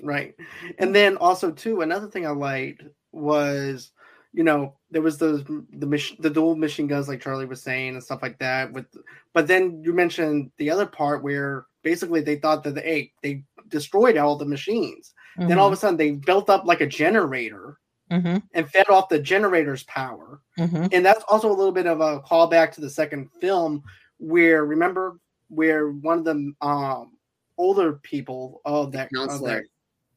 right 0.00 0.36
and 0.78 0.94
then 0.94 1.16
also 1.16 1.50
too 1.50 1.80
another 1.80 2.06
thing 2.06 2.24
i 2.24 2.30
liked 2.30 2.84
was 3.10 3.90
you 4.32 4.44
know 4.44 4.76
there 4.92 5.02
was 5.02 5.16
those 5.18 5.42
the 5.44 5.86
mach- 5.86 6.18
the 6.20 6.30
dual 6.30 6.54
machine 6.54 6.86
guns 6.86 7.08
like 7.08 7.20
charlie 7.20 7.46
was 7.46 7.62
saying 7.62 7.94
and 7.94 8.02
stuff 8.04 8.22
like 8.22 8.38
that 8.38 8.70
with 8.72 8.86
but 9.32 9.46
then 9.48 9.82
you 9.82 9.92
mentioned 9.92 10.50
the 10.58 10.70
other 10.70 10.86
part 10.86 11.22
where 11.24 11.64
basically 11.82 12.20
they 12.20 12.36
thought 12.36 12.62
that 12.62 12.74
the 12.74 12.80
hey 12.82 13.10
they 13.22 13.42
destroyed 13.68 14.16
all 14.18 14.36
the 14.36 14.44
machines 14.44 15.14
then 15.48 15.58
all 15.58 15.66
of 15.66 15.72
a 15.72 15.76
sudden 15.76 15.96
they 15.96 16.10
built 16.12 16.50
up 16.50 16.66
like 16.66 16.82
a 16.82 16.86
generator 16.86 17.78
hmm 18.10 18.36
and 18.54 18.68
fed 18.70 18.88
off 18.90 19.08
the 19.08 19.18
generator's 19.18 19.82
power 19.84 20.40
hmm 20.58 20.86
and 20.92 21.04
that's 21.04 21.24
also 21.28 21.48
a 21.50 21.58
little 21.60 21.72
bit 21.72 21.86
of 21.86 22.00
a 22.02 22.20
callback 22.20 22.70
to 22.72 22.82
the 22.82 22.90
second 22.90 23.30
film 23.40 23.82
where 24.18 24.66
remember 24.66 25.18
where 25.48 25.88
one 25.90 26.18
of 26.18 26.24
the 26.24 26.52
um 26.60 27.12
older 27.56 27.94
people 28.02 28.60
of 28.66 28.92
that, 28.92 29.06
of 29.06 29.10
that 29.10 29.28
Counselor. 29.28 29.64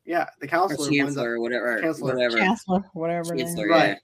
yeah 0.06 0.28
the 0.42 0.48
counselor 0.48 0.90
winds 0.90 1.16
up- 1.18 1.24
chancellor 1.24 1.34
or 1.36 1.40
whatever. 1.40 1.82
Chancellor. 1.82 2.14
Whatever. 2.16 2.38
Chancellor, 2.38 2.84
whatever. 2.94 3.36
name. 3.36 3.46
Chancellor, 3.46 3.68
Right. 3.70 3.98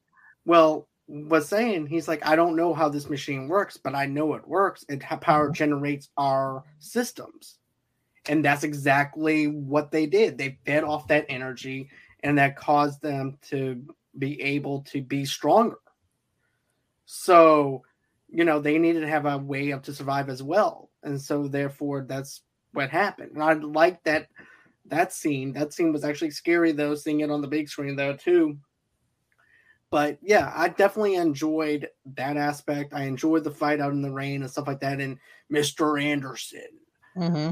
Well 0.45 0.87
was 1.07 1.47
saying 1.47 1.85
he's 1.87 2.07
like 2.07 2.25
i 2.25 2.35
don't 2.35 2.55
know 2.55 2.73
how 2.73 2.87
this 2.87 3.09
machine 3.09 3.47
works 3.49 3.75
but 3.77 3.93
i 3.95 4.05
know 4.05 4.33
it 4.33 4.47
works. 4.47 4.85
It 4.87 5.03
ha- 5.03 5.17
power 5.17 5.49
Mhm. 5.49 5.53
generates 5.55 6.09
our 6.17 6.63
systems. 6.79 7.57
And 8.29 8.45
that's 8.45 8.63
exactly 8.63 9.47
what 9.47 9.89
they 9.91 10.05
did. 10.05 10.37
They 10.37 10.59
fed 10.65 10.83
off 10.83 11.07
that 11.07 11.25
energy 11.27 11.89
and 12.23 12.37
that 12.37 12.55
caused 12.55 13.01
them 13.01 13.37
to 13.49 13.83
be 14.19 14.39
able 14.41 14.81
to 14.83 15.01
be 15.01 15.25
stronger. 15.25 15.79
So 17.05 17.83
you 18.29 18.45
know 18.45 18.59
they 18.59 18.77
needed 18.77 19.01
to 19.01 19.09
have 19.09 19.25
a 19.25 19.37
way 19.37 19.73
up 19.73 19.83
to 19.83 19.93
survive 19.93 20.29
as 20.29 20.41
well. 20.43 20.89
And 21.03 21.19
so 21.19 21.47
therefore 21.47 22.05
that's 22.07 22.43
what 22.73 22.89
happened. 22.89 23.31
And 23.33 23.43
i 23.43 23.53
like 23.53 24.01
that 24.03 24.27
that 24.85 25.11
scene. 25.13 25.51
That 25.53 25.73
scene 25.73 25.91
was 25.91 26.03
actually 26.03 26.31
scary 26.31 26.71
though 26.71 26.95
seeing 26.95 27.19
it 27.21 27.31
on 27.31 27.41
the 27.41 27.47
big 27.47 27.67
screen 27.69 27.95
though 27.95 28.15
too 28.15 28.57
but 29.91 30.17
yeah 30.23 30.51
i 30.55 30.67
definitely 30.69 31.15
enjoyed 31.15 31.87
that 32.15 32.37
aspect 32.37 32.93
i 32.93 33.03
enjoyed 33.03 33.43
the 33.43 33.51
fight 33.51 33.79
out 33.79 33.93
in 33.93 34.01
the 34.01 34.11
rain 34.11 34.41
and 34.41 34.49
stuff 34.49 34.65
like 34.67 34.79
that 34.79 34.99
and 34.99 35.17
mr 35.51 36.01
anderson 36.01 36.67
Mhm. 37.15 37.51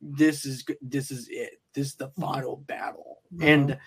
this 0.00 0.44
is 0.44 0.64
this 0.82 1.10
is 1.10 1.28
it 1.30 1.60
this 1.74 1.88
is 1.88 1.94
the 1.94 2.08
final 2.18 2.56
battle 2.66 3.18
Mhm. 3.34 3.42
and 3.48 3.78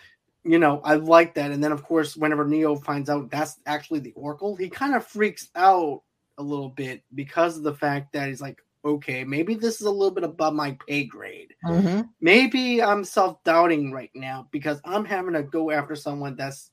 you 0.44 0.60
know 0.60 0.80
i 0.84 0.96
like 0.96 1.34
that 1.34 1.52
and 1.52 1.64
then 1.64 1.72
of 1.72 1.84
course 1.84 2.16
whenever 2.16 2.46
neo 2.46 2.76
finds 2.78 3.10
out 3.10 3.30
that's 3.30 3.60
actually 3.66 4.00
the 4.00 4.14
oracle 4.14 4.56
he 4.56 4.70
kind 4.70 4.96
of 4.96 5.06
freaks 5.06 5.50
out 5.56 6.04
a 6.38 6.44
little 6.44 6.70
bit 6.70 7.04
because 7.16 7.58
of 7.58 7.64
the 7.64 7.74
fact 7.74 8.14
that 8.14 8.30
he's 8.30 8.40
like 8.42 8.62
okay 8.86 9.24
maybe 9.26 9.56
this 9.56 9.82
is 9.82 9.88
a 9.88 9.92
little 9.92 10.14
bit 10.14 10.24
above 10.24 10.54
my 10.54 10.78
pay 10.88 11.04
grade 11.04 11.54
Mhm. 11.66 12.08
maybe 12.22 12.82
i'm 12.82 13.04
self-doubting 13.04 13.92
right 13.92 14.12
now 14.16 14.48
because 14.52 14.80
i'm 14.86 15.04
having 15.04 15.34
to 15.34 15.44
go 15.44 15.70
after 15.72 15.96
someone 15.96 16.36
that's 16.36 16.72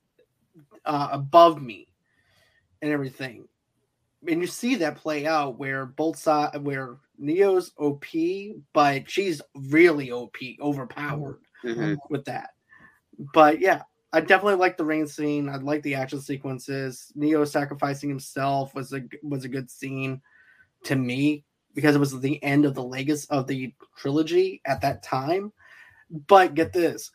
uh, 0.87 1.09
above 1.13 1.61
me 1.61 1.89
and 2.83 2.91
everything. 2.91 3.49
And 4.29 4.41
you 4.41 4.47
see 4.47 4.77
that 4.77 4.97
play 4.97 5.27
out 5.27 5.59
where 5.59 5.87
both 5.87 6.19
sides 6.19 6.59
where 6.59 6.97
neo's 7.19 7.73
op 7.79 8.05
but 8.73 9.09
she's 9.11 9.41
really 9.55 10.11
op 10.11 10.37
overpowered 10.61 11.41
Mhm. 11.65 11.97
with 12.11 12.25
that. 12.25 12.51
But 13.33 13.61
yeah 13.61 13.83
i 14.13 14.21
definitely 14.21 14.55
like 14.55 14.77
the 14.79 14.85
rain 14.85 15.07
scene. 15.07 15.49
I 15.49 15.57
like 15.57 15.83
the 15.83 15.95
action 15.95 16.21
sequences. 16.21 17.13
Neo 17.15 17.45
sacrificing 17.45 18.09
himself 18.09 18.75
was 18.75 18.93
a 18.95 19.03
was 19.23 19.45
a 19.45 19.49
good 19.49 19.71
scene 19.71 20.23
to 20.85 20.97
me 20.97 21.45
because 21.75 21.95
it 21.95 21.99
was 21.99 22.19
the 22.21 22.43
end 22.43 22.65
of 22.65 22.75
the 22.75 22.83
legacy 22.83 23.27
of 23.31 23.47
the 23.47 23.75
trilogy 23.97 24.63
at 24.65 24.81
that 24.81 25.03
time. 25.03 25.53
But 26.29 26.55
get 26.55 26.73
this 26.73 27.11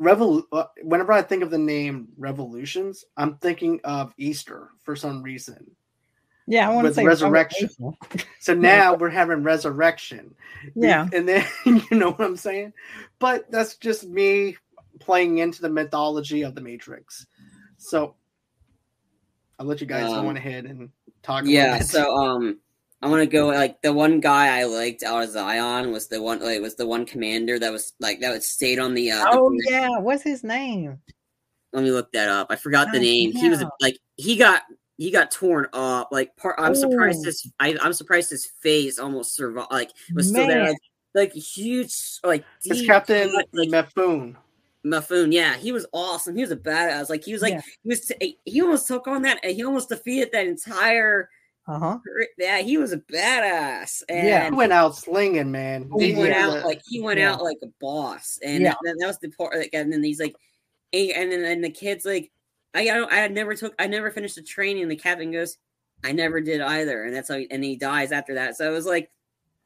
Revol- 0.00 0.44
uh, 0.52 0.64
whenever 0.82 1.12
i 1.12 1.22
think 1.22 1.42
of 1.42 1.50
the 1.50 1.58
name 1.58 2.08
revolutions 2.18 3.04
i'm 3.16 3.36
thinking 3.38 3.80
of 3.84 4.12
easter 4.18 4.70
for 4.82 4.94
some 4.94 5.22
reason 5.22 5.70
Yeah, 6.46 6.68
I 6.68 6.74
want 6.74 6.84
to 6.84 6.88
With 6.90 6.96
say 6.96 7.04
resurrection. 7.06 7.70
so 8.40 8.54
now 8.54 8.94
we're 8.94 9.08
having 9.10 9.42
resurrection 9.42 10.34
Yeah. 10.74 11.08
and 11.12 11.26
then 11.28 11.46
you 11.64 11.96
know 11.96 12.10
what 12.10 12.20
I'm 12.26 12.36
saying? 12.36 12.72
But 13.18 13.50
that's 13.50 13.76
just 13.76 14.06
me 14.06 14.56
playing 15.00 15.38
into 15.38 15.62
the 15.62 15.68
mythology 15.70 16.42
of 16.42 16.54
the 16.54 16.60
Matrix. 16.60 17.26
So 17.78 18.14
I'll 19.58 19.66
let 19.66 19.80
you 19.80 19.86
guys 19.86 20.12
go 20.12 20.20
Um, 20.20 20.26
on 20.28 20.36
ahead 20.36 20.66
and 20.66 20.90
talk. 21.22 21.44
a 21.44 21.48
Yeah, 21.48 21.72
little 21.72 21.86
so 21.86 22.16
um 22.16 22.58
I 23.02 23.08
want 23.08 23.20
to 23.20 23.26
go 23.26 23.48
like 23.48 23.82
the 23.82 23.92
one 23.92 24.20
guy 24.20 24.58
I 24.58 24.64
liked 24.64 25.02
out 25.02 25.22
of 25.24 25.30
Zion 25.30 25.92
was 25.92 26.08
the 26.08 26.20
one 26.20 26.40
like 26.42 26.60
was 26.60 26.76
the 26.76 26.86
one 26.86 27.04
commander 27.04 27.58
that 27.58 27.70
was 27.72 27.92
like 28.00 28.20
that 28.20 28.32
was 28.32 28.48
stayed 28.48 28.78
on 28.78 28.94
the 28.94 29.10
uh 29.10 29.26
Oh 29.30 29.50
bridge. 29.50 29.60
yeah, 29.68 29.98
what's 29.98 30.22
his 30.22 30.42
name? 30.42 30.98
let 31.72 31.84
me 31.84 31.90
look 31.90 32.10
that 32.12 32.28
up. 32.28 32.46
I 32.48 32.56
forgot 32.56 32.88
the 32.92 32.98
Oh, 32.98 33.02
name. 33.02 33.32
He 33.32 33.50
was 33.50 33.62
like 33.80 33.98
he 34.16 34.36
got 34.36 34.62
he 34.96 35.10
got 35.10 35.30
torn 35.30 35.66
up. 35.74 36.08
Like 36.10 36.34
part 36.36 36.54
I'm 36.58 36.74
surprised 36.74 37.20
Ooh. 37.20 37.24
his 37.26 37.50
I, 37.60 37.76
I'm 37.82 37.92
surprised 37.92 38.30
his 38.30 38.46
face 38.62 38.98
almost 38.98 39.34
survived 39.34 39.70
like 39.70 39.90
was 40.14 40.28
still 40.30 40.46
there 40.46 40.64
Man. 40.64 40.68
like, 40.68 40.78
like 41.14 41.32
huge 41.34 41.94
like 42.24 42.44
it's 42.64 42.86
Captain 42.86 43.30
cut, 43.30 43.46
like 43.52 43.68
Mifune. 43.68 44.36
Mifune, 44.86 45.32
yeah, 45.34 45.54
he 45.56 45.70
was 45.72 45.84
awesome. 45.92 46.34
He 46.34 46.42
was 46.42 46.52
a 46.52 46.56
badass. 46.56 47.10
Like 47.10 47.24
he 47.24 47.34
was 47.34 47.42
like 47.42 47.54
Yeah. 47.54 47.60
he 47.82 47.88
was 47.90 48.10
he 48.46 48.62
almost 48.62 48.86
took 48.86 49.06
on 49.06 49.20
that. 49.22 49.44
He 49.44 49.62
almost 49.64 49.90
defeated 49.90 50.30
that 50.32 50.46
entire. 50.46 51.28
Uh 51.68 51.78
huh. 51.80 51.98
Yeah, 52.38 52.58
he 52.58 52.78
was 52.78 52.92
a 52.92 52.98
badass. 52.98 54.02
And 54.08 54.28
Yeah. 54.28 54.44
He 54.50 54.56
went 54.56 54.72
out 54.72 54.96
slinging, 54.96 55.50
man. 55.50 55.90
he 55.98 56.12
He- 56.12 56.18
went 56.20 56.30
yeah, 56.30 56.48
out 56.48 56.64
like 56.64 56.80
he 56.86 57.00
went 57.00 57.18
Yeah. 57.18 57.32
out 57.32 57.42
like 57.42 57.58
a 57.62 57.68
boss, 57.80 58.38
and 58.44 58.62
Yeah. 58.62 58.74
that, 58.84 58.96
that 59.00 59.06
was 59.06 59.18
the 59.18 59.30
part. 59.30 59.56
Like, 59.56 59.70
and 59.72 59.92
then 59.92 60.02
he's 60.04 60.20
like, 60.20 60.36
and 60.92 61.10
and 61.10 61.32
then 61.32 61.44
and 61.44 61.64
the 61.64 61.70
kids 61.70 62.04
like, 62.04 62.30
I 62.74 62.82
I 62.82 62.94
don't, 62.94 63.12
I 63.12 63.26
never 63.28 63.54
took, 63.56 63.74
I 63.80 63.86
never 63.88 64.10
finished 64.12 64.36
the 64.36 64.42
training. 64.42 64.82
And 64.82 64.90
the 64.90 64.96
captain 64.96 65.32
goes, 65.32 65.56
I 66.04 66.12
never 66.12 66.40
did 66.40 66.60
either, 66.60 67.02
and 67.04 67.14
that's 67.14 67.28
how, 67.28 67.36
he, 67.38 67.50
and 67.50 67.64
he 67.64 67.74
dies 67.76 68.12
after 68.12 68.34
that. 68.34 68.56
So 68.56 68.68
it 68.70 68.72
was 68.72 68.86
like 68.86 69.10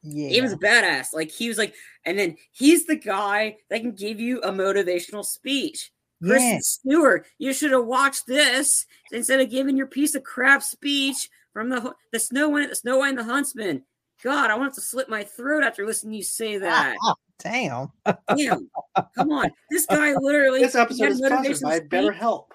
Yeah. 0.01 0.29
he 0.29 0.41
was 0.41 0.53
a 0.53 0.57
badass. 0.57 1.13
Like 1.13 1.29
he 1.29 1.49
was 1.49 1.59
like, 1.59 1.75
and 2.05 2.17
then 2.17 2.35
he's 2.51 2.87
the 2.87 2.95
guy 2.95 3.57
that 3.69 3.81
can 3.81 3.91
give 3.91 4.19
you 4.19 4.41
a 4.41 4.49
motivational 4.51 5.23
speech. 5.23 5.91
Kristen 6.23 6.49
Yeah. 6.53 6.59
Stewart, 6.61 7.27
you 7.37 7.53
should 7.53 7.71
have 7.71 7.85
watched 7.85 8.25
this 8.27 8.85
instead 9.11 9.39
of 9.39 9.49
giving 9.51 9.77
your 9.77 9.87
piece 9.87 10.15
of 10.15 10.23
crap 10.23 10.63
speech 10.63 11.29
from 11.53 11.69
the 11.69 11.93
the 12.11 12.19
Snow 12.19 12.49
White, 12.49 12.69
the 12.69 12.75
Snow 12.75 12.99
White 12.99 13.09
and 13.09 13.17
the 13.19 13.23
Huntsman. 13.23 13.83
God, 14.23 14.51
I 14.51 14.55
want 14.55 14.73
to 14.75 14.81
slit 14.81 15.09
my 15.09 15.23
throat 15.23 15.63
after 15.63 15.85
listening 15.85 16.11
to 16.13 16.17
you 16.17 16.23
say 16.23 16.57
that. 16.59 16.95
Damn. 17.39 17.91
Damn, 18.37 18.69
come 19.15 19.31
on, 19.31 19.49
this 19.71 19.87
guy 19.87 20.13
literally. 20.21 20.59
This 20.61 20.75
episode 20.75 21.09
is 21.09 21.17
sponsored 21.17 21.59
by 21.61 21.77
speech. 21.77 21.89
BetterHelp. 21.89 22.45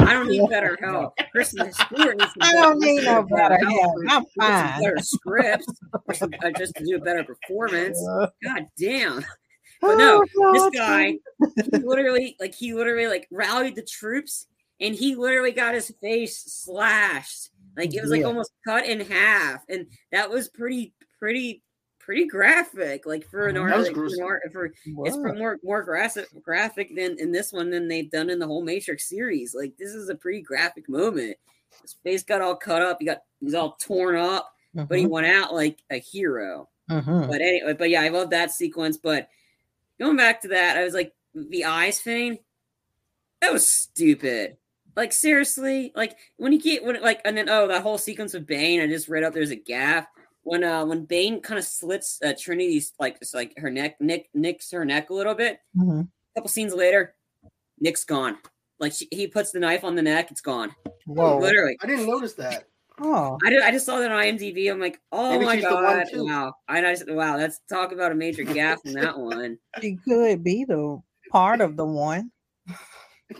I 0.00 0.14
don't 0.14 0.28
need 0.28 0.48
better 0.48 0.76
help. 0.80 1.18
Kristen 1.32 1.70
Stewart 1.72 2.16
needs 2.18 2.32
some 2.32 2.42
I 2.42 2.52
don't 2.52 2.80
better- 2.80 2.92
need 2.92 3.04
no 3.04 3.22
better 3.24 3.58
help. 3.64 3.94
I'm 4.08 4.24
fine. 4.38 4.82
Better 4.82 4.98
scripts, 5.00 5.66
or 6.06 6.14
some, 6.14 6.30
uh, 6.42 6.50
just 6.56 6.74
to 6.76 6.84
do 6.84 6.96
a 6.96 7.00
better 7.00 7.24
performance. 7.24 8.00
God 8.42 8.66
damn. 8.78 9.24
Oh, 9.82 9.94
no, 9.94 10.52
this 10.54 10.70
guy, 10.76 11.14
he 11.72 11.78
literally, 11.78 12.36
like, 12.40 12.54
he 12.54 12.74
literally 12.74 13.06
like 13.06 13.28
rallied 13.30 13.76
the 13.76 13.82
troops, 13.82 14.46
and 14.80 14.94
he 14.94 15.14
literally 15.16 15.52
got 15.52 15.74
his 15.74 15.90
face 16.00 16.38
slashed. 16.38 17.50
Like 17.76 17.94
it 17.94 18.00
was 18.02 18.10
like 18.10 18.22
Yeah. 18.22 18.26
almost 18.26 18.52
cut 18.66 18.86
in 18.86 19.00
half, 19.00 19.64
and 19.68 19.86
that 20.12 20.30
was 20.30 20.48
pretty, 20.48 20.94
pretty, 21.18 21.62
pretty 22.00 22.26
graphic. 22.26 23.06
Like 23.06 23.24
for 23.26 23.46
an 23.48 23.56
Mhm. 23.56 23.62
art, 23.62 23.82
like, 23.82 23.94
for, 23.94 24.06
an 24.06 24.22
art 24.22 24.42
for 24.52 24.72
it's 25.04 25.16
for 25.18 25.32
more 25.32 25.58
more 25.62 25.82
graphic 25.82 26.28
graphic 26.42 26.94
than 26.96 27.18
in 27.18 27.32
this 27.32 27.52
one 27.52 27.70
than 27.70 27.88
they've 27.88 28.10
done 28.10 28.30
in 28.30 28.38
the 28.38 28.46
whole 28.46 28.64
Matrix 28.64 29.08
series. 29.08 29.54
Like 29.54 29.76
this 29.78 29.90
is 29.94 30.08
a 30.08 30.14
pretty 30.16 30.42
graphic 30.42 30.88
moment. 30.88 31.36
His 31.82 31.94
face 32.02 32.22
got 32.24 32.42
all 32.42 32.56
cut 32.56 32.82
up. 32.82 32.98
He 33.00 33.06
got 33.06 33.22
he's 33.40 33.54
all 33.54 33.76
torn 33.80 34.16
up, 34.16 34.52
but 34.88 34.98
he 34.98 35.06
Mhm, 35.06 35.08
went 35.08 35.26
out 35.26 35.54
like 35.54 35.82
a 35.90 35.98
hero. 35.98 36.68
mhm. 36.88 37.28
But 37.28 37.40
anyway, 37.42 37.74
but 37.74 37.90
yeah, 37.90 38.02
I 38.02 38.08
love 38.08 38.30
that 38.30 38.50
sequence. 38.52 38.96
But 38.96 39.28
going 40.00 40.16
back 40.16 40.42
to 40.42 40.48
that, 40.48 40.76
I 40.78 40.84
was 40.84 40.94
like 40.94 41.14
the 41.34 41.64
eyes 41.66 42.00
thing. 42.00 42.38
That 43.40 43.52
was 43.52 43.68
stupid. 43.70 44.58
Like 44.98 45.12
seriously, 45.12 45.92
like 45.94 46.16
when 46.38 46.52
you 46.52 46.60
get 46.60 46.84
when 46.84 47.00
like 47.00 47.20
and 47.24 47.36
then 47.36 47.48
oh 47.48 47.68
that 47.68 47.82
whole 47.82 47.98
sequence 47.98 48.34
of 48.34 48.48
Bane, 48.48 48.80
I 48.80 48.88
just 48.88 49.08
read 49.08 49.22
up 49.22 49.32
there's 49.32 49.52
a 49.52 49.56
gap 49.56 50.08
when 50.42 50.64
uh 50.64 50.84
when 50.84 51.04
Bane 51.04 51.40
kind 51.40 51.56
of 51.56 51.64
slits 51.64 52.18
uh, 52.20 52.32
Trinity's 52.36 52.94
like 52.98 53.16
it's 53.20 53.32
like 53.32 53.56
her 53.58 53.70
neck 53.70 54.00
nick 54.00 54.28
nicks 54.34 54.72
her 54.72 54.84
neck 54.84 55.10
a 55.10 55.14
little 55.14 55.36
bit. 55.36 55.60
Mhm. 55.76 56.00
A 56.00 56.08
couple 56.40 56.48
scenes 56.48 56.74
later, 56.74 57.14
Nick's 57.78 58.02
gone. 58.04 58.38
Like 58.80 58.92
she, 58.92 59.06
he 59.12 59.28
puts 59.28 59.52
the 59.52 59.60
knife 59.60 59.84
on 59.84 59.94
the 59.94 60.02
neck, 60.02 60.32
it's 60.32 60.40
gone. 60.40 60.74
Whoa. 61.06 61.38
Literally. 61.38 61.76
I 61.80 61.86
didn't 61.86 62.06
notice 62.06 62.32
that. 62.34 62.64
Oh. 63.00 63.38
I, 63.46 63.50
did, 63.50 63.62
I 63.62 63.70
just 63.70 63.86
saw 63.86 64.00
that 64.00 64.10
on 64.10 64.20
IMDb. 64.20 64.68
I'm 64.68 64.80
like, 64.80 65.00
oh 65.12 65.30
Maybe 65.30 65.44
my 65.44 65.54
she's 65.54 65.64
the 65.64 65.74
one, 65.74 65.84
god, 65.84 66.06
too. 66.12 66.26
wow! 66.26 66.54
I 66.66 66.80
just 66.80 67.08
wow, 67.08 67.36
that's 67.36 67.60
talk 67.68 67.92
about 67.92 68.10
a 68.10 68.16
major 68.16 68.42
gap 68.42 68.80
in 68.84 68.94
that 68.94 69.16
one. 69.32 69.58
She 69.80 69.96
could 70.04 70.42
be 70.42 70.64
the 70.64 71.00
part 71.30 71.60
of 71.60 71.76
the 71.76 71.86
one. 71.86 72.32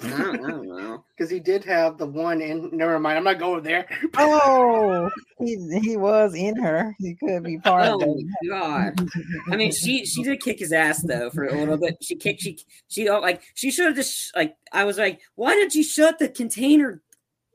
I 0.05 0.09
don't, 0.11 0.45
I 0.45 0.51
don't 0.51 0.69
know. 0.69 1.05
Because 1.17 1.31
he 1.31 1.41
did 1.41 1.65
have 1.65 1.97
the 1.99 2.07
one 2.07 2.41
in. 2.41 2.71
Never 2.77 2.99
mind. 3.01 3.19
I'm 3.19 3.25
not 3.25 3.39
going 3.39 3.63
there. 3.63 3.87
Oh, 4.19 5.09
he, 5.41 5.57
he 5.83 5.97
was 5.97 6.35
in 6.35 6.57
her. 6.57 6.95
He 6.99 7.15
could 7.15 7.45
be 7.45 7.59
part 7.59 7.87
Oh 7.87 7.95
of 7.95 8.01
the 8.01 8.25
my 8.43 8.49
god! 8.49 9.09
I 9.53 9.57
mean, 9.57 9.73
she 9.73 10.05
she 10.05 10.23
did 10.23 10.41
kick 10.41 10.59
his 10.59 10.73
ass 10.73 11.03
though 11.03 11.31
for 11.31 11.45
a 11.45 11.59
little 11.59 11.79
bit. 11.79 11.97
She 12.03 12.17
kicked 12.17 12.43
she 12.43 12.59
she 12.89 13.09
oh, 13.09 13.21
like 13.21 13.43
she 13.55 13.71
should 13.71 13.87
have 13.87 13.95
just 13.97 14.35
like 14.37 14.57
I 14.73 14.85
was 14.85 14.99
like, 14.99 15.21
why 15.37 15.55
did 15.55 15.75
you 15.75 15.83
shut 15.83 16.19
the 16.19 16.29
container 16.29 17.01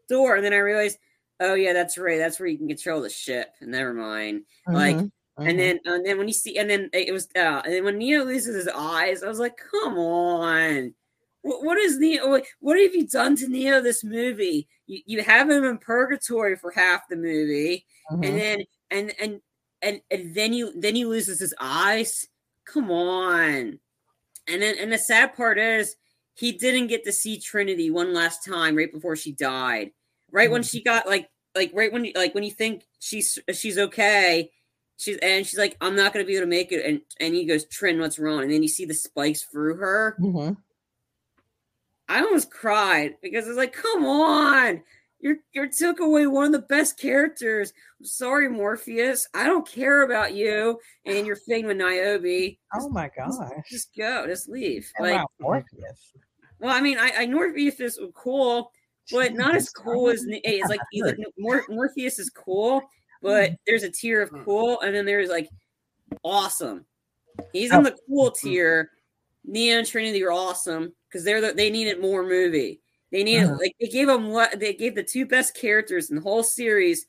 door? 0.10 0.36
And 0.36 0.46
then 0.46 0.54
I 0.54 0.58
realized, 0.58 0.98
oh 1.40 1.54
yeah, 1.56 1.74
that's 1.74 1.98
right. 1.98 2.18
That's 2.18 2.40
where 2.40 2.48
you 2.48 2.58
can 2.58 2.68
control 2.68 3.02
the 3.02 3.10
ship. 3.10 3.50
Never 3.62 3.94
mind. 3.94 4.44
like, 4.68 4.96
Mhm, 4.98 5.12
And 5.38 5.48
mhm. 5.48 5.58
then 5.58 5.80
and 5.86 6.06
then 6.06 6.18
when 6.18 6.28
you 6.28 6.34
see 6.34 6.58
and 6.58 6.70
then 6.70 6.90
it 6.94 7.12
was 7.12 7.28
uh 7.36 7.62
and 7.66 7.74
then 7.74 7.84
when 7.84 7.98
Neo 7.98 8.24
loses 8.24 8.56
his 8.56 8.68
eyes, 8.74 9.24
I 9.24 9.28
was 9.28 9.40
like, 9.40 9.58
come 9.72 9.98
on. 9.98 10.94
What, 11.44 11.64
what 11.64 11.78
is 11.78 12.00
Neo? 12.00 12.42
what- 12.60 12.80
have 12.80 12.96
you 12.96 13.06
done 13.08 13.36
to 13.38 13.48
Neo 13.48 13.82
this 13.82 14.04
movie? 14.04 14.68
You, 14.88 15.02
you 15.06 15.22
have 15.24 15.50
him 15.50 15.64
in 15.64 15.78
purgatory 15.78 16.56
for 16.56 16.72
half 16.72 17.08
the 17.10 17.16
movie, 17.16 17.86
Mhm. 18.12 18.26
and 18.26 18.38
then 18.40 18.64
and 18.90 19.14
and 19.20 19.42
and 19.82 20.02
and 20.10 20.34
then 20.36 20.54
you 20.54 20.74
then 20.76 20.96
he 20.96 21.06
loses 21.06 21.40
his 21.40 21.54
eyes. 21.60 22.28
Come 22.66 22.90
on. 22.90 23.80
And 24.48 24.62
then 24.62 24.76
and 24.80 24.92
the 24.92 24.98
sad 24.98 25.36
part 25.36 25.58
is 25.60 25.96
he 26.34 26.54
didn't 26.54 26.88
get 26.88 27.04
to 27.06 27.12
see 27.12 27.40
Trinity 27.40 27.90
one 27.92 28.14
last 28.14 28.44
time 28.46 28.76
right 28.76 28.92
before 28.92 29.16
she 29.16 29.32
died. 29.34 29.92
Right 30.32 30.50
when 30.50 30.64
she 30.64 30.82
got 30.82 31.06
like 31.08 31.30
like 31.56 31.72
right 31.74 31.92
when 31.94 32.06
you 32.06 32.14
like 32.16 32.34
when 32.34 32.44
you 32.44 32.52
think 32.52 32.84
she's 33.00 33.38
she's 33.54 33.78
okay, 33.78 34.50
she's 34.98 35.18
and 35.18 35.46
she's 35.46 35.60
like, 35.60 35.76
I'm 35.82 35.96
not 35.96 36.12
gonna 36.14 36.26
be 36.26 36.36
able 36.36 36.44
to 36.46 36.50
make 36.50 36.72
it. 36.72 36.86
And 36.86 37.02
and 37.20 37.36
he 37.36 37.46
goes, 37.46 37.66
Trin, 37.66 38.00
what's 38.00 38.18
wrong? 38.18 38.44
And 38.44 38.52
then 38.52 38.64
you 38.64 38.70
see 38.70 38.86
the 38.86 38.94
spikes 38.94 39.44
through 39.44 39.76
her. 39.78 40.16
Mhm. 40.20 40.58
I 42.14 42.22
almost 42.22 42.52
cried 42.52 43.16
because 43.22 43.48
it's 43.48 43.58
like, 43.58 43.74
come 43.74 44.06
on. 44.06 44.84
you're 45.20 45.38
you 45.54 45.70
took 45.72 46.00
away 46.00 46.28
one 46.28 46.46
of 46.46 46.52
the 46.52 46.68
best 46.68 47.00
characters. 47.00 47.74
I'm 48.00 48.06
sorry, 48.06 48.50
Morpheus. 48.50 49.28
I 49.34 49.46
don't 49.46 49.68
care 49.68 50.04
about 50.04 50.34
you 50.36 50.80
and 51.06 51.26
your 51.26 51.36
thing 51.48 51.66
with 51.66 51.78
Niobe. 51.78 52.56
Oh 52.76 52.90
my 52.90 53.10
Just, 53.16 53.40
gosh. 53.40 53.52
just 53.70 53.96
go, 53.98 54.28
just 54.28 54.48
leave. 54.50 54.92
How 54.96 55.04
Like, 55.06 55.14
about 55.16 55.32
Morpheus? 55.40 56.14
well, 56.60 56.76
I 56.76 56.82
mean, 56.82 56.98
I, 57.00 57.12
I 57.20 57.26
Morpheus 57.28 57.80
is 57.80 58.00
cool, 58.14 58.72
but 59.12 59.34
not 59.34 59.56
as 59.56 59.70
cool 59.70 60.10
as 60.10 60.24
it's 60.28 60.70
like. 60.70 60.80
Mor- 61.38 61.66
Morpheus 61.70 62.20
is 62.20 62.30
cool, 62.30 62.82
but 63.22 63.46
Mm-hmm. 63.50 63.54
there's 63.66 63.84
a 63.84 63.90
tier 63.92 64.22
of 64.22 64.32
cool, 64.46 64.80
and 64.82 64.94
then 64.96 65.06
there's 65.06 65.30
like 65.30 65.50
awesome. 66.24 66.86
He's 67.52 67.72
Oh. 67.72 67.78
in 67.80 67.84
the 67.84 67.98
cool 68.08 68.30
tier. 68.32 68.92
Neo 69.46 69.80
and 69.80 69.88
Trinity 69.88 70.24
are 70.24 70.32
awesome 70.32 70.94
because 71.14 71.24
they're 71.24 71.40
the, 71.42 71.54
they 71.54 71.70
needed 71.70 72.02
more 72.02 72.24
movie. 72.24 72.82
They 73.12 73.24
needed 73.24 73.50
Mhm. 73.50 73.60
like 73.60 73.76
they 73.80 73.88
gave 73.88 74.08
them 74.08 74.30
what 74.30 74.60
they 74.60 74.74
gave 74.74 74.96
the 74.96 75.04
two 75.04 75.28
best 75.28 75.56
characters 75.56 76.10
in 76.10 76.16
the 76.16 76.22
whole 76.24 76.42
series 76.44 77.06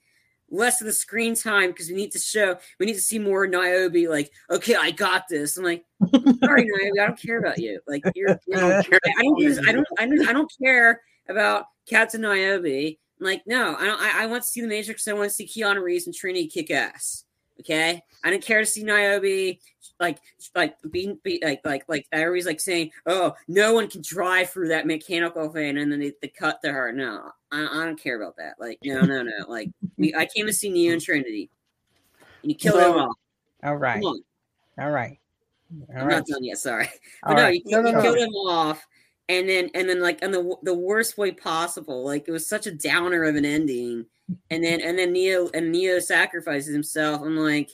less 0.51 0.81
of 0.83 0.87
the 0.87 0.93
screen 0.93 1.35
time 1.35 1.71
because 1.71 1.89
we 1.89 1.95
need 1.97 2.13
to 2.13 2.19
show 2.19 2.57
we 2.79 2.85
need 2.85 2.93
to 2.93 3.01
see 3.01 3.19
more 3.19 3.47
Niobe. 3.47 4.07
Like, 4.11 4.31
okay, 4.51 4.75
I 4.77 4.91
got 4.91 5.25
this. 5.29 5.57
I'm 5.57 5.65
like, 5.65 5.85
sorry, 6.45 6.65
Niobe, 6.69 6.93
I 7.01 7.07
don't 7.07 7.19
care 7.21 7.39
about 7.39 7.59
you. 7.59 7.81
Like, 7.89 8.03
you're, 8.15 8.39
you're 8.47 8.59
I 8.59 8.61
don't 8.61 8.87
care. 8.91 9.01
I 9.19 9.23
don't 9.23 9.39
use, 9.39 9.59
I 9.67 9.73
don't 9.73 9.87
I 9.99 10.07
don't 10.07 10.29
I 10.29 10.33
don't 10.35 10.53
care 10.63 11.01
about 11.29 11.65
Captain 11.89 12.21
Niobe. 12.21 12.97
I'm 13.21 13.25
like, 13.27 13.43
no, 13.47 13.75
I 13.77 13.87
don't 13.87 14.01
I, 14.01 14.25
I 14.25 14.27
want 14.27 14.43
to 14.43 14.49
see 14.49 14.61
the 14.61 14.69
Matrix. 14.69 15.09
I 15.09 15.15
want 15.15 15.31
to 15.31 15.35
see 15.35 15.47
Keanu 15.49 15.83
Reeves 15.83 16.07
and 16.07 16.15
Trinity 16.15 16.47
kick 16.49 16.71
ass. 16.71 17.24
Okay, 17.61 18.03
I 18.25 18.31
didn't 18.31 18.43
care 18.45 18.61
to 18.61 18.67
see 18.67 18.83
Niobe 18.83 19.59
like 20.01 20.19
like 20.55 20.77
being 20.91 21.19
be, 21.23 21.41
like 21.43 21.61
like 21.65 21.85
like 21.89 22.07
everybody's 22.11 22.47
like 22.47 22.61
saying, 22.61 22.91
oh, 23.07 23.35
no 23.47 23.73
one 23.75 23.89
can 23.89 24.03
drive 24.03 24.51
through 24.51 24.69
that 24.69 24.87
mechanical 24.87 25.49
thing, 25.51 25.79
and 25.79 25.91
then 25.91 26.01
they, 26.01 26.13
they 26.21 26.29
cut 26.29 26.61
to 26.63 26.73
her. 26.73 26.91
No, 26.93 27.31
I, 27.53 27.61
I 27.63 27.85
don't 27.85 28.01
care 28.01 28.21
about 28.21 28.37
that. 28.39 28.55
Like, 28.59 28.79
no, 28.85 29.01
no, 29.03 29.23
no. 29.23 29.31
Like, 29.49 29.71
we, 29.97 30.15
I 30.15 30.27
came 30.27 30.47
to 30.47 30.53
see 30.53 30.71
Neo 30.71 30.95
and 30.95 31.03
Trinity, 31.03 31.49
and 32.43 32.51
you 32.51 32.57
killed 32.57 32.75
So- 32.81 32.93
them 32.93 33.01
all. 33.03 33.15
All 33.63 33.77
right. 33.77 33.95
Come 34.03 34.05
on, 34.05 34.21
All 34.79 34.91
right. 34.91 35.19
All 35.73 35.87
I'm 35.97 36.07
right. 36.07 36.17
not 36.17 36.27
done 36.27 36.45
yet. 36.45 36.59
Sorry. 36.59 36.89
But 37.23 37.35
no, 37.37 37.43
right. 37.45 37.63
you, 37.65 37.71
No, 37.71 37.81
no, 37.83 37.89
you 37.91 37.95
no. 37.97 38.03
killed 38.03 38.19
him 38.19 38.31
off, 38.35 38.87
and 39.29 39.49
then 39.49 39.71
and 39.75 39.89
then 39.89 40.01
like 40.01 40.23
in 40.23 40.31
the 40.31 40.57
the 40.63 40.75
worst 40.75 41.17
way 41.17 41.33
possible. 41.33 42.05
Like 42.05 42.29
it 42.29 42.33
was 42.33 42.47
such 42.47 42.67
a 42.67 42.75
downer 42.75 43.25
of 43.25 43.37
an 43.37 43.45
ending, 43.45 44.07
and 44.51 44.63
then 44.63 44.81
and 44.81 44.99
then 44.99 45.13
Neo 45.13 45.49
and 45.55 45.73
Neo 45.73 45.99
sacrifices 45.99 46.73
himself. 46.73 47.23
I'm 47.23 47.37
like, 47.37 47.71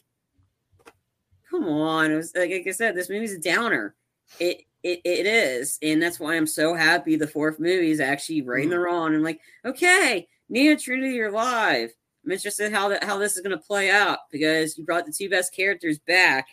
come 1.50 1.64
on! 1.64 2.12
It 2.12 2.16
was 2.16 2.32
like, 2.34 2.50
like 2.50 2.66
I 2.66 2.70
said, 2.70 2.94
this 2.94 3.10
movie's 3.10 3.34
a 3.34 3.40
downer. 3.40 3.94
It 4.38 4.62
it 4.82 5.00
it 5.04 5.26
is, 5.26 5.78
and 5.82 6.00
that's 6.00 6.20
why 6.20 6.36
I'm 6.36 6.46
so 6.46 6.74
happy. 6.74 7.16
The 7.16 7.26
fourth 7.26 7.58
movie 7.58 7.90
is 7.90 8.00
actually 8.00 8.42
right 8.42 8.64
in 8.64 8.70
the 8.70 8.76
mm. 8.76 8.84
wrong. 8.84 9.14
I'm 9.14 9.22
like, 9.22 9.40
okay, 9.64 10.28
Neo 10.48 10.76
Trinity 10.76 11.20
are 11.20 11.28
alive. 11.28 11.90
I'm 12.24 12.32
interested 12.32 12.72
how 12.72 12.88
that 12.90 13.02
how 13.02 13.18
this 13.18 13.36
is 13.36 13.42
going 13.42 13.58
to 13.58 13.64
play 13.64 13.90
out 13.90 14.18
because 14.30 14.78
you 14.78 14.84
brought 14.84 15.06
the 15.06 15.12
two 15.12 15.28
best 15.28 15.54
characters 15.54 15.98
back 15.98 16.46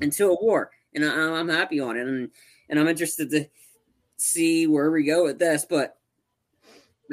into 0.00 0.28
a 0.28 0.34
war, 0.34 0.70
and 0.94 1.04
I, 1.04 1.08
I'm 1.08 1.48
happy 1.48 1.80
on 1.80 1.96
it, 1.96 2.06
and 2.06 2.30
and 2.68 2.78
I'm 2.78 2.88
interested 2.88 3.30
to 3.30 3.48
see 4.16 4.66
where 4.66 4.90
we 4.90 5.04
go 5.04 5.24
with 5.24 5.38
this. 5.38 5.66
But 5.68 5.96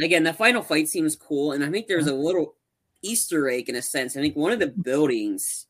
again, 0.02 0.24
the 0.24 0.34
final 0.34 0.62
fight 0.62 0.88
seems 0.88 1.16
cool, 1.16 1.52
and 1.52 1.64
I 1.64 1.70
think 1.70 1.88
there's 1.88 2.08
a 2.08 2.14
little 2.14 2.56
Easter 3.02 3.50
egg 3.50 3.70
in 3.70 3.76
a 3.76 3.82
sense. 3.82 4.16
I 4.16 4.22
think 4.22 4.36
one 4.36 4.52
of 4.52 4.60
the 4.60 4.68
buildings 4.68 5.68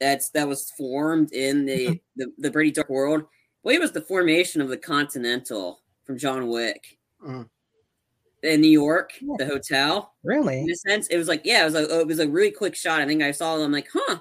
that's 0.00 0.30
that 0.30 0.48
was 0.48 0.70
formed 0.70 1.32
in 1.32 1.64
the 1.64 2.00
the, 2.16 2.32
the 2.38 2.50
Brady 2.50 2.72
Dark 2.72 2.88
World, 2.90 3.24
believe 3.62 3.78
it 3.78 3.82
was 3.82 3.92
the 3.92 4.00
formation 4.00 4.60
of 4.60 4.68
the 4.68 4.76
Continental 4.76 5.80
from 6.04 6.18
John 6.18 6.48
Wick. 6.48 6.98
Mm. 7.24 7.48
In 8.42 8.60
New 8.60 8.70
York, 8.70 9.12
the 9.38 9.46
hotel 9.46 10.14
Really? 10.24 10.62
in 10.62 10.70
a 10.70 10.74
sense, 10.74 11.06
it 11.06 11.16
was 11.16 11.28
like, 11.28 11.42
yeah, 11.44 11.62
it 11.62 11.66
was 11.66 11.76
a 11.76 12.00
it 12.00 12.06
was 12.08 12.18
a 12.18 12.28
really 12.28 12.50
quick 12.50 12.74
shot. 12.74 13.00
I 13.00 13.06
think 13.06 13.22
I 13.22 13.30
saw 13.30 13.56
it. 13.56 13.64
I'm 13.64 13.70
like, 13.70 13.88
huh, 13.92 14.18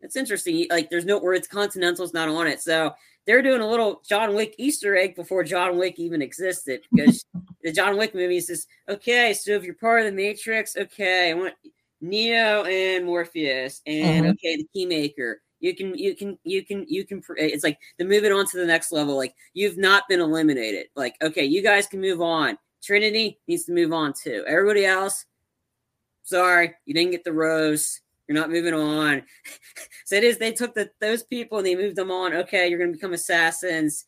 that's 0.00 0.14
interesting. 0.14 0.66
Like, 0.70 0.88
there's 0.88 1.04
no 1.04 1.18
words 1.18 1.48
Continental's 1.48 2.14
not 2.14 2.28
on 2.28 2.46
it, 2.46 2.60
so 2.60 2.94
they're 3.26 3.42
doing 3.42 3.60
a 3.60 3.68
little 3.68 4.02
John 4.08 4.34
Wick 4.34 4.54
Easter 4.58 4.96
egg 4.96 5.14
before 5.14 5.44
John 5.44 5.78
Wick 5.78 5.98
even 5.98 6.22
existed 6.22 6.80
because 6.92 7.24
the 7.62 7.72
John 7.72 7.96
Wick 7.96 8.14
movie 8.14 8.40
says, 8.40 8.66
okay, 8.88 9.32
so 9.34 9.52
if 9.52 9.62
you're 9.64 9.74
part 9.74 10.00
of 10.00 10.06
the 10.06 10.12
Matrix, 10.12 10.76
okay, 10.76 11.30
I 11.30 11.34
want 11.34 11.54
Neo 12.00 12.64
and 12.64 13.04
Morpheus, 13.04 13.82
and 13.86 14.24
Mhm. 14.26 14.30
okay, 14.30 14.56
the 14.56 14.66
Keymaker. 14.74 15.34
You 15.60 15.76
can, 15.76 15.94
you 15.94 16.16
can, 16.16 16.38
you 16.42 16.64
can, 16.64 16.86
you 16.88 17.04
can. 17.04 17.22
It's 17.36 17.62
like 17.62 17.78
they're 17.98 18.08
moving 18.08 18.32
on 18.32 18.46
to 18.46 18.56
the 18.56 18.64
next 18.64 18.90
level. 18.92 19.14
Like 19.16 19.34
you've 19.52 19.76
not 19.76 20.08
been 20.08 20.20
eliminated. 20.20 20.86
Like 20.96 21.16
okay, 21.20 21.44
you 21.44 21.62
guys 21.62 21.86
can 21.86 22.00
move 22.00 22.22
on. 22.22 22.56
Trinity 22.82 23.38
needs 23.46 23.64
to 23.64 23.72
move 23.72 23.92
on 23.92 24.14
too. 24.14 24.42
Everybody 24.46 24.86
else, 24.86 25.26
sorry, 26.22 26.74
you 26.86 26.94
didn't 26.94 27.10
get 27.10 27.24
the 27.24 27.32
rose. 27.34 28.00
You're 28.30 28.38
not 28.38 28.50
moving 28.50 28.74
on. 28.74 29.24
so 30.04 30.14
it 30.14 30.22
is. 30.22 30.38
They 30.38 30.52
took 30.52 30.72
the 30.72 30.88
those 31.00 31.24
people 31.24 31.58
and 31.58 31.66
they 31.66 31.74
moved 31.74 31.96
them 31.96 32.12
on. 32.12 32.32
Okay, 32.32 32.68
you're 32.68 32.78
going 32.78 32.92
to 32.92 32.96
become 32.96 33.12
assassins. 33.12 34.04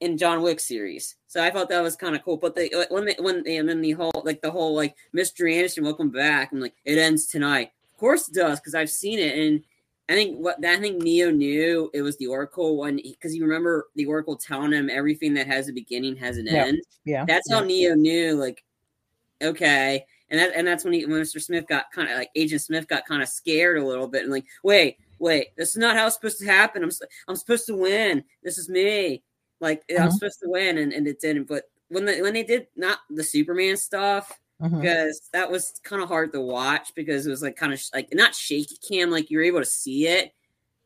in 0.00 0.16
John 0.16 0.40
Wick 0.40 0.60
series. 0.60 1.16
So 1.26 1.42
I 1.42 1.50
thought 1.50 1.68
that 1.70 1.82
was 1.82 1.96
kind 1.96 2.14
of 2.14 2.22
cool. 2.22 2.36
But 2.36 2.54
they 2.54 2.70
when 2.90 3.06
they, 3.06 3.16
when 3.18 3.42
they, 3.42 3.56
and 3.56 3.68
then 3.68 3.80
the 3.80 3.90
whole 3.90 4.12
like 4.24 4.40
the 4.40 4.52
whole 4.52 4.76
like 4.76 4.94
Mr. 5.16 5.52
Anderson, 5.52 5.82
welcome 5.82 6.10
back. 6.10 6.52
I'm 6.52 6.60
like, 6.60 6.74
it 6.84 6.96
ends 6.96 7.26
tonight. 7.26 7.72
Of 7.92 7.98
course 7.98 8.28
it 8.28 8.34
does 8.34 8.60
because 8.60 8.76
I've 8.76 8.88
seen 8.90 9.18
it 9.18 9.36
and. 9.36 9.64
I 10.08 10.14
think 10.14 10.38
what 10.38 10.64
I 10.64 10.76
think 10.80 11.00
Neo 11.00 11.30
knew 11.30 11.88
it 11.94 12.02
was 12.02 12.16
the 12.18 12.26
Oracle 12.26 12.76
one 12.76 12.96
because 12.96 13.32
you 13.32 13.44
remember 13.44 13.86
the 13.94 14.06
Oracle 14.06 14.34
telling 14.34 14.72
him 14.72 14.90
everything 14.90 15.34
that 15.34 15.46
has 15.46 15.68
a 15.68 15.72
beginning 15.72 16.16
has 16.16 16.36
an 16.36 16.46
Yeah. 16.46 16.64
end. 16.64 16.78
Yeah. 17.04 17.24
That's 17.28 17.48
how 17.48 17.60
Neo 17.60 17.94
knew, 17.94 18.34
like, 18.34 18.64
okay, 19.40 20.04
and 20.30 20.38
that 20.40 20.52
and 20.54 20.66
that's 20.66 20.84
when 20.84 20.92
he, 20.92 21.04
when 21.06 21.20
Mr. 21.20 21.40
Smith 21.42 21.66
got 21.66 21.90
kind 21.92 22.08
of 22.10 22.16
like 22.16 22.30
Agent 22.36 22.62
Smith 22.62 22.86
got 22.88 23.06
kind 23.06 23.22
of 23.22 23.28
scared 23.28 23.78
a 23.78 23.84
little 23.86 24.06
bit 24.08 24.22
and 24.22 24.30
like, 24.32 24.46
wait, 24.62 24.96
wait, 25.18 25.48
this 25.56 25.70
is 25.70 25.76
not 25.76 25.96
how 25.96 26.06
it's 26.06 26.14
supposed 26.16 26.38
to 26.40 26.46
happen. 26.46 26.82
I'm 26.84 26.90
I'm 27.28 27.36
supposed 27.36 27.66
to 27.66 27.76
win. 27.76 28.24
This 28.42 28.58
is 28.58 28.68
me. 28.68 29.22
Like 29.60 29.82
I'm 29.90 30.08
Mhm. 30.08 30.12
supposed 30.12 30.40
to 30.40 30.48
win, 30.48 30.78
and, 30.78 30.92
and 30.92 31.06
it 31.06 31.20
didn't. 31.20 31.44
But 31.48 31.64
when 31.88 32.04
the 32.04 32.20
when 32.22 32.32
they 32.34 32.44
did 32.44 32.68
not 32.76 32.98
the 33.10 33.24
Superman 33.24 33.76
stuff, 33.76 34.40
Mhm. 34.62 34.80
because 34.80 35.28
that 35.32 35.50
was 35.50 35.80
kind 35.82 36.02
of 36.02 36.08
hard 36.08 36.32
to 36.32 36.40
watch 36.40 36.94
because 36.94 37.26
it 37.26 37.30
was 37.30 37.42
like 37.42 37.56
kind 37.56 37.72
of 37.72 37.80
sh- 37.80 37.90
like 37.92 38.08
not 38.12 38.34
shaky 38.34 38.76
cam, 38.88 39.10
like 39.10 39.30
you're 39.30 39.42
able 39.42 39.58
to 39.60 39.64
see 39.66 40.06
it, 40.06 40.32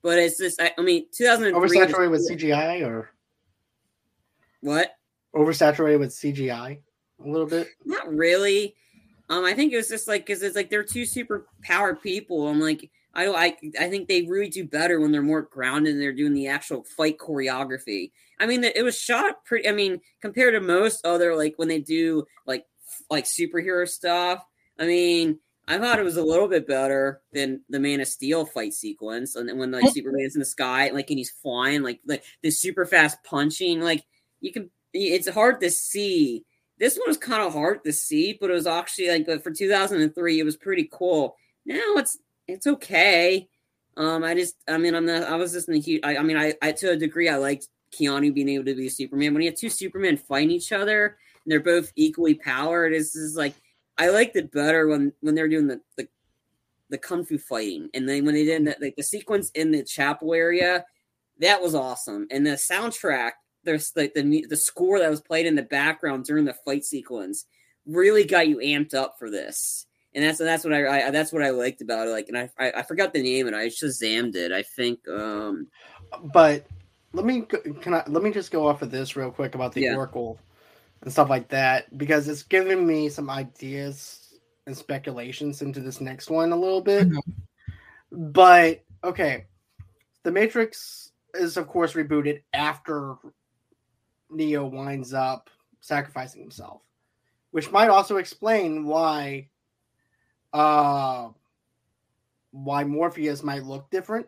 but 0.02 0.18
it's 0.18 0.38
just 0.38 0.60
I, 0.60 0.72
I 0.78 0.82
mean 0.82 1.06
2003 1.12 1.60
was- 1.60 1.72
Oversaturated 1.72 2.10
with 2.10 2.28
CGI 2.28 2.86
or 2.86 3.10
what? 4.60 4.96
oversaturated 5.34 5.98
with 5.98 6.10
CGI 6.10 6.78
a 7.24 7.28
little 7.28 7.46
bit. 7.46 7.68
Not 7.84 8.08
really. 8.14 8.76
Um, 9.28 9.44
I 9.44 9.54
think 9.54 9.72
it 9.72 9.76
was 9.76 9.88
just 9.88 10.06
like 10.06 10.26
because 10.26 10.42
it's 10.42 10.56
like 10.56 10.70
they're 10.70 10.84
two 10.84 11.06
super 11.06 11.46
powered 11.62 12.02
people. 12.02 12.46
I'm 12.48 12.60
like, 12.60 12.90
I, 13.14 13.26
I 13.28 13.56
I 13.80 13.88
think 13.88 14.08
they 14.08 14.22
really 14.22 14.50
do 14.50 14.66
better 14.66 15.00
when 15.00 15.12
they're 15.12 15.22
more 15.22 15.42
grounded 15.42 15.94
and 15.94 16.02
they're 16.02 16.12
doing 16.12 16.34
the 16.34 16.48
actual 16.48 16.84
fight 16.84 17.18
choreography. 17.18 18.12
I 18.38 18.46
mean, 18.46 18.64
it 18.64 18.82
was 18.84 18.98
shot 18.98 19.44
pretty. 19.44 19.68
I 19.68 19.72
mean, 19.72 20.00
compared 20.20 20.54
to 20.54 20.60
most 20.60 21.06
other 21.06 21.36
like 21.36 21.54
when 21.56 21.68
they 21.68 21.80
do 21.80 22.24
like 22.46 22.66
like 23.10 23.24
superhero 23.24 23.88
stuff. 23.88 24.44
I 24.78 24.86
mean, 24.86 25.38
I 25.66 25.78
thought 25.78 25.98
it 25.98 26.04
was 26.04 26.16
a 26.16 26.22
little 26.22 26.48
bit 26.48 26.66
better 26.66 27.22
than 27.32 27.62
the 27.70 27.80
Man 27.80 28.00
of 28.00 28.08
Steel 28.08 28.44
fight 28.44 28.74
sequence, 28.74 29.36
and 29.36 29.48
then 29.48 29.58
when 29.58 29.70
like 29.70 29.90
Superman's 29.92 30.34
in 30.34 30.40
the 30.40 30.44
sky, 30.44 30.90
like 30.90 31.08
and 31.10 31.18
he's 31.18 31.30
flying, 31.30 31.82
like 31.82 32.00
like 32.06 32.24
the 32.42 32.50
super 32.50 32.84
fast 32.84 33.18
punching, 33.24 33.80
like 33.80 34.04
you 34.40 34.52
can. 34.52 34.70
It's 34.92 35.28
hard 35.28 35.60
to 35.60 35.70
see 35.70 36.44
this 36.84 36.98
one 36.98 37.08
was 37.08 37.16
kind 37.16 37.42
of 37.42 37.54
hard 37.54 37.82
to 37.82 37.94
see, 37.94 38.36
but 38.38 38.50
it 38.50 38.52
was 38.52 38.66
actually 38.66 39.08
like 39.08 39.42
for 39.42 39.50
2003, 39.50 40.38
it 40.38 40.44
was 40.44 40.56
pretty 40.56 40.86
cool. 40.92 41.34
Now 41.64 41.94
it's 41.96 42.18
it's 42.46 42.66
okay. 42.66 43.48
Um, 43.96 44.22
I 44.22 44.34
just, 44.34 44.56
I 44.68 44.76
mean, 44.76 44.94
I'm 44.94 45.06
not, 45.06 45.22
I 45.22 45.36
was 45.36 45.52
just 45.52 45.66
in 45.66 45.74
the 45.74 45.80
huge. 45.80 46.02
I, 46.04 46.18
I 46.18 46.22
mean, 46.22 46.36
I, 46.36 46.52
I 46.60 46.72
to 46.72 46.90
a 46.90 46.96
degree, 46.96 47.30
I 47.30 47.36
liked 47.36 47.68
Keanu 47.90 48.34
being 48.34 48.50
able 48.50 48.66
to 48.66 48.74
be 48.74 48.90
Superman. 48.90 49.32
When 49.32 49.42
you 49.42 49.48
have 49.48 49.58
two 49.58 49.70
Supermen 49.70 50.18
fighting 50.18 50.50
each 50.50 50.72
other 50.72 51.16
and 51.44 51.50
they're 51.50 51.60
both 51.60 51.90
equally 51.96 52.34
powered, 52.34 52.92
it's 52.92 53.14
just 53.14 53.34
like 53.34 53.54
I 53.96 54.10
liked 54.10 54.36
it 54.36 54.52
better 54.52 54.86
when 54.86 55.14
when 55.22 55.34
they're 55.34 55.48
doing 55.48 55.68
the 55.68 55.80
the, 55.96 56.06
the 56.90 56.98
kung 56.98 57.24
fu 57.24 57.38
fighting, 57.38 57.88
and 57.94 58.06
then 58.06 58.26
when 58.26 58.34
they 58.34 58.44
did 58.44 58.66
that, 58.66 58.82
like 58.82 58.96
the 58.96 59.02
sequence 59.02 59.50
in 59.54 59.70
the 59.70 59.82
chapel 59.84 60.34
area, 60.34 60.84
that 61.38 61.62
was 61.62 61.74
awesome. 61.74 62.26
And 62.30 62.46
the 62.46 62.50
soundtrack, 62.50 63.32
there's 63.64 63.92
like 63.96 64.14
the 64.14 64.46
the 64.48 64.56
score 64.56 64.98
that 64.98 65.10
was 65.10 65.20
played 65.20 65.46
in 65.46 65.54
the 65.54 65.62
background 65.62 66.24
during 66.24 66.44
the 66.44 66.54
fight 66.64 66.84
sequence 66.84 67.46
really 67.86 68.24
got 68.24 68.48
you 68.48 68.58
amped 68.58 68.94
up 68.94 69.16
for 69.18 69.30
this. 69.30 69.86
And 70.14 70.24
that's 70.24 70.38
that's 70.38 70.64
what 70.64 70.72
I, 70.72 71.08
I 71.08 71.10
that's 71.10 71.32
what 71.32 71.42
I 71.42 71.50
liked 71.50 71.82
about 71.82 72.06
it. 72.06 72.10
Like, 72.12 72.28
and 72.28 72.38
I, 72.38 72.50
I 72.58 72.72
I 72.76 72.82
forgot 72.82 73.12
the 73.12 73.22
name, 73.22 73.46
and 73.48 73.56
I 73.56 73.68
just 73.68 73.82
shazammed 73.82 74.36
it. 74.36 74.52
I 74.52 74.62
think 74.62 75.00
um 75.08 75.66
But 76.32 76.66
let 77.12 77.24
me 77.24 77.42
can 77.42 77.94
I 77.94 78.04
let 78.06 78.22
me 78.22 78.30
just 78.30 78.52
go 78.52 78.66
off 78.68 78.82
of 78.82 78.90
this 78.90 79.16
real 79.16 79.30
quick 79.30 79.54
about 79.54 79.72
the 79.72 79.82
Yeah. 79.82 79.96
Oracle 79.96 80.38
and 81.02 81.12
stuff 81.12 81.30
like 81.30 81.48
that 81.48 81.96
because 81.98 82.28
it's 82.28 82.42
giving 82.42 82.86
me 82.86 83.08
some 83.08 83.28
ideas 83.28 84.38
and 84.66 84.76
speculations 84.76 85.62
into 85.62 85.80
this 85.80 86.00
next 86.00 86.30
one 86.30 86.52
a 86.52 86.56
little 86.56 86.80
bit. 86.80 87.08
Mhm. 87.08 87.20
But 88.12 88.82
okay, 89.02 89.46
the 90.22 90.30
Matrix 90.30 91.10
is 91.34 91.56
of 91.56 91.66
course 91.66 91.94
rebooted 91.94 92.42
after 92.52 93.16
Neo 94.34 94.66
winds 94.66 95.14
up 95.14 95.50
sacrificing 95.80 96.40
himself, 96.40 96.82
which 97.50 97.70
might 97.70 97.88
also 97.88 98.16
explain 98.16 98.84
why 98.84 99.48
uh 100.52 101.28
why 102.52 102.84
Morpheus 102.84 103.42
might 103.42 103.64
look 103.64 103.90
different. 103.90 104.26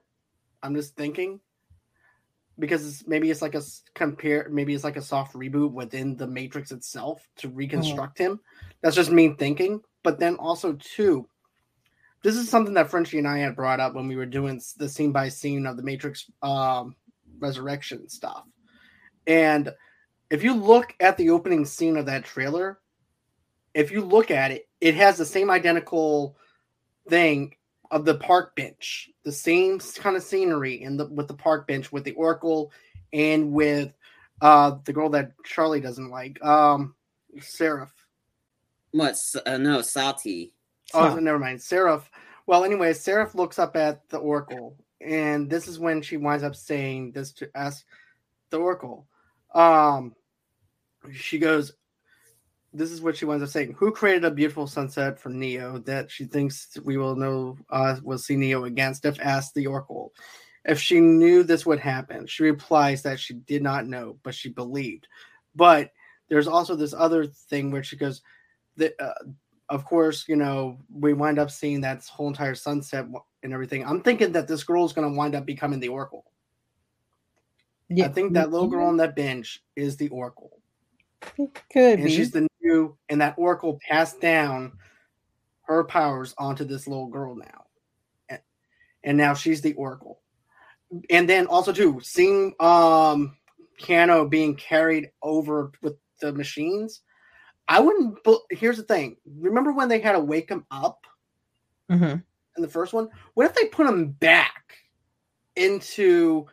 I'm 0.63 0.75
just 0.75 0.97
thinking 0.97 1.41
because 2.59 3.05
maybe 3.07 3.31
it's 3.31 3.43
like 3.43 3.55
a 3.55 3.63
compare 3.95 4.49
maybe 4.51 4.75
it's 4.75 4.85
like 4.85 4.97
a 4.97 5.03
soft 5.03 5.35
reboot 5.35 5.73
within 5.73 6.17
the 6.17 6.27
Matrix 6.27 6.73
itself 6.73 7.27
to 7.37 7.49
reconstruct 7.49 8.19
him. 8.19 8.41
That's 8.83 8.97
just 8.97 9.11
me 9.11 9.35
thinking. 9.39 9.81
But 10.03 10.19
then 10.19 10.37
also 10.37 10.75
too, 10.75 11.29
this 12.23 12.37
is 12.37 12.49
something 12.49 12.75
that 12.75 12.91
Frenchie 12.91 13.19
and 13.19 13.29
I 13.29 13.39
had 13.39 13.57
brought 13.57 13.81
up 13.81 13.95
when 13.95 14.09
we 14.09 14.17
were 14.17 14.27
doing 14.27 14.61
the 14.79 14.89
scene 14.89 15.13
by 15.13 15.29
scene 15.29 15.67
of 15.67 15.77
the 15.77 15.83
Matrix 15.83 16.31
um, 16.43 16.97
resurrection 17.39 18.09
stuff. 18.09 18.45
And 19.27 19.73
if 20.31 20.43
you 20.43 20.55
look 20.55 20.95
at 21.01 21.16
the 21.16 21.31
opening 21.31 21.64
scene 21.64 21.97
of 21.97 22.07
that 22.07 22.24
trailer, 22.24 22.79
if 23.74 23.91
you 23.91 24.03
look 24.03 24.31
at 24.31 24.51
it, 24.51 24.68
it 24.81 24.95
has 24.95 25.18
the 25.18 25.24
same 25.24 25.51
identical 25.51 26.37
thing 27.09 27.55
of 27.91 28.05
the 28.05 28.16
park 28.16 28.57
bench, 28.57 29.11
the 29.24 29.33
same 29.33 29.79
kind 29.79 30.16
of 30.16 30.22
scenery 30.22 30.83
in 30.83 30.97
the 30.97 31.07
with 31.07 31.29
the 31.29 31.35
park 31.35 31.66
bench 31.68 31.93
with 31.93 32.05
the 32.05 32.12
Oracle 32.12 32.72
and 33.12 33.53
with 33.53 33.93
uh 34.41 34.77
the 34.85 34.93
girl 34.93 35.09
that 35.11 35.33
Charlie 35.45 35.81
doesn't 35.81 36.11
like, 36.11 36.43
um 36.45 36.95
Seraph. 37.41 37.93
what 38.93 39.16
uh, 39.45 39.59
no 39.59 39.83
Sati. 39.83 40.53
Oh, 40.95 41.11
Huh. 41.11 41.20
never 41.20 41.39
mind. 41.39 41.61
Seraph. 41.62 42.11
Well, 42.47 42.64
anyway, 42.64 42.93
Seraph 42.93 43.35
looks 43.35 43.59
up 43.59 43.77
at 43.77 44.09
the 44.09 44.18
Oracle, 44.18 44.77
and 45.01 45.51
this 45.51 45.68
is 45.68 45.79
when 45.79 46.01
she 46.01 46.16
winds 46.16 46.45
up 46.45 46.55
saying 46.57 47.12
this 47.12 47.33
to 47.35 47.51
ask 47.57 47.85
the 48.51 48.59
Oracle. 48.59 49.07
Um, 49.55 50.15
she 51.13 51.39
goes, 51.39 51.73
"This 52.73 52.91
is 52.91 53.01
what 53.01 53.17
she 53.17 53.25
winds 53.25 53.43
up 53.43 53.51
saying. 53.51 53.75
Who 53.79 53.93
created 53.93 54.25
a 54.25 54.31
beautiful 54.31 54.67
sunset 54.67 55.19
for 55.19 55.31
Neo 55.31 55.79
that 55.79 56.11
she 56.11 56.25
thinks 56.25 56.77
we 56.85 56.97
will 56.97 57.17
know 57.17 57.57
uh, 57.71 57.97
will 58.03 58.19
see 58.19 58.37
Neo 58.37 58.65
against 58.65 59.05
if 59.05 59.21
asked 59.21 59.55
the 59.55 59.67
Oracle." 59.67 60.13
If 60.65 60.81
she 60.81 60.99
knew 61.01 61.45
this 61.45 61.65
would 61.65 61.79
happen, 61.79 62.27
she 62.27 62.43
replies 62.43 63.03
that 63.03 63.21
she 63.21 63.35
did 63.35 63.63
not 63.63 63.87
know, 63.87 64.19
but 64.25 64.35
she 64.35 64.49
believed. 64.49 65.07
But 65.55 65.93
there's 66.29 66.49
also 66.49 66.75
this 66.75 66.93
other 66.93 67.27
thing 67.27 67.71
where 67.71 67.85
she 67.85 67.97
goes, 67.97 68.21
that, 68.77 68.95
uh, 69.01 69.15
of 69.69 69.85
course, 69.85 70.27
you 70.29 70.37
know, 70.37 70.79
we 70.93 71.13
wind 71.13 71.39
up 71.39 71.51
seeing 71.51 71.81
that 71.83 72.05
whole 72.07 72.29
entire 72.29 72.55
sunset 72.55 73.07
and 73.43 73.53
everything. 73.53 73.85
I'm 73.85 74.01
thinking 74.01 74.33
that 74.33 74.49
this 74.49 74.65
girl 74.65 74.85
is 74.85 74.93
going 74.93 75.09
to 75.09 75.17
wind 75.17 75.35
up 75.35 75.47
becoming 75.47 75.81
the 75.81 75.89
Oracle. 75.89 76.25
I 77.91 78.09
think 78.09 78.32
that 78.34 78.51
little 78.51 78.68
girl 78.68 78.87
on 78.87 78.97
that 78.99 79.14
bench 79.16 79.62
is 79.76 79.97
the 79.97 80.09
Oracle, 80.09 80.61
could 81.20 81.99
and 81.99 82.05
be. 82.05 82.11
she's 82.11 82.30
the 82.30 82.47
new, 82.62 82.97
and 83.09 83.20
that 83.20 83.34
Oracle 83.39 83.78
passed 83.89 84.20
down 84.20 84.72
her 85.62 85.84
powers 85.84 86.34
onto 86.39 86.64
this 86.64 86.87
little 86.87 87.09
girl 87.09 87.37
now, 87.37 87.64
and, 88.28 88.41
and 89.05 89.16
now 89.16 89.34
she's 89.34 89.61
the 89.61 89.74
Oracle. 89.74 90.20
And 91.11 91.28
then 91.28 91.47
also 91.47 91.72
too, 91.72 92.01
seeing 92.03 92.55
um 92.61 93.37
Keanu 93.80 94.28
being 94.30 94.55
carried 94.57 95.11
over 95.22 95.72
with 95.82 95.97
the 96.20 96.32
machines. 96.32 97.03
I 97.68 97.80
wouldn't. 97.80 98.18
Here's 98.51 98.76
the 98.76 98.84
thing. 98.84 99.16
Remember 99.39 99.72
when 99.72 99.89
they 99.89 100.01
had 100.01 100.12
to 100.12 100.20
wake 100.20 100.49
him 100.49 100.64
up 100.70 101.01
Mhm. 101.91 102.22
in 102.57 102.62
the 102.62 102.68
first 102.68 102.93
one? 102.93 103.09
What 103.34 103.47
if 103.47 103.55
they 103.55 103.66
put 103.66 103.89
him 103.89 104.12
back 104.12 104.76
into 105.57 106.47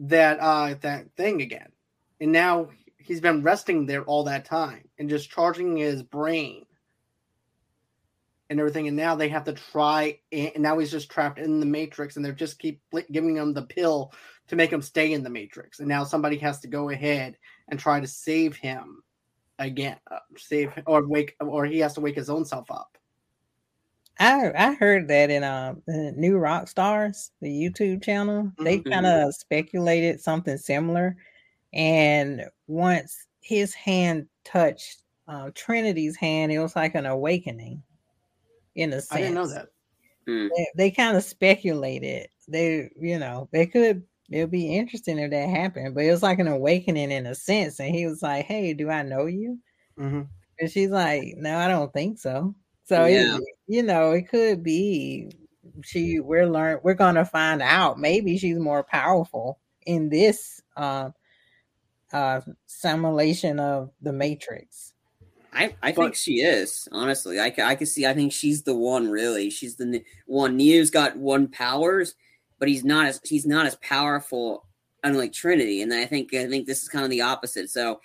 that 0.00 0.38
uh 0.40 0.74
that 0.80 1.14
thing 1.16 1.42
again? 1.42 1.70
And 2.20 2.32
now 2.32 2.70
he's 2.98 3.20
been 3.20 3.42
resting 3.42 3.86
there 3.86 4.04
all 4.04 4.24
that 4.24 4.44
time 4.44 4.88
and 4.98 5.08
just 5.08 5.30
charging 5.30 5.76
his 5.76 6.02
brain 6.02 6.64
and 8.50 8.58
everything. 8.58 8.88
And 8.88 8.96
now 8.96 9.14
they 9.14 9.28
have 9.28 9.44
to 9.44 9.52
try, 9.52 10.18
and 10.32 10.58
now 10.58 10.78
he's 10.78 10.90
just 10.90 11.10
trapped 11.10 11.38
in 11.38 11.60
the 11.60 11.66
matrix, 11.66 12.16
and 12.16 12.24
they 12.24 12.32
just 12.32 12.58
keep 12.58 12.80
giving 13.10 13.36
him 13.36 13.54
the 13.54 13.62
pill 13.62 14.12
to 14.48 14.56
make 14.56 14.72
him 14.72 14.82
stay 14.82 15.12
in 15.12 15.22
the 15.22 15.30
matrix. 15.30 15.78
And 15.78 15.88
now 15.88 16.04
somebody 16.04 16.36
has 16.38 16.60
to 16.60 16.68
go 16.68 16.90
ahead 16.90 17.36
and 17.68 17.78
try 17.78 18.00
to 18.00 18.06
save 18.06 18.56
him 18.56 19.02
again, 19.58 19.98
uh, 20.10 20.18
save 20.36 20.72
or 20.86 21.06
wake, 21.06 21.36
or 21.40 21.64
he 21.64 21.78
has 21.78 21.94
to 21.94 22.00
wake 22.00 22.16
his 22.16 22.30
own 22.30 22.44
self 22.44 22.70
up. 22.70 22.98
I 24.20 24.52
I 24.54 24.74
heard 24.74 25.08
that 25.08 25.30
in 25.30 25.42
um 25.44 25.82
the 25.86 26.12
New 26.16 26.34
Rockstars, 26.38 27.30
the 27.40 27.48
YouTube 27.50 28.02
channel. 28.02 28.52
They 28.64 28.80
Mhm. 28.80 28.84
kind 28.92 29.06
of 29.06 29.34
speculated 29.34 30.20
something 30.20 30.58
similar, 30.58 31.16
and 31.72 32.50
once 32.68 33.26
his 33.42 33.74
hand 33.74 34.28
touched 34.44 35.02
uh, 35.28 35.50
Trinity's 35.54 36.16
hand, 36.16 36.52
it 36.52 36.60
was 36.60 36.76
like 36.76 36.94
an 36.96 37.06
awakening. 37.06 37.82
In 38.76 38.92
a 38.94 39.00
sense, 39.02 39.08
I 39.10 39.18
didn't 39.20 39.34
know 39.34 39.48
that. 39.48 39.68
They, 40.56 40.66
they 40.76 40.90
kind 40.90 41.16
of 41.16 41.22
speculated. 41.24 42.28
They, 42.48 42.90
you 43.00 43.18
know, 43.18 43.48
they 43.52 43.66
could 43.66 44.06
It'll 44.32 44.46
be 44.46 44.76
interesting 44.76 45.18
if 45.18 45.32
that 45.32 45.48
happened. 45.48 45.94
But 45.96 46.04
it 46.04 46.10
was 46.12 46.22
like 46.22 46.38
an 46.38 46.46
awakening 46.46 47.10
in 47.10 47.26
a 47.26 47.34
sense. 47.34 47.80
And 47.80 47.92
he 47.94 48.06
was 48.06 48.22
like, 48.22 48.46
Hey, 48.46 48.74
do 48.74 48.88
I 48.88 49.02
know 49.02 49.26
you? 49.26 49.60
hmm 49.96 50.22
And 50.60 50.70
she's 50.70 50.90
like, 50.90 51.34
No, 51.36 51.58
I 51.58 51.68
don't 51.68 51.92
think 51.92 52.18
so. 52.18 52.54
So 52.90 53.06
Yeah. 53.06 53.36
it, 53.36 53.42
you 53.68 53.84
know, 53.84 54.10
it 54.10 54.28
could 54.28 54.64
be 54.64 55.30
she 55.84 56.18
we're 56.18 56.48
learn 56.48 56.80
we're 56.82 56.94
gonna 56.94 57.24
find 57.24 57.62
out. 57.62 58.00
Maybe 58.00 58.36
she's 58.36 58.58
more 58.58 58.82
powerful 58.82 59.60
in 59.86 60.08
this 60.08 60.60
uh 60.76 61.10
uh 62.12 62.40
simulation 62.66 63.60
of 63.60 63.92
the 64.02 64.12
matrix. 64.12 64.94
I, 65.52 65.76
I 65.84 65.92
But- 65.92 66.02
think 66.02 66.14
she 66.16 66.40
is 66.40 66.88
honestly. 66.90 67.38
I, 67.38 67.54
I 67.62 67.76
can 67.76 67.86
see. 67.86 68.06
I 68.06 68.12
think 68.14 68.32
she's 68.32 68.62
the 68.64 68.74
one. 68.74 69.08
Really, 69.08 69.50
she's 69.50 69.76
the 69.76 70.02
one. 70.26 70.56
Neo's 70.56 70.90
got 70.90 71.16
one 71.16 71.46
powers, 71.46 72.16
but 72.58 72.66
he's 72.68 72.84
not 72.84 73.06
as 73.06 73.20
he's 73.22 73.46
not 73.46 73.66
as 73.66 73.76
powerful. 73.76 74.66
Unlike 75.04 75.32
Trinity, 75.32 75.80
and 75.80 75.94
I 75.94 76.06
think 76.06 76.34
I 76.34 76.46
think 76.48 76.66
this 76.66 76.82
is 76.82 76.88
kind 76.88 77.04
of 77.04 77.10
the 77.10 77.20
opposite. 77.22 77.70
So, 77.70 78.00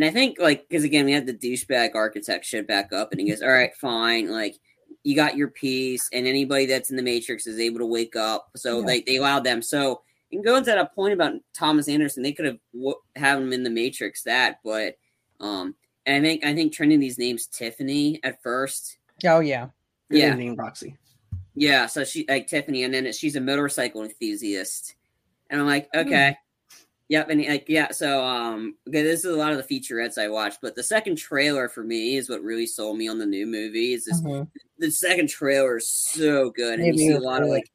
and 0.00 0.08
I 0.08 0.12
think 0.12 0.38
like 0.40 0.66
because 0.66 0.82
again 0.84 1.04
we 1.04 1.12
had 1.12 1.26
the 1.26 1.34
douchebag 1.34 1.94
architect 1.94 2.46
shit 2.46 2.66
back 2.66 2.90
up, 2.92 3.12
and 3.12 3.20
he 3.20 3.28
goes, 3.28 3.42
"All 3.42 3.50
right, 3.50 3.74
fine, 3.76 4.30
like 4.30 4.56
you 5.04 5.14
got 5.14 5.36
your 5.36 5.48
piece, 5.48 6.08
and 6.12 6.26
anybody 6.26 6.64
that's 6.64 6.90
in 6.90 6.96
the 6.96 7.02
Matrix 7.02 7.46
is 7.46 7.58
able 7.58 7.80
to 7.80 7.86
wake 7.86 8.16
up." 8.16 8.48
So 8.56 8.80
Yeah. 8.80 8.86
they 8.86 9.00
they 9.02 9.16
allowed 9.16 9.44
them. 9.44 9.60
So 9.60 10.00
and 10.32 10.42
going 10.44 10.64
to 10.64 10.70
that 10.70 10.94
point 10.94 11.12
about 11.12 11.34
Thomas 11.52 11.86
Anderson, 11.88 12.22
they 12.22 12.32
could 12.32 12.46
have 12.46 12.58
w- 12.72 12.94
have 13.16 13.40
him 13.40 13.52
in 13.52 13.62
the 13.62 13.68
Matrix 13.70 14.22
that, 14.22 14.60
but 14.64 14.96
um, 15.38 15.74
and 16.06 16.16
I 16.24 16.26
think 16.28 16.44
I 16.44 16.54
think 16.54 16.72
Trinity's 16.72 17.18
name's 17.18 17.46
Tiffany 17.46 18.20
at 18.24 18.42
first. 18.42 18.96
Oh 19.26 19.40
yeah. 19.40 19.68
Yeah. 20.08 20.30
evening, 20.32 20.56
Roxy. 20.56 20.96
Yeah, 21.54 21.86
so 21.86 22.04
she 22.04 22.24
like 22.28 22.46
Tiffany, 22.46 22.84
and 22.84 22.94
then 22.94 23.12
she's 23.12 23.36
a 23.36 23.40
motorcycle 23.40 24.02
enthusiast, 24.02 24.94
and 25.50 25.60
I'm 25.60 25.66
like, 25.66 25.88
okay, 25.94 26.36
yep, 27.10 27.28
and 27.28 27.44
like 27.44 27.66
yeah, 27.68 27.90
so 27.90 28.24
um, 28.24 28.76
okay, 28.88 29.02
this 29.02 29.24
is 29.26 29.32
a 29.34 29.36
lot 29.36 29.52
of 29.52 29.58
the 29.58 29.80
featurettes 29.80 30.16
I 30.16 30.28
watched, 30.28 30.60
but 30.62 30.74
the 30.76 30.82
second 30.82 31.16
trailer 31.16 31.68
for 31.68 31.84
me 31.84 32.16
is 32.16 32.30
what 32.30 32.42
really 32.42 32.66
sold 32.66 32.96
me 32.96 33.06
on 33.08 33.18
the 33.18 33.26
new 33.26 33.46
movie. 33.46 33.92
Is 33.92 34.06
this 34.06 34.22
Mhm. 34.22 34.48
the 34.78 34.90
second 34.90 35.28
trailer 35.28 35.76
is 35.76 35.88
so 35.90 36.50
good, 36.50 36.78
and 36.78 36.88
It 36.88 36.94
you 36.94 36.98
see 36.98 37.10
a 37.10 37.20
lot 37.20 37.42
of 37.42 37.48
like 37.48 37.70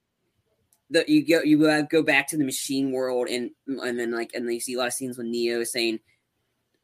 the 0.90 1.04
you 1.08 1.26
go 1.28 1.42
you 1.44 1.64
uh, 1.68 1.82
go 1.84 2.02
back 2.02 2.28
to 2.30 2.38
the 2.38 2.46
machine 2.46 2.92
world, 2.92 3.28
and 3.30 3.52
and 3.68 4.00
then 4.00 4.12
like 4.12 4.32
and 4.34 4.48
then 4.48 4.54
you 4.56 4.60
see 4.62 4.74
a 4.74 4.78
lot 4.80 4.88
of 4.88 4.94
scenes 4.94 5.18
with 5.18 5.28
Neo 5.28 5.64
saying, 5.64 6.00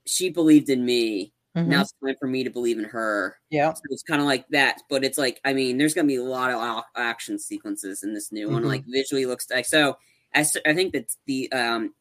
"She 0.05 0.29
believed 0.29 0.69
in 0.69 0.85
me." 0.85 1.33
Mhm. 1.55 1.67
Now 1.67 1.81
it's 1.81 1.93
time 2.03 2.15
for 2.19 2.27
me 2.27 2.43
to 2.45 2.49
believe 2.49 2.79
in 2.79 2.85
her. 2.85 3.37
yeah. 3.49 3.73
So 3.73 3.81
it's 3.89 4.03
kind 4.03 4.21
of 4.21 4.27
like 4.27 4.47
that, 4.49 4.81
but 4.89 5.03
it's 5.03 5.17
like 5.17 5.39
I 5.45 5.53
mean, 5.53 5.77
there's 5.77 5.93
gonna 5.93 6.07
be 6.07 6.15
a 6.15 6.23
lot 6.23 6.49
of 6.51 6.61
ac- 6.61 6.85
action 6.95 7.37
sequences 7.39 8.03
in 8.03 8.13
this 8.13 8.31
new 8.31 8.49
one. 8.49 8.63
Mhm. 8.63 8.67
Like 8.67 8.83
visually 8.87 9.25
looks 9.25 9.49
like 9.49 9.65
so. 9.65 9.97
I, 10.33 10.45
I 10.65 10.73
think 10.73 10.93
that 10.93 11.11
the 11.27 11.51
um, 11.51 11.93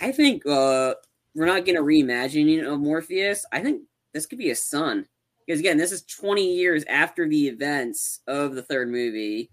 I 0.00 0.12
think 0.12 0.46
uh, 0.46 0.94
we're 1.34 1.46
not 1.46 1.64
gonna 1.64 1.82
reimagine 1.82 2.64
of 2.64 2.80
Morpheus. 2.80 3.44
I 3.52 3.60
think 3.60 3.82
this 4.12 4.26
could 4.26 4.38
be 4.38 4.50
a 4.50 4.56
son 4.56 5.06
because 5.46 5.60
again, 5.60 5.76
this 5.76 5.92
is 5.92 6.02
20 6.04 6.54
years 6.54 6.84
after 6.88 7.28
the 7.28 7.48
events 7.48 8.20
of 8.26 8.54
the 8.54 8.62
third 8.62 8.88
movie. 8.88 9.50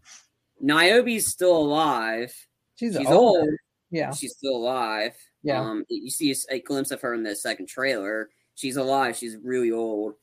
Niobe's 0.59 1.27
still 1.27 1.55
alive. 1.57 2.33
She's, 2.75 2.95
She's 2.95 3.07
old. 3.07 3.37
old. 3.37 3.49
Yeah. 3.89 4.11
She's 4.13 4.35
still 4.35 4.55
alive. 4.55 5.15
Yeah. 5.43 5.59
Um, 5.59 5.85
you 5.89 6.09
see 6.09 6.31
a, 6.31 6.55
a 6.55 6.61
glimpse 6.61 6.91
of 6.91 7.01
her 7.01 7.13
in 7.13 7.23
the 7.23 7.35
second 7.35 7.67
trailer. 7.67 8.29
She's 8.55 8.77
alive. 8.77 9.17
She's 9.17 9.37
really 9.43 9.71
old. 9.71 10.13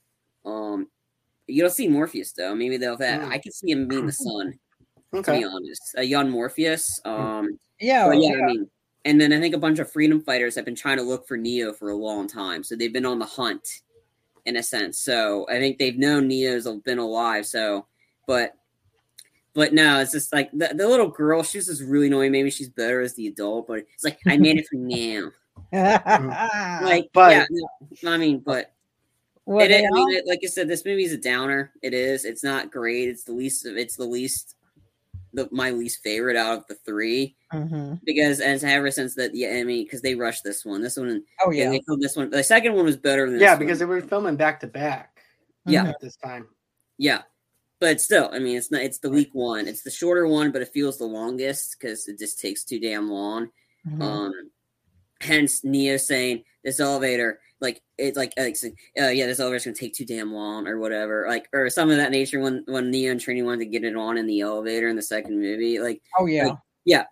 Um, 0.44 0.88
you 1.46 1.62
don't 1.62 1.72
see 1.72 1.88
Morpheus 1.88 2.32
though. 2.32 2.54
Maybe 2.54 2.76
they'll 2.76 2.96
that. 2.98 3.20
Mm. 3.20 3.28
I 3.28 3.38
could 3.38 3.52
see 3.52 3.70
him 3.70 3.88
being 3.88 4.06
the 4.06 4.12
son. 4.12 4.54
To 5.14 5.22
be 5.22 5.42
honest, 5.42 5.94
a 5.96 6.02
young 6.02 6.30
Morpheus. 6.30 7.00
Um, 7.04 7.58
yeah. 7.80 8.12
yeah, 8.12 8.12
yeah. 8.12 8.34
I 8.34 8.46
mean, 8.46 8.70
and 9.04 9.20
then 9.20 9.32
I 9.32 9.40
think 9.40 9.54
a 9.54 9.58
bunch 9.58 9.78
of 9.78 9.90
freedom 9.90 10.20
fighters 10.20 10.54
have 10.56 10.64
been 10.64 10.74
trying 10.74 10.98
to 10.98 11.02
look 11.02 11.26
for 11.26 11.36
Neo 11.36 11.72
for 11.72 11.90
a 11.90 11.96
long 11.96 12.26
time, 12.26 12.62
so 12.62 12.76
they've 12.76 12.92
been 12.92 13.06
on 13.06 13.18
the 13.18 13.24
hunt, 13.26 13.80
in 14.44 14.56
a 14.56 14.62
sense. 14.62 14.98
So 14.98 15.46
I 15.48 15.58
think 15.58 15.78
they've 15.78 15.98
known 15.98 16.28
Neo's 16.28 16.66
been 16.84 16.98
alive. 16.98 17.46
So, 17.46 17.86
but, 18.26 18.54
but 19.54 19.72
no, 19.72 20.00
it's 20.00 20.12
just 20.12 20.32
like 20.32 20.50
the, 20.52 20.72
the 20.74 20.86
little 20.88 21.08
girl. 21.08 21.42
She's 21.42 21.66
just 21.66 21.82
really 21.82 22.08
annoying. 22.08 22.32
Maybe 22.32 22.50
she's 22.50 22.68
better 22.68 23.00
as 23.00 23.14
the 23.14 23.26
adult, 23.28 23.66
but 23.66 23.80
it's 23.94 24.04
like 24.04 24.18
I 24.26 24.36
made 24.36 24.58
it 24.58 24.66
for 24.68 24.76
now. 24.76 25.30
Like, 25.72 27.04
mm. 27.04 27.08
But- 27.12 27.32
yeah, 27.32 27.46
no, 28.02 28.12
I 28.12 28.16
mean, 28.18 28.40
but 28.40 28.72
Well, 29.46 29.64
it, 29.64 29.72
I 29.74 29.90
mean, 29.90 30.14
it, 30.14 30.26
like 30.26 30.40
I 30.44 30.48
said, 30.48 30.68
this 30.68 30.84
movie 30.84 31.04
is 31.04 31.12
a 31.12 31.18
downer. 31.18 31.72
It 31.82 31.94
is. 31.94 32.24
It's 32.24 32.44
not 32.44 32.70
great. 32.70 33.08
It's 33.08 33.24
the 33.24 33.32
least. 33.32 33.64
of 33.66 33.76
It's 33.76 33.96
the 33.96 34.04
least. 34.04 34.56
The 35.34 35.48
my 35.52 35.70
least 35.70 36.02
favorite 36.02 36.36
out 36.36 36.58
of 36.58 36.66
the 36.68 36.74
three 36.86 37.36
Mhm. 37.52 38.00
because 38.04 38.40
as 38.40 38.64
ever 38.64 38.90
since 38.90 39.14
that 39.16 39.34
yeah 39.34 39.50
I 39.50 39.64
mean 39.64 39.84
because 39.84 40.00
they 40.00 40.14
rushed 40.14 40.42
this 40.44 40.64
one 40.64 40.80
this 40.82 40.96
one 40.96 41.22
Oh 41.44 41.50
yeah 41.50 41.68
they 41.70 41.80
filmed 41.86 42.02
this 42.02 42.16
one 42.16 42.30
the 42.30 42.42
second 42.42 42.74
one 42.74 42.84
was 42.86 42.96
better 42.96 43.30
than 43.30 43.38
Yeah, 43.40 43.54
because 43.56 43.80
one. 43.80 43.88
they 43.90 43.94
were 43.94 44.00
filming 44.00 44.36
back 44.36 44.60
to 44.60 44.66
back 44.66 45.20
Yeah. 45.66 45.88
At 45.88 46.00
this 46.00 46.16
time. 46.16 46.48
yeah 46.96 47.22
but 47.80 48.00
still 48.00 48.30
I 48.32 48.38
mean 48.38 48.56
it's 48.56 48.70
not 48.70 48.82
it's 48.82 48.98
the 49.00 49.10
weak 49.10 49.30
one 49.34 49.68
it's 49.68 49.82
the 49.82 49.90
shorter 49.90 50.26
one 50.26 50.50
but 50.50 50.62
it 50.62 50.72
feels 50.72 50.96
the 50.98 51.04
longest 51.04 51.76
because 51.78 52.08
it 52.08 52.18
just 52.18 52.40
takes 52.40 52.64
too 52.64 52.80
damn 52.80 53.10
long 53.10 53.50
Mhm. 53.86 54.02
um 54.02 54.50
hence 55.20 55.62
Neo 55.64 55.96
saying 55.98 56.44
this 56.64 56.80
elevator 56.80 57.38
like 57.60 57.82
it's 57.96 58.16
like, 58.16 58.32
like 58.38 58.56
uh, 59.00 59.08
yeah 59.08 59.26
this 59.26 59.40
elevator's 59.40 59.64
gonna 59.64 59.74
take 59.76 59.94
too 59.94 60.04
damn 60.06 60.32
long 60.32 60.66
or 60.68 60.78
whatever 60.78 61.26
like 61.28 61.48
or 61.52 61.68
some 61.68 61.90
of 61.90 61.96
that 61.96 62.10
nature 62.12 62.40
when 62.40 62.62
when 62.66 62.90
Neo 62.90 63.10
and 63.12 63.20
Trini 63.20 63.44
wanted 63.44 63.60
to 63.60 63.66
get 63.66 63.84
it 63.84 63.96
on 63.96 64.16
in 64.16 64.26
the 64.26 64.40
elevator 64.40 64.88
in 64.88 64.96
the 64.96 65.02
second 65.02 65.40
movie 65.40 65.78
like 65.80 66.00
oh 66.18 66.26
yeah. 66.26 66.54
yeah, 66.84 67.04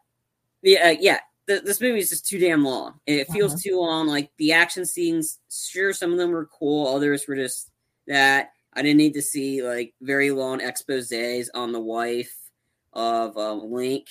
uh, 0.89 0.97
yeah. 1.01 1.21
The, 1.47 1.61
this 1.65 1.81
movie 1.81 2.01
is 2.01 2.11
just 2.11 2.27
too 2.27 2.41
damn 2.41 2.65
long. 2.65 2.95
It 3.07 3.31
feels 3.31 3.53
Uh-huh. 3.53 3.61
too 3.63 3.81
long. 3.81 4.09
Like 4.09 4.31
the 4.37 4.53
action 4.53 4.85
scenes, 4.85 5.39
sure, 5.49 5.93
some 5.93 6.11
of 6.11 6.19
them 6.19 6.33
were 6.33 6.47
cool. 6.47 6.89
Others 6.95 7.29
were 7.29 7.37
just 7.37 7.71
that. 8.09 8.51
I 8.73 8.83
didn't 8.83 8.97
need 8.99 9.15
to 9.15 9.23
see 9.23 9.63
like 9.63 9.95
very 10.01 10.33
long 10.33 10.59
exposés 10.59 11.49
on 11.55 11.71
the 11.73 11.81
wife 11.81 12.37
of 12.93 13.37
um, 13.39 13.71
Link. 13.73 14.07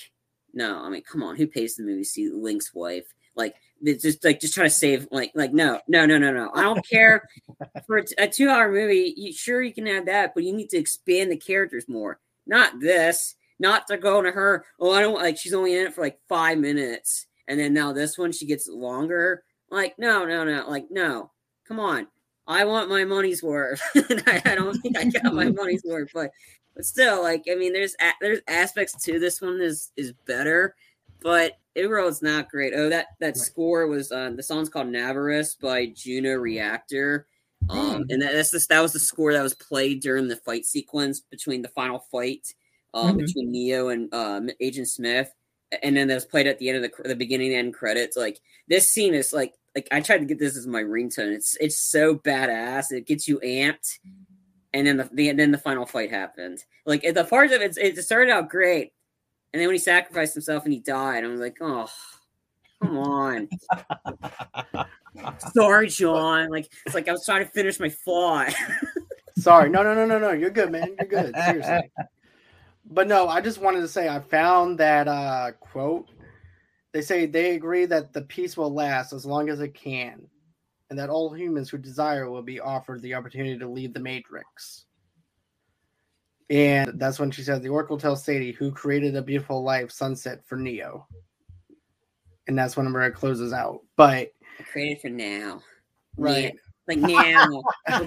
No, 0.54 0.78
I 0.82 0.88
mean, 0.88 1.02
come 1.02 1.22
on, 1.22 1.36
who 1.36 1.46
pays 1.46 1.76
the 1.76 1.82
movie 1.82 2.02
to 2.02 2.08
see 2.08 2.30
Link's 2.30 2.74
wife? 2.74 3.06
Like, 3.34 3.54
it's 3.82 4.02
just 4.02 4.24
like 4.24 4.40
just 4.40 4.54
trying 4.54 4.68
to 4.68 4.74
save 4.74 5.06
like 5.10 5.32
like 5.34 5.52
no 5.52 5.80
no 5.88 6.06
no 6.06 6.18
no 6.18 6.32
no. 6.32 6.50
I 6.54 6.62
don't 6.62 6.86
care 6.88 7.28
for 7.86 8.04
a 8.18 8.28
two 8.28 8.48
hour 8.48 8.70
movie. 8.70 9.14
You, 9.16 9.32
sure, 9.32 9.62
you 9.62 9.72
can 9.72 9.86
have 9.86 10.06
that, 10.06 10.34
but 10.34 10.44
you 10.44 10.52
need 10.52 10.70
to 10.70 10.78
expand 10.78 11.30
the 11.30 11.36
characters 11.36 11.88
more. 11.88 12.18
Not 12.46 12.80
this 12.80 13.34
not 13.58 13.86
to 13.88 13.96
go 13.96 14.22
to 14.22 14.30
her. 14.30 14.64
Oh, 14.78 14.92
I 14.92 15.00
don't 15.00 15.14
like. 15.14 15.38
She's 15.38 15.54
only 15.54 15.76
in 15.76 15.86
it 15.86 15.94
for 15.94 16.02
like 16.02 16.18
five 16.28 16.58
minutes, 16.58 17.26
and 17.48 17.58
then 17.58 17.74
now 17.74 17.92
this 17.92 18.18
one 18.18 18.32
she 18.32 18.46
gets 18.46 18.68
longer. 18.68 19.44
Like, 19.70 19.98
no, 19.98 20.24
no, 20.24 20.44
no. 20.44 20.68
Like, 20.68 20.86
no. 20.90 21.32
Come 21.66 21.80
on. 21.80 22.06
I 22.46 22.64
want 22.64 22.88
my 22.88 23.04
money's 23.04 23.42
worth. 23.42 23.82
I, 23.94 24.42
I 24.44 24.54
don't 24.54 24.80
think 24.80 24.96
I 24.96 25.04
got 25.04 25.34
my 25.34 25.50
money's 25.50 25.82
worth, 25.84 26.10
but 26.14 26.30
but 26.74 26.84
still, 26.84 27.22
like, 27.22 27.44
I 27.50 27.54
mean, 27.54 27.72
there's 27.72 27.96
a, 28.00 28.12
there's 28.20 28.40
aspects 28.46 29.02
to 29.04 29.18
this 29.18 29.40
one 29.40 29.60
is 29.60 29.90
is 29.96 30.12
better, 30.26 30.76
but 31.26 31.54
it's 31.74 32.22
not 32.22 32.48
great. 32.48 32.72
Oh, 32.74 32.88
that 32.88 33.08
that 33.20 33.26
Right. 33.28 33.36
score 33.36 33.86
was 33.88 34.12
uh, 34.12 34.30
the 34.36 34.42
song's 34.42 34.68
called 34.68 34.88
Navras 34.88 35.56
by 35.60 35.86
Juno 35.86 36.34
Reactor. 36.36 37.26
Um, 37.68 38.04
and 38.10 38.22
that, 38.22 38.32
that's 38.32 38.50
the, 38.50 38.64
that 38.68 38.80
was 38.80 38.92
the 38.92 39.00
score 39.00 39.32
that 39.32 39.42
was 39.42 39.54
played 39.54 40.00
during 40.00 40.28
the 40.28 40.36
fight 40.36 40.64
sequence 40.66 41.20
between 41.20 41.62
the 41.62 41.68
final 41.70 41.98
fight 41.98 42.46
um, 42.94 43.16
Mhm. 43.16 43.26
between 43.26 43.50
Neo 43.50 43.88
and 43.88 44.12
um, 44.14 44.50
Agent 44.60 44.88
Smith, 44.88 45.32
and 45.82 45.96
then 45.96 46.08
that 46.08 46.14
was 46.14 46.24
played 46.26 46.46
at 46.46 46.58
the 46.60 46.68
end 46.70 46.84
of 46.84 46.90
the 46.90 47.08
the 47.08 47.16
beginning 47.16 47.54
end 47.54 47.74
credits. 47.74 48.16
Like 48.16 48.40
this 48.68 48.92
scene 48.92 49.14
is 49.14 49.32
like 49.32 49.54
like 49.74 49.88
I 49.92 50.00
tried 50.00 50.18
to 50.18 50.26
get 50.26 50.38
this 50.38 50.56
as 50.56 50.66
my 50.66 50.82
ringtone. 50.82 51.34
It's 51.34 51.56
it's 51.60 51.78
so 51.78 52.14
badass. 52.16 52.92
It 52.92 53.06
gets 53.06 53.26
you 53.28 53.40
amped, 53.40 53.98
and 54.72 54.86
then 54.86 54.96
the, 54.98 55.10
the 55.12 55.32
then 55.32 55.50
the 55.50 55.58
final 55.58 55.86
fight 55.86 56.10
happened. 56.10 56.64
Like 56.86 57.02
the 57.02 57.24
parts 57.24 57.52
of 57.52 57.62
it, 57.62 57.76
it 57.78 57.96
started 58.04 58.30
out 58.30 58.48
great, 58.48 58.92
and 59.56 59.60
then 59.62 59.68
when 59.68 59.74
he 59.74 59.78
sacrificed 59.78 60.34
himself 60.34 60.64
and 60.64 60.74
he 60.74 60.80
died, 60.80 61.24
I 61.24 61.28
was 61.28 61.40
like, 61.40 61.56
oh. 61.62 61.88
Come 62.82 62.98
on. 62.98 63.48
Sorry, 65.54 65.88
John. 65.88 66.50
Like 66.50 66.70
it's 66.84 66.94
like 66.94 67.08
I 67.08 67.12
was 67.12 67.24
trying 67.24 67.42
to 67.42 67.50
finish 67.50 67.80
my 67.80 67.88
thought. 67.88 68.52
Sorry, 69.38 69.70
no, 69.70 69.82
no, 69.82 69.94
no, 69.94 70.04
no, 70.04 70.18
no. 70.18 70.32
You're 70.32 70.50
good, 70.50 70.70
man. 70.70 70.94
You're 70.98 71.08
good. 71.08 71.34
Seriously. 71.46 71.90
But 72.84 73.08
no, 73.08 73.28
I 73.28 73.40
just 73.40 73.62
wanted 73.62 73.80
to 73.80 73.88
say 73.88 74.10
I 74.10 74.20
found 74.20 74.76
that 74.76 75.08
uh, 75.08 75.52
quote. 75.58 76.10
They 76.92 77.00
say 77.00 77.24
they 77.24 77.54
agree 77.54 77.86
that 77.86 78.12
the 78.12 78.20
peace 78.20 78.58
will 78.58 78.74
last 78.74 79.14
as 79.14 79.24
long 79.24 79.48
as 79.48 79.62
it 79.62 79.72
can, 79.72 80.26
and 80.90 80.98
that 80.98 81.08
all 81.08 81.32
humans 81.32 81.70
who 81.70 81.78
desire 81.78 82.28
will 82.30 82.42
be 82.42 82.60
offered 82.60 83.00
the 83.00 83.14
opportunity 83.14 83.58
to 83.58 83.66
leave 83.66 83.94
the 83.94 84.00
Matrix. 84.00 84.84
And 86.48 86.92
that's 87.00 87.18
when 87.18 87.30
she 87.30 87.42
said, 87.42 87.62
The 87.62 87.68
Oracle 87.70 87.98
tells 87.98 88.24
Sati, 88.24 88.52
who 88.52 88.70
created 88.70 89.16
a 89.16 89.22
beautiful 89.22 89.62
life 89.64 89.90
sunset 89.90 90.42
for 90.46 90.56
Neo. 90.56 91.06
And 92.46 92.56
that's 92.56 92.76
when 92.76 92.86
it 92.94 93.14
closes 93.14 93.52
out. 93.52 93.80
But 93.96 94.30
Created 94.70 95.00
for 95.02 95.08
now. 95.10 95.60
right. 96.16 96.54
Like 96.88 96.98
Neo. 96.98 97.62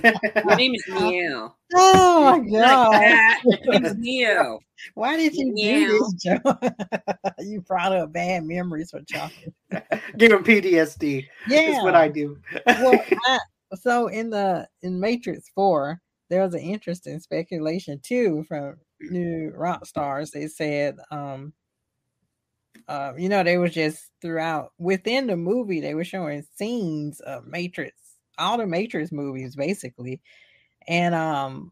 Your 0.43 0.55
name 0.55 0.73
is 0.73 0.83
Neo. 0.87 1.55
Oh 1.75 2.23
my 2.23 2.39
Like 2.39 2.79
god! 2.79 2.89
that. 2.91 3.39
Your 3.43 3.73
name 3.73 3.85
is 3.85 3.95
Neo. 3.97 4.59
Why 4.95 5.17
did 5.17 5.35
you 5.35 5.53
Yeah. 5.55 5.85
do 5.87 5.99
this, 5.99 6.13
Joe? 6.13 6.59
you 7.39 7.61
brought 7.61 7.91
up 7.91 8.13
bad 8.13 8.45
memories 8.45 8.91
for 8.91 9.01
chocolate. 9.01 9.53
Give 10.17 10.31
him 10.31 10.43
PTSD. 10.43 11.25
Yeah. 11.47 11.71
That's 11.71 11.83
what 11.83 11.95
I 11.95 12.07
do. 12.07 12.37
well, 12.65 13.03
I, 13.27 13.39
so 13.75 14.07
in 14.07 14.29
the 14.29 14.67
in 14.81 14.99
Matrix 14.99 15.49
Four, 15.53 15.99
there 16.29 16.43
was 16.43 16.53
an 16.53 16.61
interesting 16.61 17.19
speculation 17.19 17.99
too 18.01 18.43
from 18.47 18.77
New 19.01 19.51
Rockstars. 19.57 20.31
They 20.31 20.47
said, 20.47 20.97
um, 21.11 21.53
uh, 22.87 23.13
you 23.17 23.29
know, 23.29 23.43
they 23.43 23.57
was 23.57 23.73
just 23.73 24.11
throughout 24.21 24.73
within 24.77 25.27
the 25.27 25.37
movie, 25.37 25.79
they 25.81 25.95
were 25.95 26.03
showing 26.03 26.45
scenes 26.55 27.19
of 27.21 27.45
Matrix, 27.45 27.95
all 28.37 28.57
the 28.57 28.67
Matrix 28.67 29.11
movies 29.11 29.55
basically, 29.55 30.21
and 30.87 31.13
um, 31.15 31.71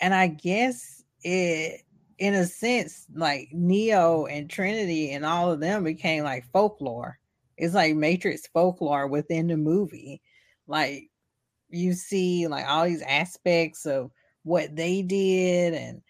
and 0.00 0.14
I 0.14 0.28
guess 0.28 1.02
it. 1.22 1.82
In 2.18 2.34
a 2.34 2.46
sense, 2.46 3.06
like 3.14 3.48
Neo 3.52 4.26
and 4.26 4.50
Trinity 4.50 5.12
and 5.12 5.24
all 5.24 5.52
of 5.52 5.60
them 5.60 5.84
became 5.84 6.24
like 6.24 6.50
folklore. 6.50 7.16
It's 7.56 7.74
like 7.74 7.94
Matrix 7.94 8.44
folklore 8.48 9.06
within 9.06 9.46
the 9.46 9.56
movie 9.56 10.20
like 10.68 11.07
you 11.70 11.92
see 11.92 12.46
like 12.46 12.66
all 12.66 12.84
these 12.84 13.02
aspects 13.02 13.86
of 13.86 14.10
what 14.44 14.74
they 14.74 15.02
did 15.02 15.74
and 15.74 16.02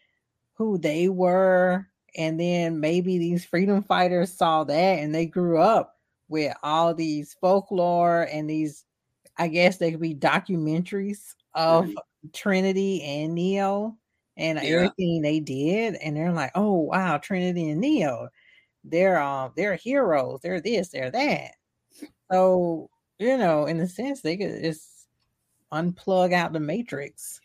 who 0.54 0.78
they 0.78 1.08
were 1.08 1.86
and 2.16 2.38
then 2.40 2.80
maybe 2.80 3.18
these 3.18 3.44
freedom 3.44 3.82
fighters 3.82 4.32
saw 4.32 4.64
that 4.64 4.98
and 4.98 5.14
they 5.14 5.26
grew 5.26 5.58
up 5.58 5.96
with 6.28 6.54
all 6.62 6.94
these 6.94 7.34
folklore 7.40 8.28
and 8.32 8.48
these 8.48 8.84
i 9.38 9.48
guess 9.48 9.78
they 9.78 9.90
could 9.90 10.00
be 10.00 10.14
documentaries 10.14 11.34
of 11.54 11.88
trinity 12.32 13.02
and 13.02 13.34
neo 13.34 13.96
and 14.36 14.58
Yeah. 14.58 14.64
everything 14.64 15.22
they 15.22 15.40
did 15.40 15.94
and 15.96 16.16
they're 16.16 16.32
like 16.32 16.52
oh 16.54 16.74
wow 16.74 17.18
trinity 17.18 17.70
and 17.70 17.80
neo 17.80 18.28
they're 18.84 19.20
um 19.20 19.52
they're 19.56 19.76
heroes 19.76 20.40
they're 20.42 20.60
this 20.60 20.88
they're 20.88 21.10
that 21.10 21.52
so 22.30 22.88
you 23.18 23.36
know 23.36 23.66
in 23.66 23.80
a 23.80 23.88
sense 23.88 24.20
they 24.20 24.36
could 24.36 24.62
just 24.62 24.97
unplug 25.72 26.32
out 26.32 26.52
the 26.52 26.60
matrix 26.60 27.40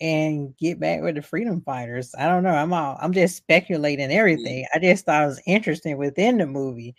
and 0.00 0.56
get 0.58 0.78
back 0.80 1.02
with 1.02 1.14
the 1.16 1.22
freedom 1.22 1.60
fighters 1.62 2.14
i 2.18 2.26
don't 2.26 2.42
know 2.42 2.54
i'm 2.54 2.72
all 2.72 2.96
i'm 3.00 3.12
just 3.12 3.36
speculating 3.36 4.10
everything 4.10 4.66
i 4.74 4.78
just 4.78 5.04
thought 5.06 5.24
it 5.24 5.26
was 5.26 5.42
interesting 5.46 5.96
within 5.98 6.38
the 6.38 6.46
movie 6.46 6.94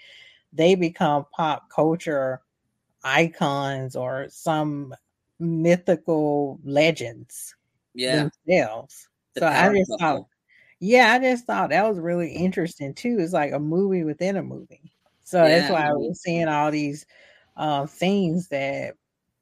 they 0.54 0.76
become 0.76 1.26
pop 1.36 1.70
culture 1.70 2.42
icons 3.04 3.96
or 3.96 4.28
some 4.30 4.94
mythical 5.40 6.60
legends 6.64 7.56
Yeah. 7.94 8.30
themselves 8.48 9.08
the 9.36 9.42
so 9.42 9.48
i 9.48 9.70
just 9.74 9.92
thought 10.00 10.00
couple. 10.00 10.30
yeah, 10.82 11.14
I 11.14 11.20
just 11.20 11.46
thought 11.46 11.70
that 11.72 11.88
was 11.88 12.00
really 12.00 12.32
interesting 12.34 12.94
too. 12.94 13.18
It's 13.20 13.34
like 13.34 13.54
a 13.54 13.60
movie 13.60 14.04
within 14.04 14.38
a 14.38 14.44
movie. 14.44 14.94
So 15.24 15.38
that's 15.48 15.70
why 15.70 15.88
I 15.90 15.94
was 15.94 16.22
seeing 16.22 16.48
all 16.48 16.72
these 16.72 17.06
uh 17.58 17.88
things 17.88 18.50
that 18.50 18.96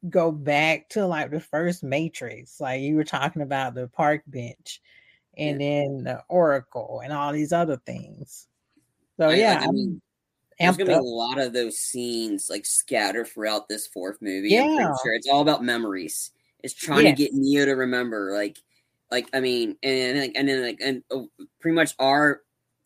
go 0.09 0.31
back 0.31 0.89
to 0.89 1.05
like 1.05 1.31
the 1.31 1.39
first 1.39 1.83
Matrix. 1.83 2.59
Like 2.59 2.81
you 2.81 2.95
were 2.95 3.03
talking 3.03 3.41
about 3.41 3.73
the 3.75 3.87
park 3.87 4.21
bench 4.27 4.81
and 5.37 5.59
then 5.59 6.03
the 6.03 6.23
Oracle 6.29 7.01
and 7.03 7.13
all 7.13 7.31
these 7.33 7.53
other 7.53 7.77
things. 7.85 8.47
So 9.17 9.29
I- 9.29 9.35
yeah, 9.35 9.59
I 9.61 9.65
I'm 9.65 9.73
mean, 9.75 10.01
There's 10.59 10.77
gonna 10.77 10.89
be 10.91 10.95
a 10.95 11.01
lot 11.01 11.39
of 11.39 11.53
those 11.53 11.77
scenes 11.79 12.47
like 12.49 12.65
scattered 12.65 13.27
throughout 13.27 13.67
this 13.67 13.87
fourth 13.87 14.17
movie. 14.21 14.57
I'm 14.59 14.69
Yeah. 14.69 14.93
sure 15.03 15.13
it's 15.13 15.27
all 15.27 15.41
about 15.41 15.63
memories. 15.63 16.31
It's 16.63 16.73
trying 16.73 17.05
Yes. 17.05 17.17
to 17.17 17.23
get 17.23 17.33
Neo 17.33 17.65
to 17.65 17.71
remember, 17.73 18.31
like, 18.33 18.57
like 19.11 19.27
I 19.33 19.39
mean, 19.41 19.77
and 19.83 20.19
like, 20.19 20.31
and 20.35 20.47
then 20.47 20.61
like, 20.61 20.79
and 20.81 21.03
uh, 21.11 21.23
pretty 21.59 21.75
much 21.75 21.93
our 21.99 22.41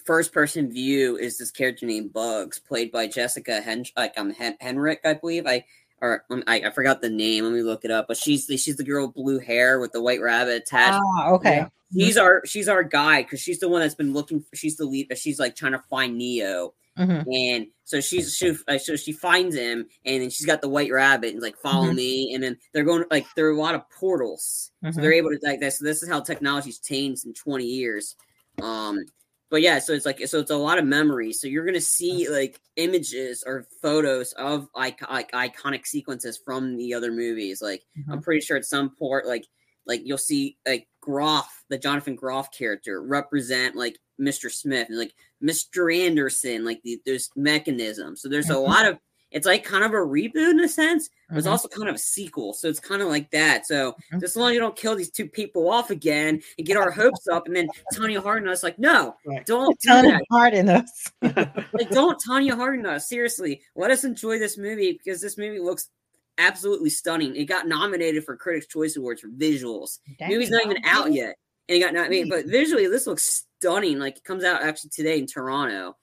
first 0.06 0.32
person 0.32 0.72
view 0.72 1.18
is 1.18 1.38
this 1.38 1.52
character 1.52 1.86
named 1.86 2.14
Bugs, 2.14 2.60
played 2.60 2.92
by 2.92 3.08
Jessica 3.08 3.62
Hen, 3.62 3.84
like 3.98 4.18
um 4.18 4.32
Hen- 4.32 4.58
Henrik, 4.62 5.02
I 5.06 5.14
believe. 5.14 5.46
I 5.46 5.66
or 6.02 6.24
I, 6.48 6.62
I 6.62 6.70
forgot 6.72 7.02
the 7.02 7.10
name. 7.10 7.44
Let 7.44 7.54
me 7.54 7.62
look 7.62 7.84
it 7.86 7.92
up. 7.92 8.08
But 8.08 8.18
she's 8.18 8.48
the, 8.48 8.58
she's 8.58 8.76
the 8.76 8.84
girl 8.84 9.08
with 9.08 9.16
blue 9.16 9.40
hair 9.40 9.80
with 9.80 9.92
the 9.92 10.02
white 10.02 10.22
rabbit 10.22 10.56
attached. 10.56 11.00
Ah, 11.18 11.30
okay. 11.32 11.66
Yeah. 11.92 12.06
She's 12.06 12.18
our 12.18 12.46
she's 12.46 12.68
our 12.68 12.84
guide 12.84 13.26
because 13.26 13.40
she's 13.40 13.60
the 13.60 13.70
one 13.70 13.82
that's 13.82 13.96
been 13.96 14.14
looking. 14.14 14.42
For, 14.42 14.56
she's 14.56 14.76
the 14.78 14.86
lead. 14.86 15.08
But 15.08 15.18
she's 15.18 15.40
like 15.40 15.56
trying 15.56 15.72
to 15.72 15.82
find 15.90 16.18
Neo. 16.18 16.74
Mhm. 16.98 17.26
And 17.32 17.68
so 17.84 18.02
she's 18.02 18.36
she 18.36 18.56
uh, 18.68 18.78
so 18.80 18.96
she 18.96 19.12
finds 19.12 19.56
him, 19.56 19.86
and 20.04 20.22
then 20.24 20.30
she's 20.32 20.48
got 20.48 20.62
the 20.62 20.68
white 20.70 20.92
rabbit, 20.92 21.34
and 21.34 21.42
like 21.44 21.56
follow 21.58 21.92
Mhm. 21.92 21.96
me, 21.96 22.34
and 22.34 22.44
then 22.44 22.58
they're 22.74 22.84
going 22.84 23.06
like 23.12 23.26
there 23.36 23.46
are 23.48 23.52
a 23.52 23.58
lot 23.60 23.76
of 23.76 23.88
portals, 23.92 24.72
so 24.84 24.90
Mhm. 24.90 24.96
they're 24.96 25.14
able 25.14 25.30
to 25.30 25.40
like 25.44 25.60
this. 25.60 25.78
So 25.78 25.86
this 25.86 26.02
is 26.02 26.10
how 26.10 26.20
technology's 26.22 26.80
changed 26.80 27.26
in 27.26 27.34
twenty 27.34 27.66
years. 27.68 28.16
Um, 28.62 29.06
but 29.50 29.62
yeah, 29.62 29.80
so 29.80 29.94
it's 29.94 30.06
like 30.06 30.20
so 30.28 30.40
it's 30.40 30.52
a 30.52 30.56
lot 30.58 30.78
of 30.78 30.86
memories. 30.86 31.40
So 31.42 31.48
you're 31.48 31.66
gonna 31.66 31.80
see 31.82 32.28
like 32.30 32.60
images 32.76 33.44
or 33.46 33.68
photos 33.82 34.34
of 34.34 34.68
icon- 34.76 35.10
like 35.12 35.32
iconic 35.32 35.86
sequences 35.88 36.38
from 36.44 36.76
the 36.78 36.94
other 36.94 37.12
movies. 37.12 37.62
Like 37.62 37.84
I'm 38.12 38.22
pretty 38.22 38.42
sure 38.42 38.58
at 38.58 38.66
some 38.66 38.90
point, 38.96 39.26
like 39.26 39.46
like 39.86 40.02
you'll 40.04 40.18
see 40.18 40.58
like 40.68 40.88
Groff, 41.02 41.64
the 41.70 41.78
Jonathan 41.78 42.16
Groff 42.16 42.52
character, 42.52 43.02
represent 43.02 43.76
like 43.76 43.98
Mr. 44.20 44.52
Smith 44.52 44.90
and 44.90 44.98
like 44.98 45.14
Mr. 45.42 45.96
Anderson, 45.96 46.66
like 46.66 46.82
the, 46.84 47.00
there's 47.06 47.30
mechanisms. 47.38 48.22
So 48.22 48.28
there's 48.28 48.50
a 48.50 48.54
Mhm. 48.56 48.68
lot 48.68 48.86
of 48.86 48.98
it's 49.32 49.46
like 49.46 49.64
kind 49.64 49.84
of 49.84 49.92
a 49.92 49.96
reboot 49.96 50.52
in 50.52 50.60
a 50.62 50.68
sense, 50.70 51.10
but 51.30 51.38
it's 51.38 51.48
Mhm. 51.48 51.52
also 51.52 51.68
kind 51.68 51.90
of 51.90 51.96
a 51.96 52.00
sequel. 52.00 52.54
So 52.54 52.68
it's 52.70 52.80
kind 52.80 53.02
of 53.02 53.10
like 53.10 53.30
that. 53.32 53.66
So 53.66 53.94
Mhm. 54.14 54.22
just 54.22 54.32
as 54.32 54.36
long 54.38 54.50
as 54.52 54.54
you 54.56 54.60
don't 54.62 54.76
kill 54.76 54.96
these 54.96 55.12
two 55.12 55.28
people 55.28 55.70
off 55.70 55.90
again 55.90 56.42
and 56.58 56.66
get 56.68 56.78
our 56.78 56.92
hopes 56.92 57.28
up, 57.28 57.46
and 57.48 57.56
then 57.56 57.68
Tonya 57.94 58.24
Harding 58.24 58.48
us 58.48 58.64
like, 58.64 58.80
no, 58.80 59.16
Right. 59.26 59.46
don't 59.46 59.78
do 59.82 59.90
Tony 59.90 60.18
that. 60.32 60.70
us. 60.70 61.12
Like, 61.74 61.90
don't 61.92 62.18
Tonya 62.26 62.56
Harding 62.56 62.86
us. 62.86 63.10
Seriously, 63.10 63.62
let 63.76 63.92
us 63.92 64.04
enjoy 64.04 64.40
this 64.40 64.58
movie 64.58 64.94
because 64.94 65.20
this 65.22 65.38
movie 65.38 65.60
looks 65.60 65.90
absolutely 66.38 66.90
stunning. 66.90 67.36
It 67.36 67.46
got 67.46 67.68
nominated 67.68 68.24
for 68.24 68.38
Critics' 68.38 68.68
Choice 68.68 68.96
Awards 68.96 69.22
for 69.22 69.28
visuals. 69.30 70.00
movie's 70.22 70.52
not 70.52 70.64
even 70.66 70.78
out 70.86 71.12
yet, 71.12 71.36
and 71.68 71.76
it 71.76 71.80
got 71.80 71.94
not 71.94 72.04
nominated. 72.04 72.30
But 72.30 72.46
visually, 72.46 72.88
this 72.88 73.08
looks 73.08 73.44
stunning. 73.60 74.00
Like 74.00 74.18
it 74.18 74.24
comes 74.24 74.44
out 74.44 74.62
actually 74.62 74.92
today 74.92 75.18
in 75.20 75.26
Toronto. 75.28 75.98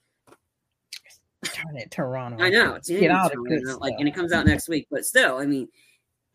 Turn 1.53 1.77
it 1.77 1.91
Toronto. 1.91 2.43
I 2.43 2.49
know 2.49 2.75
it's 2.75 2.89
Get 2.89 2.99
the 3.01 3.07
Toronto, 3.07 3.43
good 3.43 3.79
like, 3.79 3.95
and 3.99 4.07
it 4.07 4.15
comes 4.15 4.31
out 4.33 4.45
next 4.45 4.67
week. 4.69 4.87
But 4.89 5.05
still, 5.05 5.37
I 5.37 5.45
mean. 5.45 5.67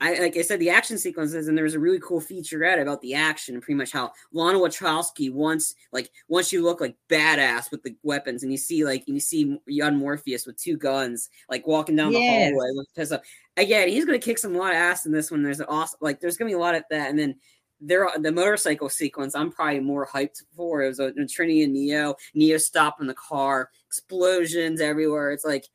I 0.03 0.19
like 0.19 0.35
I 0.39 0.41
said, 0.41 0.61
the 0.61 0.71
action 0.71 0.97
sequences, 0.97 1.47
and 1.47 1.59
there 1.59 1.65
was 1.65 1.75
a 1.75 1.79
really 1.79 2.01
cool 2.01 2.23
featurette 2.23 2.81
about 2.81 3.03
the 3.03 3.13
action 3.13 3.55
and 3.55 3.63
pretty 3.63 3.77
much 3.77 3.93
how 3.93 4.13
Lana 4.33 4.59
Wachowski 4.59 5.31
once, 5.31 5.75
like, 5.93 6.11
once 6.27 6.55
you 6.55 6.63
look 6.65 6.81
like 6.81 6.97
badass 7.11 7.71
with 7.71 7.83
the 7.83 7.95
weapons, 8.03 8.43
and 8.43 8.51
you 8.51 8.57
see 8.57 8.83
like 8.83 9.05
you 9.07 9.21
see 9.21 9.59
young 9.67 9.97
Morpheus 9.99 10.47
with 10.47 10.57
two 10.57 10.79
guns, 10.79 11.29
like 11.51 11.67
walking 11.67 11.97
down 11.97 12.13
Yes. 12.13 12.21
the 12.21 12.55
hallway 12.55 12.69
with 12.73 12.87
pistol. 12.97 13.19
Uh, 13.19 13.21
again, 13.59 13.89
he's 13.91 14.07
gonna 14.07 14.19
kick 14.19 14.39
some 14.39 14.55
lot 14.55 14.71
of 14.71 14.77
ass 14.77 15.05
in 15.05 15.13
this 15.13 15.31
one. 15.31 15.43
There's 15.43 15.61
an 15.61 15.67
awesome, 15.69 15.99
like, 16.01 16.19
there's 16.19 16.39
gonna 16.39 16.49
be 16.49 16.55
a 16.55 16.59
lot 16.59 16.75
of 16.75 16.85
that, 16.89 17.11
and 17.11 17.19
then 17.19 17.35
there 17.81 18.09
the 18.19 18.33
motorcycle 18.33 18.89
sequence. 18.89 19.35
I'm 19.35 19.51
probably 19.51 19.81
more 19.81 20.07
hyped 20.07 20.43
for. 20.55 20.83
It 20.83 20.89
was 20.89 21.01
a, 21.01 21.07
a 21.09 21.27
Trinity 21.27 21.63
and 21.65 21.73
Neo, 21.73 22.15
Neo 22.35 22.59
stopping 22.59 23.07
the 23.07 23.15
car, 23.15 23.71
explosions 23.87 24.81
everywhere. 24.81 25.33
It's 25.33 25.45
like, 25.45 25.67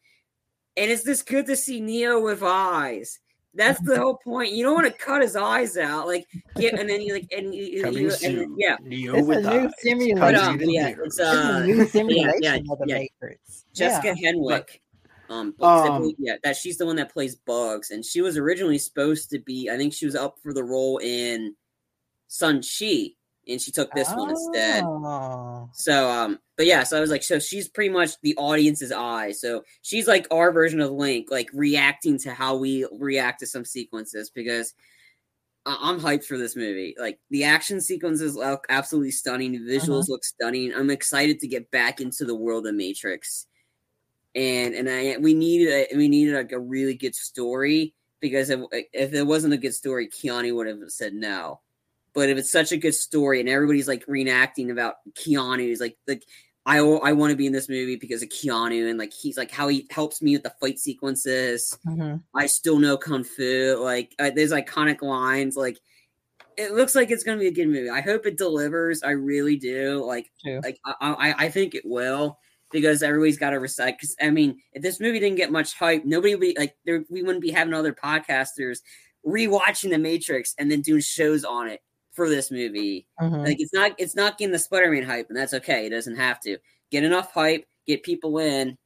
and 0.78 0.92
it's 0.92 1.04
just 1.04 1.28
good 1.28 1.46
to 1.48 1.56
see 1.56 1.80
Neo 1.82 2.20
with 2.22 2.44
eyes. 2.44 3.20
That's 3.58 3.80
the 3.80 3.98
whole 3.98 4.18
point. 4.18 4.52
You 4.52 4.66
don't 4.66 4.76
want 4.76 4.88
to 4.88 4.92
cut 4.94 5.22
his 5.22 5.38
eyes 5.38 5.78
out, 5.78 6.08
like 6.08 6.28
get, 6.58 6.78
and 6.78 6.90
then 6.90 7.02
you 7.02 7.14
like, 7.14 7.32
and, 7.32 7.56
you, 7.56 7.84
Coming 7.84 8.02
you, 8.02 8.08
and 8.10 8.18
soon. 8.18 8.56
yeah, 8.58 8.76
Neo 8.84 9.14
It's 9.16 9.22
a 9.24 9.26
with 9.26 9.46
new 9.46 9.50
eyes. 9.50 9.72
simulation. 9.80 10.20
but, 10.20 10.36
um, 10.36 10.60
yeah, 10.62 10.88
here. 10.90 11.02
it's 11.06 11.18
It's 11.18 11.20
a 11.20 11.56
uh, 11.56 11.60
new 11.62 11.86
simulation 11.86 12.34
yeah, 12.42 12.56
of 12.70 12.80
the 12.80 12.86
yeah. 12.86 12.98
Matrix. 13.22 13.66
Jessica 13.74 14.14
Yeah. 14.18 14.32
Henwick. 14.34 14.82
Um, 15.30 15.56
Um, 15.62 16.12
yeah, 16.20 16.36
that 16.44 16.58
she's 16.58 16.78
the 16.78 16.86
one 16.86 16.98
that 16.98 17.12
plays 17.14 17.36
Bugs, 17.36 17.92
and 17.92 18.04
she 18.06 18.22
was 18.22 18.38
originally 18.38 18.78
supposed 18.78 19.30
to 19.32 19.40
be. 19.40 19.70
I 19.72 19.78
think 19.78 19.94
she 19.94 20.06
was 20.06 20.16
up 20.16 20.38
for 20.44 20.54
the 20.54 20.64
role 20.64 20.98
in 20.98 21.56
Shang-Chi, 22.38 23.12
and 23.48 23.62
she 23.62 23.72
took 23.72 23.92
this 23.94 24.12
one 24.14 24.32
instead. 24.32 24.84
Oh. 24.84 25.70
So, 25.74 26.10
um, 26.10 26.40
but 26.58 26.66
yeah, 26.66 26.84
so 26.84 26.98
I 26.98 27.00
was 27.00 27.12
like, 27.12 27.24
so 27.24 27.40
she's 27.40 27.68
pretty 27.68 27.90
much 27.90 28.20
the 28.22 28.36
audience's 28.38 28.92
eye. 28.92 29.32
So 29.32 29.64
she's 29.82 30.08
like 30.08 30.28
our 30.32 30.52
version 30.52 30.82
of 30.82 30.92
Link, 30.92 31.30
like 31.30 31.50
reacting 31.54 32.18
to 32.20 32.34
how 32.34 32.56
we 32.56 32.88
react 32.92 33.42
to 33.42 33.48
some 33.48 33.66
sequences 33.66 34.30
because 34.30 34.74
I- 35.66 35.78
I'm 35.80 36.00
hyped 36.00 36.26
for 36.26 36.38
this 36.38 36.56
movie. 36.56 36.96
Like 36.98 37.20
the 37.30 37.44
action 37.44 37.82
sequences 37.82 38.36
look 38.36 38.66
absolutely 38.70 39.12
stunning, 39.12 39.52
the 39.52 39.60
visuals 39.60 40.10
look 40.10 40.24
stunning. 40.24 40.74
I'm 40.74 40.90
excited 40.90 41.40
to 41.40 41.48
get 41.48 41.70
back 41.72 42.02
into 42.02 42.26
the 42.26 42.36
world 42.36 42.66
of 42.68 42.76
Matrix, 42.76 43.48
and 44.34 44.74
and 44.74 44.90
I 44.90 45.18
we 45.20 45.34
needed 45.34 45.88
a, 45.92 45.96
we 45.96 46.08
needed 46.08 46.36
like 46.36 46.52
a 46.52 46.60
really 46.60 46.96
good 46.96 47.16
story 47.16 47.94
because 48.22 48.50
if, 48.50 48.60
if 48.72 49.14
it 49.14 49.24
wasn't 49.24 49.54
a 49.54 49.58
good 49.58 49.74
story, 49.74 50.08
Keanu 50.08 50.56
would 50.56 50.68
have 50.68 50.80
said 50.88 51.14
no. 51.14 51.62
But 52.16 52.30
if 52.30 52.38
it's 52.38 52.52
such 52.52 52.72
a 52.72 52.78
good 52.78 52.96
story 52.96 53.40
and 53.42 53.50
everybody's 53.50 53.88
like 53.90 54.06
reenacting 54.08 54.72
about 54.72 54.96
Keanu, 55.14 55.60
he's 55.60 55.82
like 55.82 55.98
like 56.08 56.24
I 56.66 56.78
I 56.80 57.12
want 57.12 57.32
to 57.32 57.36
be 57.38 57.46
in 57.46 57.52
this 57.54 57.70
movie 57.70 57.98
because 57.98 58.24
of 58.24 58.30
Keanu 58.30 58.90
and 58.90 58.98
like 58.98 59.14
he's 59.14 59.38
like 59.38 59.52
how 59.52 59.68
he 59.68 59.86
helps 59.92 60.22
me 60.22 60.34
with 60.36 60.44
the 60.44 60.54
fight 60.62 60.80
sequences. 60.80 61.78
Mhm. 61.86 62.24
I 62.34 62.48
still 62.48 62.80
know 62.80 62.98
kung 62.98 63.24
fu. 63.26 63.78
Like 63.80 64.16
uh, 64.18 64.32
there's 64.34 64.52
iconic 64.54 65.02
lines. 65.02 65.56
Like 65.58 65.78
it 66.58 66.72
looks 66.72 66.96
like 66.96 67.12
it's 67.12 67.24
gonna 67.24 67.38
be 67.40 67.48
a 67.48 67.52
good 67.52 67.68
movie. 67.68 67.90
I 67.90 68.00
hope 68.02 68.26
it 68.26 68.38
delivers. 68.38 69.04
I 69.04 69.12
really 69.12 69.58
do. 69.58 70.04
Like 70.04 70.32
like 70.64 70.80
I 70.86 70.96
I, 71.02 71.46
I 71.46 71.50
think 71.50 71.76
it 71.76 71.84
will 71.86 72.40
because 72.72 73.04
everybody's 73.04 73.38
got 73.38 73.52
to 73.52 73.60
recite. 73.60 73.98
Because 73.98 74.16
I 74.22 74.30
mean, 74.30 74.58
if 74.74 74.82
this 74.82 75.00
movie 75.02 75.20
didn't 75.20 75.38
get 75.38 75.52
much 75.52 75.76
hype, 75.76 76.06
nobody 76.06 76.34
would 76.34 76.42
be 76.42 76.56
like 76.58 76.76
there. 76.86 77.04
We 77.10 77.24
wouldn't 77.24 77.44
be 77.44 77.52
having 77.52 77.74
other 77.74 77.94
podcasters 77.94 78.80
rewatching 79.26 79.90
The 79.90 79.98
Matrix 79.98 80.56
and 80.58 80.72
then 80.72 80.82
doing 80.82 81.02
shows 81.02 81.44
on 81.44 81.68
it 81.68 81.82
for 82.16 82.30
this 82.30 82.50
movie. 82.50 83.08
Mhm. 83.22 83.46
Like 83.46 83.60
it's 83.60 83.74
not 83.74 83.94
it's 83.98 84.16
not 84.16 84.38
getting 84.38 84.52
the 84.52 84.60
Spider-Man 84.60 85.04
hype, 85.04 85.28
and 85.30 85.38
that's 85.38 85.54
okay. 85.54 85.86
It 85.86 85.92
doesn't 85.92 86.16
have 86.16 86.40
to 86.42 86.58
get 86.92 87.04
enough 87.04 87.32
hype, 87.32 87.66
get 87.86 88.04
people 88.04 88.40
in, 88.40 88.78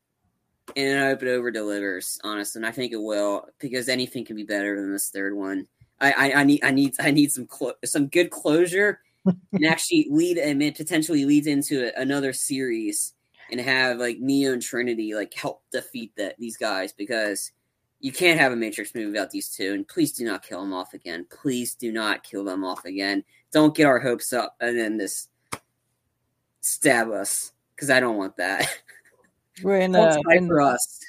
and 0.76 1.00
I 1.00 1.08
hope 1.08 1.24
it 1.24 1.30
over 1.30 1.52
delivers. 1.52 2.20
Honest, 2.24 2.56
and 2.56 2.66
I 2.66 2.72
think 2.72 2.92
it 2.92 3.02
will 3.02 3.46
because 3.60 3.88
anything 3.88 4.26
can 4.26 4.36
be 4.36 4.44
better 4.44 4.80
than 4.80 4.92
this 4.92 5.10
third 5.10 5.36
one. 5.36 5.68
I 6.02 6.12
I, 6.12 6.42
I 6.42 6.44
need 6.44 6.64
I 6.64 6.72
need 6.72 6.96
I 7.00 7.12
need 7.12 7.32
some 7.32 7.46
clo- 7.46 7.74
some 7.86 8.08
good 8.08 8.32
closure 8.32 9.00
and 9.26 9.66
actually 9.66 10.08
lead 10.10 10.38
and 10.38 10.62
it 10.64 10.76
potentially 10.78 11.26
leads 11.26 11.48
into 11.48 11.88
a, 11.88 12.02
another 12.02 12.34
series 12.34 13.14
and 13.52 13.60
have 13.60 13.98
like 13.98 14.20
Neo 14.20 14.54
and 14.54 14.62
Trinity 14.62 15.14
like 15.14 15.34
help 15.34 15.62
defeat 15.72 16.14
that 16.18 16.36
these 16.40 16.58
guys 16.58 16.94
because 16.94 17.52
you 18.00 18.12
can't 18.12 18.40
have 18.40 18.52
a 18.52 18.56
Matrix 18.56 18.96
movie 18.96 19.08
without 19.08 19.30
these 19.32 19.50
two. 19.50 19.74
And 19.74 19.88
please 19.88 20.12
do 20.12 20.24
not 20.26 20.44
kill 20.44 20.62
them 20.62 20.74
off 20.74 20.94
again. 20.94 21.26
Please 21.30 21.76
do 21.76 21.92
not 21.92 22.24
kill 22.24 22.44
them 22.44 22.64
off 22.64 22.86
again. 22.86 23.24
Don't 23.52 23.76
get 23.76 23.86
our 23.88 24.00
hopes 24.00 24.32
up 24.34 24.56
and 24.62 24.78
then 24.78 24.98
this 24.98 25.28
stab 26.62 27.10
us 27.10 27.52
because 27.76 27.90
I 27.90 28.00
don't 28.00 28.18
want 28.18 28.38
that. 28.38 28.70
Well, 29.62 29.82
in 29.82 29.92
the 29.92 30.24
in, 30.30 30.48
for 30.48 30.62
us. 30.62 31.02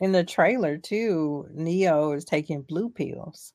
in 0.00 0.12
the 0.12 0.24
trailer 0.24 0.78
too, 0.78 1.46
Neo 1.52 2.12
is 2.12 2.24
taking 2.24 2.62
blue 2.62 2.88
pills, 2.88 3.52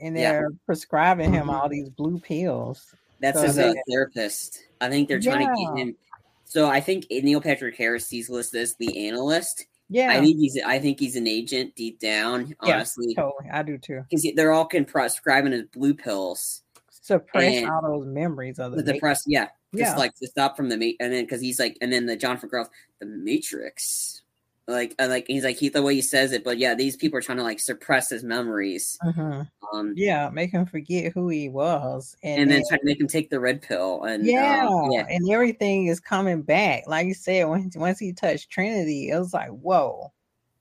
and 0.00 0.16
they're 0.16 0.50
prescribing 0.66 1.32
him 1.32 1.50
all 1.50 1.68
these 1.68 1.88
blue 1.88 2.20
pills. 2.20 2.94
That's 3.18 3.40
So 3.40 3.46
his 3.46 3.56
that- 3.56 3.82
therapist. 3.90 4.62
I 4.80 4.88
think 4.88 5.08
they're 5.08 5.18
trying 5.18 5.48
to 5.48 5.54
get 5.74 5.82
him. 5.82 5.96
So 6.44 6.68
I 6.68 6.78
think 6.78 7.06
Neil 7.10 7.40
Patrick 7.40 7.76
Harris 7.76 8.08
he's 8.08 8.30
listed 8.30 8.60
as 8.60 8.76
the 8.76 9.08
analyst. 9.08 9.66
Yeah, 9.90 10.10
I 10.10 10.20
think 10.20 10.36
he's 10.38 10.58
I 10.64 10.78
think 10.78 11.00
he's 11.00 11.16
an 11.16 11.26
agent 11.26 11.74
deep 11.74 11.98
down. 11.98 12.48
Yeah. 12.62 12.76
Honestly, 12.76 13.14
totally. 13.14 13.50
I 13.50 13.62
do 13.62 13.78
too. 13.78 14.04
because 14.10 14.26
they're 14.36 14.52
all 14.52 14.66
can 14.66 14.84
prescribing 14.84 15.52
his 15.52 15.64
blue 15.72 15.94
pills. 15.94 16.62
Suppress 16.90 17.64
all 17.64 17.80
those 17.82 18.06
memories 18.06 18.58
of 18.58 18.76
the 18.76 18.82
The, 18.82 18.98
press, 18.98 19.22
yeah, 19.26 19.48
just 19.74 19.92
Yeah. 19.92 19.96
like 19.96 20.14
to 20.16 20.26
stop 20.26 20.56
from 20.58 20.68
the 20.68 20.76
ma- 20.76 20.92
and 21.00 21.10
then 21.12 21.24
because 21.24 21.40
he's 21.40 21.58
like, 21.58 21.78
and 21.80 21.90
then 21.90 22.04
the 22.04 22.16
John 22.16 22.36
Girls, 22.36 22.68
the 23.00 23.06
Matrix, 23.06 24.22
like, 24.68 24.94
uh, 24.98 25.08
like 25.08 25.26
he's 25.26 25.44
like 25.44 25.56
he 25.56 25.68
the 25.70 25.82
way 25.82 25.94
he 25.94 26.02
says 26.02 26.32
it, 26.32 26.44
but 26.44 26.58
yeah, 26.58 26.74
these 26.74 26.94
people 26.96 27.18
are 27.18 27.22
trying 27.22 27.38
to 27.38 27.44
like 27.44 27.58
suppress 27.58 28.10
his 28.10 28.22
memories, 28.22 28.98
Mhm. 29.04 29.48
um, 29.72 29.94
Yeah, 29.96 30.28
make 30.30 30.50
him 30.50 30.66
forget 30.66 31.12
who 31.12 31.28
he 31.30 31.48
was, 31.48 32.14
and, 32.22 32.42
and 32.42 32.50
then 32.50 32.58
then- 32.58 32.64
trying 32.68 32.80
to 32.80 32.84
make 32.86 33.00
him 33.00 33.06
take 33.08 33.30
the 33.30 33.40
red 33.40 33.62
pill, 33.62 34.04
and 34.04 34.24
yeah, 34.26 34.66
um, 34.68 34.90
yeah, 34.92 35.06
and 35.08 35.28
everything 35.30 35.86
is 35.86 35.98
coming 36.00 36.42
back. 36.42 36.84
Like 36.86 37.06
you 37.06 37.14
said, 37.14 37.48
when 37.48 37.70
once 37.76 37.98
he 37.98 38.12
touched 38.12 38.50
Trinity, 38.50 39.08
it 39.10 39.18
was 39.18 39.32
like 39.32 39.50
whoa, 39.50 40.12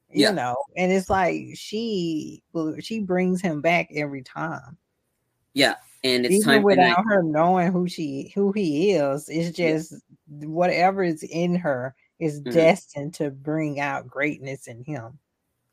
you 0.09 0.23
Yeah. 0.23 0.31
know. 0.31 0.55
And 0.77 0.91
it's 0.91 1.09
like 1.09 1.35
she 1.55 2.41
she 2.79 2.99
brings 3.01 3.41
him 3.41 3.61
back 3.61 3.89
every 3.93 4.23
time, 4.23 4.77
yeah, 5.53 5.75
and 6.03 6.25
it's 6.25 6.35
even 6.35 6.45
time 6.45 6.63
without 6.63 7.03
her 7.07 7.21
knowing 7.23 7.73
who 7.73 7.87
she 7.89 8.31
who 8.33 8.53
he 8.53 8.91
is. 8.91 9.27
It's 9.27 9.55
just 9.55 9.95
whatever 10.29 11.03
is 11.03 11.23
in 11.23 11.55
her 11.55 11.93
is 12.19 12.41
Mhm. 12.41 12.51
destined 12.53 13.13
to 13.15 13.29
bring 13.29 13.79
out 13.79 14.07
greatness 14.07 14.67
in 14.67 14.83
him. 14.83 15.19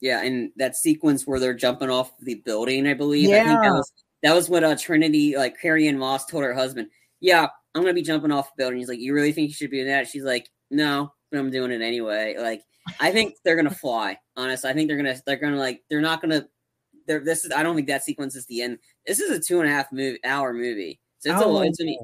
Yeah, 0.01 0.23
and 0.23 0.51
that 0.57 0.77
sequence 0.77 1.27
where 1.27 1.41
they're 1.41 1.55
jumping 1.55 1.89
off 1.91 2.13
the 2.21 2.35
building, 2.37 2.87
I 2.87 2.95
believe. 2.95 3.31
I 3.31 3.43
think 3.45 3.63
that 3.63 3.71
was 3.73 3.93
that 4.23 4.35
was 4.35 4.49
what 4.51 4.65
uh, 4.65 4.75
Trinity, 4.77 5.37
like 5.37 5.59
Carrie-Anne 5.61 5.99
Moss, 5.99 6.27
told 6.27 6.45
her 6.45 6.55
husband. 6.55 6.89
Yeah, 7.21 7.49
I'm 7.75 7.83
gonna 7.83 7.95
be 7.95 8.03
jumping 8.03 8.33
off 8.33 8.49
the 8.51 8.63
building. 8.63 8.79
He's 8.79 8.89
like, 8.89 8.99
"You 9.01 9.15
really 9.15 9.33
think 9.33 9.49
you 9.49 9.55
should 9.55 9.71
be 9.71 9.79
doing 9.79 9.89
that?" 9.89 10.09
She's 10.09 10.25
like, 10.25 10.49
"No, 10.71 11.13
but 11.31 11.39
I'm 11.39 11.51
doing 11.51 11.71
it 11.73 11.81
anyway." 11.83 12.37
Like, 12.39 12.63
I 13.01 13.13
think 13.13 13.37
they're 13.45 13.57
gonna 13.57 13.71
fly. 13.71 14.19
Honest, 14.37 14.65
I 14.65 14.73
think 14.75 14.89
they're 14.89 14.97
gonna 14.99 15.17
they're 15.27 15.37
gonna 15.37 15.57
like 15.57 15.83
they're 15.89 16.01
not 16.03 16.21
gonna. 16.21 16.47
They're 17.07 17.21
this 17.21 17.45
is 17.45 17.53
I 17.53 17.63
don't 17.63 17.75
think 17.77 17.89
that 17.89 18.05
sequence 18.05 18.35
is 18.35 18.47
the 18.47 18.63
end. 18.63 18.79
This 19.07 19.21
is 19.21 19.31
a 19.31 19.41
two 19.41 19.61
and 19.61 19.69
a 19.69 19.73
half 19.73 19.91
movie 19.93 20.19
hour 20.25 20.53
movie, 20.53 21.01
so 21.19 21.33
it's 21.33 21.41
a 21.43 21.45
Oh, 21.45 21.53
lot. 21.53 21.67
It's 21.67 21.79
gonna 21.79 21.91
be, 21.93 21.99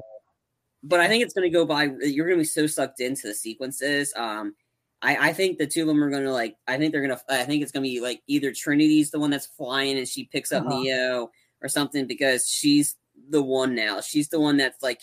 but 0.83 0.99
I 0.99 1.07
think 1.07 1.23
it's 1.23 1.33
gonna 1.33 1.49
go 1.49 1.65
by. 1.65 1.89
You're 2.01 2.27
gonna 2.27 2.39
be 2.39 2.43
so 2.43 2.67
sucked 2.67 2.99
into 2.99 3.27
the 3.27 3.33
sequences. 3.33 4.13
Um, 4.15 4.55
I, 5.01 5.29
I 5.29 5.33
think 5.33 5.57
the 5.57 5.67
two 5.67 5.81
of 5.81 5.87
them 5.87 6.03
are 6.03 6.09
gonna 6.09 6.31
like. 6.31 6.55
I 6.67 6.77
think 6.77 6.91
they're 6.91 7.01
gonna. 7.01 7.19
I 7.29 7.43
think 7.43 7.63
it's 7.63 7.71
gonna 7.71 7.83
be 7.83 8.01
like 8.01 8.21
either 8.27 8.51
Trinity's 8.51 9.11
the 9.11 9.19
one 9.19 9.29
that's 9.29 9.47
flying 9.47 9.97
and 9.97 10.07
she 10.07 10.25
picks 10.25 10.51
up 10.51 10.65
Uh-huh. 10.65 10.79
Neo 10.79 11.31
or 11.61 11.69
something 11.69 12.07
because 12.07 12.47
she's 12.49 12.95
the 13.29 13.41
one 13.41 13.75
now. 13.75 14.01
She's 14.01 14.29
the 14.29 14.39
one 14.39 14.57
that's 14.57 14.81
like 14.81 15.01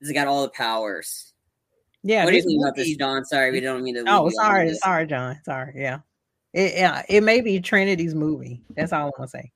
has 0.00 0.12
got 0.12 0.26
all 0.26 0.42
the 0.42 0.50
powers. 0.50 1.32
Yeah. 2.02 2.24
what 2.24 2.30
do 2.32 2.36
you 2.36 2.42
think 2.42 2.62
about 2.62 2.76
this, 2.76 2.94
John? 2.96 3.24
Sorry, 3.24 3.50
we 3.50 3.60
don't 3.60 3.82
mean 3.82 3.94
to. 3.94 4.04
Oh, 4.06 4.28
sorry, 4.30 4.74
sorry, 4.74 5.06
John. 5.06 5.40
Sorry. 5.44 5.72
Yeah. 5.76 6.00
It, 6.52 6.74
yeah, 6.76 7.02
it 7.08 7.22
may 7.22 7.40
be 7.40 7.58
Trinity's 7.60 8.14
movie. 8.14 8.62
That's 8.76 8.92
all 8.92 9.00
I 9.00 9.10
want 9.18 9.22
to 9.22 9.28
say. 9.28 9.50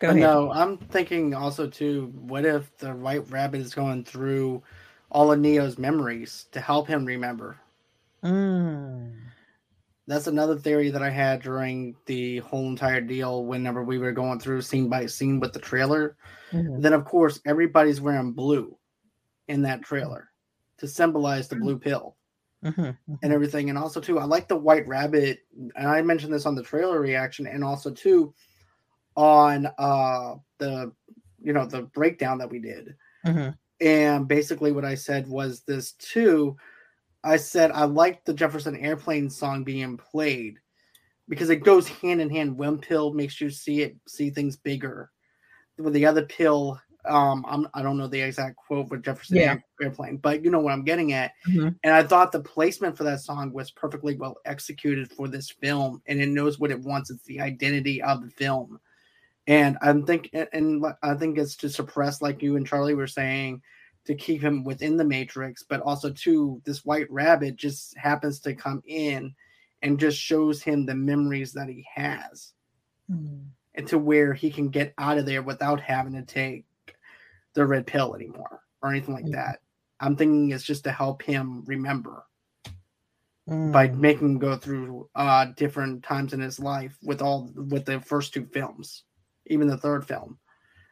Go 0.00 0.10
ahead. 0.10 0.20
no, 0.20 0.50
I'm 0.52 0.76
thinking 0.78 1.34
also 1.34 1.68
too. 1.68 2.12
What 2.14 2.44
if 2.44 2.76
the 2.78 2.94
White 2.94 3.30
Rabbit 3.30 3.60
is 3.60 3.74
going 3.74 4.04
through 4.04 4.62
all 5.10 5.30
of 5.32 5.38
Neo's 5.38 5.78
memories 5.78 6.46
to 6.52 6.60
help 6.60 6.88
him 6.88 7.04
remember? 7.04 7.58
Mm. 8.22 9.12
That's 10.06 10.26
another 10.26 10.58
theory 10.58 10.90
that 10.90 11.02
I 11.02 11.10
had 11.10 11.42
during 11.42 11.96
the 12.06 12.38
whole 12.38 12.68
entire 12.68 13.00
deal. 13.00 13.46
Whenever 13.46 13.82
we 13.84 13.98
were 13.98 14.12
going 14.12 14.38
through 14.40 14.62
scene 14.62 14.88
by 14.88 15.06
scene 15.06 15.40
with 15.40 15.52
the 15.52 15.60
trailer, 15.60 16.16
Mhm. 16.52 16.82
then 16.82 16.92
of 16.92 17.04
course 17.04 17.40
everybody's 17.46 18.00
wearing 18.00 18.32
blue 18.32 18.76
in 19.48 19.62
that 19.62 19.82
trailer 19.82 20.30
to 20.78 20.88
symbolize 20.88 21.48
the 21.48 21.56
blue 21.56 21.78
pill 21.78 22.16
Mhm. 22.62 22.96
and 23.22 23.32
everything. 23.32 23.68
And 23.70 23.78
also 23.78 24.00
too, 24.00 24.18
I 24.18 24.24
like 24.24 24.48
the 24.48 24.56
White 24.56 24.86
Rabbit, 24.86 25.40
and 25.54 25.88
I 25.88 26.02
mentioned 26.02 26.32
this 26.34 26.46
on 26.46 26.54
the 26.54 26.62
trailer 26.62 27.00
reaction, 27.00 27.46
and 27.46 27.62
also 27.64 27.90
too 27.90 28.34
on 29.16 29.68
uh 29.78 30.34
the 30.58 30.92
you 31.42 31.52
know 31.52 31.66
the 31.66 31.82
breakdown 31.82 32.38
that 32.38 32.50
we 32.50 32.58
did. 32.58 32.94
Mhm. 33.24 33.56
And 33.80 34.28
basically, 34.28 34.72
what 34.72 34.84
I 34.84 34.94
said 34.94 35.26
was 35.28 35.60
this 35.62 35.92
too. 35.92 36.56
I 37.22 37.36
said 37.36 37.70
I 37.72 37.84
like 37.84 38.24
the 38.24 38.34
Jefferson 38.34 38.76
Airplane 38.76 39.30
song 39.30 39.64
being 39.64 39.96
played 39.96 40.58
because 41.28 41.50
it 41.50 41.64
goes 41.64 41.88
hand 41.88 42.20
in 42.20 42.30
hand. 42.30 42.56
One 42.56 42.78
pill 42.78 43.12
makes 43.12 43.40
you 43.40 43.50
see 43.50 43.82
it, 43.82 43.96
see 44.06 44.30
things 44.30 44.56
bigger. 44.56 45.10
With 45.78 45.94
the 45.94 46.06
other 46.06 46.24
pill, 46.24 46.80
um, 47.06 47.44
I'm, 47.48 47.66
I 47.74 47.82
don't 47.82 47.96
know 47.98 48.06
the 48.06 48.20
exact 48.20 48.56
quote 48.56 48.90
with 48.90 49.02
Jefferson 49.02 49.36
Yeah. 49.36 49.56
Airplane, 49.82 50.18
but 50.18 50.44
you 50.44 50.50
know 50.50 50.60
what 50.60 50.72
I'm 50.72 50.84
getting 50.84 51.12
at. 51.12 51.32
Mhm. 51.48 51.76
And 51.82 51.94
I 51.94 52.02
thought 52.02 52.30
the 52.30 52.40
placement 52.40 52.96
for 52.96 53.04
that 53.04 53.20
song 53.20 53.52
was 53.52 53.70
perfectly 53.70 54.16
well 54.16 54.36
executed 54.44 55.10
for 55.10 55.28
this 55.28 55.50
film, 55.50 56.00
and 56.06 56.20
it 56.20 56.28
knows 56.28 56.58
what 56.58 56.70
it 56.70 56.80
wants. 56.80 57.10
It's 57.10 57.24
the 57.24 57.40
identity 57.40 58.02
of 58.02 58.22
the 58.22 58.30
film, 58.30 58.78
and 59.46 59.76
I'm 59.82 60.04
think 60.06 60.30
and- 60.32 60.84
I 61.02 61.14
think 61.14 61.38
it's 61.38 61.56
to 61.56 61.68
suppress, 61.68 62.22
like 62.22 62.42
you 62.42 62.56
and 62.56 62.66
Charlie 62.66 62.94
were 62.94 63.06
saying, 63.06 63.62
to 64.06 64.14
keep 64.14 64.42
him 64.42 64.64
within 64.64 64.96
the 64.96 65.04
matrix, 65.04 65.62
but 65.62 65.80
also 65.80 66.10
too, 66.10 66.60
this 66.64 66.84
white 66.84 67.10
rabbit 67.10 67.56
just 67.56 67.96
happens 67.96 68.38
to 68.40 68.54
come 68.54 68.82
in 68.86 69.34
and 69.82 69.98
just 69.98 70.18
shows 70.18 70.62
him 70.62 70.84
the 70.86 70.94
memories 70.94 71.52
that 71.54 71.68
he 71.68 71.86
has, 71.94 72.52
Mhm. 73.10 73.46
and 73.74 73.88
to 73.88 73.98
where 73.98 74.34
he 74.34 74.50
can 74.50 74.68
get 74.68 74.92
out 74.98 75.18
of 75.18 75.26
there 75.26 75.42
without 75.42 75.80
having 75.80 76.12
to 76.14 76.22
take 76.22 76.66
the 77.54 77.64
red 77.66 77.86
pill 77.86 78.14
anymore 78.14 78.62
or 78.82 78.90
anything 78.90 79.14
like 79.14 79.24
Mhm. 79.26 79.32
that. 79.32 79.60
I'm 80.00 80.16
thinking 80.16 80.50
it's 80.50 80.64
just 80.64 80.84
to 80.84 80.92
help 80.92 81.22
him 81.22 81.64
remember 81.64 82.24
by 83.46 83.88
Mm. 83.88 83.98
making 83.98 84.28
him 84.32 84.38
go 84.38 84.56
through 84.56 85.08
uh 85.14 85.46
different 85.56 86.02
times 86.02 86.32
in 86.32 86.40
his 86.40 86.58
life 86.58 86.98
with 87.02 87.20
all 87.22 87.52
with 87.54 87.84
the 87.84 88.00
first 88.00 88.32
two 88.34 88.46
films, 88.46 89.04
even 89.46 89.68
the 89.68 89.76
third 89.76 90.06
film 90.06 90.38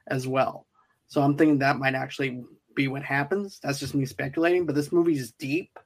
as 0.08 0.26
well. 0.26 0.66
So 1.06 1.20
I'm 1.22 1.36
thinking 1.36 1.58
that 1.58 1.78
might 1.78 1.94
actually 1.94 2.42
be 2.74 2.88
what 2.88 3.02
happens. 3.02 3.60
That's 3.62 3.78
just 3.78 3.94
me 3.94 4.06
speculating, 4.06 4.66
but 4.66 4.74
this 4.74 4.92
movie 4.92 5.16
is 5.16 5.32
deep. 5.32 5.78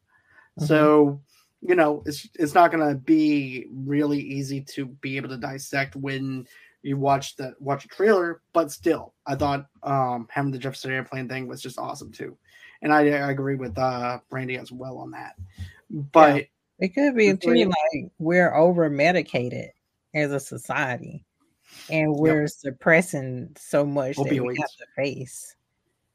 So, 0.58 1.20
you 1.60 1.74
know, 1.74 2.02
it's 2.06 2.28
it's 2.34 2.54
not 2.54 2.72
going 2.72 2.88
to 2.88 2.94
be 2.94 3.66
really 3.70 4.20
easy 4.20 4.62
to 4.74 4.86
be 4.86 5.16
able 5.16 5.28
to 5.30 5.36
dissect 5.36 5.96
when 5.96 6.46
you 6.82 6.96
watch 6.96 7.36
the 7.36 7.54
watch 7.58 7.84
a 7.84 7.88
trailer, 7.88 8.40
but 8.52 8.70
still, 8.70 9.12
I 9.26 9.34
thought 9.34 9.66
um 9.82 10.28
having 10.30 10.52
the 10.52 10.58
Jefferson 10.58 10.92
Airplane 10.92 11.28
thing 11.28 11.46
was 11.46 11.60
just 11.60 11.78
awesome 11.78 12.12
too. 12.12 12.38
And 12.82 12.92
I, 12.92 13.00
I 13.00 13.30
agree 13.30 13.56
with 13.56 13.76
uh 13.76 14.20
Brandy 14.30 14.56
as 14.56 14.72
well 14.72 14.98
on 14.98 15.10
that. 15.10 15.34
But 15.90 16.46
It 16.78 16.94
could 16.94 17.16
be 17.16 17.34
too 17.36 17.54
like 17.54 18.12
we're 18.18 18.54
over 18.54 18.88
medicated 18.88 19.70
as 20.14 20.30
a 20.30 20.40
society 20.40 21.25
and 21.90 22.14
we're 22.14 22.48
suppressing 22.48 23.54
so 23.58 23.84
much 23.84 24.16
that 24.16 24.24
we 24.28 24.56
have 24.56 24.70
to 24.78 24.86
face. 24.96 25.54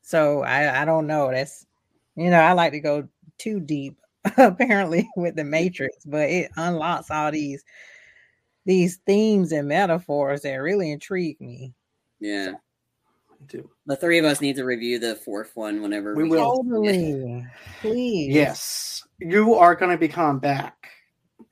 So 0.02 0.44
I, 0.44 0.82
I 0.82 0.86
don't 0.86 1.08
know. 1.08 1.32
That's 1.32 1.66
you 2.16 2.30
know, 2.30 2.40
I 2.40 2.54
like 2.54 2.74
to 2.74 2.80
go 2.80 3.08
too 3.38 3.60
deep 3.60 3.98
apparently 4.38 5.10
with 5.16 5.36
the 5.36 5.44
Matrix, 5.44 6.06
but 6.06 6.30
it 6.30 6.52
unlocks 6.58 7.10
all 7.10 7.32
these 7.32 7.64
these 8.66 8.98
themes 9.08 9.52
and 9.52 9.68
metaphors 9.68 10.42
that 10.42 10.56
really 10.56 10.92
intrigue 10.92 11.42
me. 11.42 11.74
Yeah. 12.20 12.54
too. 13.48 13.70
The 13.88 13.96
three 13.96 14.20
of 14.20 14.26
us 14.26 14.42
need 14.42 14.56
to 14.58 14.64
review 14.64 15.00
the 15.00 15.16
fourth 15.16 15.52
one 15.56 15.82
whenever 15.82 16.14
We 16.14 16.24
we, 16.24 16.30
will. 16.30 16.58
Totally. 16.58 17.46
Please. 17.82 18.36
Yes, 18.36 19.04
you 19.20 19.56
are 19.56 19.76
going 19.76 19.92
to 19.92 19.98
be 19.98 20.08
coming 20.08 20.40
back. 20.40 20.90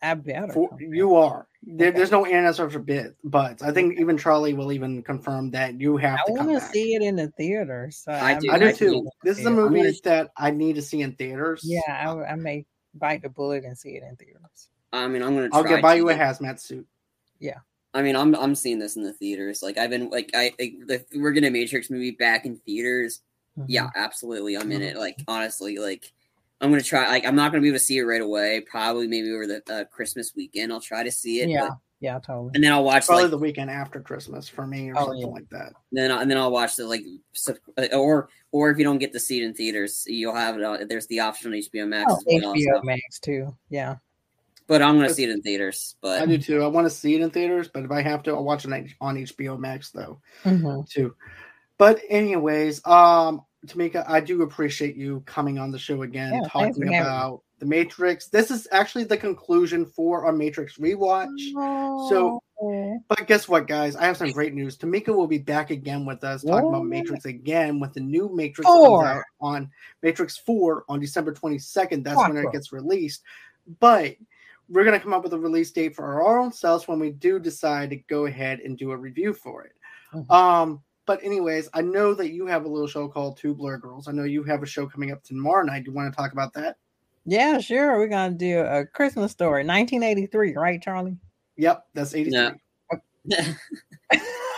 I 0.01 0.13
better. 0.13 0.53
For, 0.53 0.69
you 0.79 1.15
are. 1.15 1.47
There, 1.61 1.89
Okay. 1.89 1.97
There's 1.97 2.11
no 2.11 2.25
answer 2.25 2.69
for 2.69 2.79
bit, 2.79 3.15
but 3.23 3.61
I 3.61 3.71
think 3.71 3.99
even 3.99 4.17
Charlie 4.17 4.53
will 4.53 4.71
even 4.71 5.03
confirm 5.03 5.51
that 5.51 5.79
you 5.79 5.97
have 5.97 6.19
I 6.25 6.31
to 6.31 6.37
come 6.37 6.47
want 6.47 6.61
to 6.61 6.65
see 6.69 6.93
it 6.95 7.01
in 7.01 7.17
the 7.17 7.27
theater. 7.31 7.89
So 7.91 8.13
I 8.13 8.39
do- 8.39 8.49
I 8.49 8.57
do 8.59 8.71
too. 8.73 9.09
This 9.23 9.37
is 9.39 9.45
a 9.45 9.51
movie 9.51 9.79
gonna- 9.81 9.91
that 10.05 10.31
I 10.37 10.51
need 10.51 10.75
to 10.75 10.81
see 10.81 11.01
in 11.01 11.13
theaters. 11.15 11.61
Yeah, 11.65 11.81
I, 11.89 12.31
I 12.31 12.35
may 12.35 12.65
bite 12.93 13.23
the 13.23 13.29
bullet 13.29 13.65
and 13.65 13.77
see 13.77 13.91
it 13.97 14.03
in 14.03 14.15
theaters. 14.15 14.69
I 14.93 15.07
mean, 15.09 15.21
I'm 15.21 15.35
gonna. 15.35 15.49
Try 15.49 15.57
I'll 15.57 15.63
get 15.65 15.81
buy 15.81 15.95
you 15.95 16.07
a 16.09 16.13
to. 16.13 16.19
hazmat 16.19 16.59
suit. 16.61 16.87
Yeah. 17.39 17.57
I 17.93 18.01
mean, 18.03 18.15
I'm 18.15 18.33
I'm 18.35 18.55
seeing 18.55 18.79
this 18.79 18.95
in 18.95 19.03
the 19.03 19.13
theaters. 19.13 19.61
Like 19.61 19.77
I've 19.77 19.89
been 19.89 20.09
like 20.09 20.31
I 20.33 20.53
like, 20.59 20.75
if 20.87 21.03
we're 21.13 21.31
getting 21.31 21.49
a 21.49 21.51
Matrix 21.51 21.89
movie 21.89 22.11
back 22.11 22.45
in 22.45 22.55
theaters. 22.57 23.19
Mhm. 23.57 23.65
Yeah, 23.67 23.89
absolutely. 23.95 24.55
I'm 24.55 24.71
in 24.71 24.79
Mhm. 24.81 24.91
it. 24.91 24.97
Like 24.97 25.21
honestly, 25.27 25.77
like 25.77 26.13
I'm 26.61 26.69
gonna 26.69 26.81
try. 26.83 27.07
Like 27.09 27.25
I'm 27.25 27.35
not 27.35 27.51
gonna 27.51 27.61
be 27.61 27.69
able 27.69 27.77
to 27.79 27.83
see 27.83 27.97
it 27.97 28.03
right 28.03 28.21
away. 28.21 28.61
Probably 28.61 29.07
maybe 29.07 29.31
over 29.31 29.47
the 29.47 29.63
uh, 29.73 29.83
Christmas 29.85 30.33
weekend. 30.35 30.71
I'll 30.73 30.81
try 30.81 31.03
to 31.03 31.11
see 31.11 31.41
it. 31.41 31.49
Yeah, 31.49 31.69
but- 31.69 31.77
yeah, 32.01 32.19
totally. 32.19 32.51
and 32.55 32.63
then 32.63 32.71
I'll 32.71 32.83
watch 32.83 33.05
Probably 33.07 33.23
like 33.25 33.31
the 33.31 33.37
weekend 33.37 33.69
after 33.69 33.99
Christmas 33.99 34.47
for 34.47 34.65
me 34.65 34.89
or 34.89 34.95
Oh, 34.97 35.05
something 35.07 35.21
yeah. 35.21 35.27
like 35.27 35.49
that. 35.49 35.73
then 35.91 36.11
I- 36.11 36.21
and 36.21 36.31
then 36.31 36.37
I'll 36.37 36.51
watch 36.51 36.75
the 36.77 36.85
like 36.87 37.03
uh, 37.77 37.85
or 37.93 38.29
or 38.51 38.69
if 38.71 38.77
you 38.77 38.83
don't 38.83 38.97
get 38.99 39.13
to 39.13 39.19
see 39.19 39.41
it 39.41 39.45
in 39.45 39.53
theaters, 39.53 40.03
you'll 40.07 40.33
have 40.35 40.57
it. 40.57 40.63
On, 40.63 40.87
there's 40.87 41.07
the 41.07 41.19
option 41.21 41.51
on 41.53 41.59
HBO 41.59 41.87
Max 41.87 42.11
Oh, 42.11 42.15
as 42.17 42.23
well. 42.41 42.53
HBO 42.55 42.75
so- 42.75 42.81
Max 42.83 43.19
too. 43.19 43.55
Yeah. 43.69 43.95
But 44.67 44.81
I'm 44.81 44.97
gonna 44.97 45.13
see 45.13 45.23
it 45.23 45.29
in 45.31 45.41
theaters. 45.41 45.95
But 46.01 46.21
I 46.21 46.25
do 46.25 46.37
too. 46.37 46.61
I 46.63 46.67
want 46.67 46.85
to 46.85 46.91
see 46.91 47.15
it 47.15 47.21
in 47.21 47.31
theaters, 47.31 47.67
but 47.73 47.83
if 47.83 47.91
I 47.91 48.01
have 48.01 48.21
to, 48.23 48.31
I'll 48.31 48.43
watch 48.43 48.65
it 48.65 48.71
on 49.01 49.15
HBO 49.17 49.57
Max 49.57 49.91
though 49.91 50.21
Mhm. 50.43 50.87
too. 50.89 51.15
But 51.77 51.99
anyways, 52.09 52.85
um, 52.85 53.41
Tamika, 53.65 54.05
I 54.07 54.19
do 54.21 54.41
appreciate 54.43 54.95
you 54.95 55.21
coming 55.25 55.59
on 55.59 55.71
the 55.71 55.79
show 55.79 56.01
again, 56.03 56.33
Yeah, 56.33 56.41
talking 56.47 56.73
for 56.73 56.79
having 56.85 56.89
me. 56.91 56.97
about 56.97 57.41
the 57.59 57.65
Matrix. 57.65 58.27
This 58.27 58.51
is 58.51 58.67
actually 58.71 59.03
the 59.03 59.17
conclusion 59.17 59.85
for 59.85 60.25
our 60.25 60.31
Matrix 60.31 60.77
rewatch. 60.77 61.37
So- 62.09 62.41
Oh. 62.61 62.99
But 63.07 63.25
guess 63.25 63.47
what, 63.47 63.67
guys? 63.67 63.95
I 63.95 64.03
have 64.05 64.17
some 64.17 64.31
great 64.31 64.53
news. 64.53 64.77
Tamika 64.77 65.15
will 65.15 65.27
be 65.27 65.37
back 65.37 65.71
again 65.71 66.05
with 66.05 66.25
us 66.25 66.43
talking 66.43 66.67
about 66.67 66.85
Matrix 66.85 67.23
again 67.23 67.79
with 67.79 67.93
the 67.93 68.01
new 68.01 68.29
Matrix 68.35 68.69
on 69.39 69.69
Matrix 70.03 70.35
4 70.35 70.83
on 70.89 70.99
December 70.99 71.31
22nd. 71.33 72.03
That's 72.03 72.17
when 72.27 72.35
it 72.37 72.51
gets 72.51 72.73
released. 72.73 73.23
But 73.79 74.15
we're 74.67 74.83
going 74.83 74.97
to 74.97 75.01
come 75.01 75.13
up 75.13 75.23
with 75.23 75.31
a 75.33 75.39
release 75.39 75.71
date 75.71 75.95
for 75.95 76.03
our 76.05 76.37
own 76.37 76.51
selves 76.51 76.85
when 76.85 76.99
we 76.99 77.11
do 77.11 77.39
decide 77.39 77.91
to 77.91 77.95
go 77.95 78.25
ahead 78.25 78.59
and 78.59 78.77
do 78.77 78.91
a 78.91 78.97
review 78.97 79.33
for 79.33 79.63
it. 79.63 79.71
Mhm. 80.13 80.29
Um, 80.29 80.83
but 81.09 81.23
anyways, 81.23 81.67
I 81.73 81.81
know 81.81 82.13
that 82.13 82.33
you 82.33 82.45
have 82.45 82.65
a 82.65 82.67
little 82.67 82.87
show 82.87 83.07
called 83.07 83.35
Two 83.35 83.55
Blurred 83.55 83.81
Girls. 83.81 84.07
I 84.07 84.11
know 84.11 84.25
you 84.25 84.43
have 84.43 84.61
a 84.61 84.67
show 84.67 84.85
coming 84.85 85.11
up 85.11 85.23
tomorrow 85.23 85.63
night. 85.63 85.83
Do 85.83 85.89
you 85.89 85.95
want 85.95 86.13
to 86.13 86.15
talk 86.15 86.33
about 86.33 86.53
that? 86.53 86.77
Yeah, 87.25 87.57
sure. 87.57 87.97
We're 87.97 88.09
gonna 88.09 88.35
do 88.35 88.59
a 88.59 88.85
Christmas 88.85 89.31
story, 89.31 89.65
1983, 89.65 90.55
right, 90.55 90.79
Charlie? 90.79 91.17
Yep, 91.57 91.83
that's 91.95 92.13
83. 92.13 92.31
No. 92.31 92.51
yeah, 93.25 93.55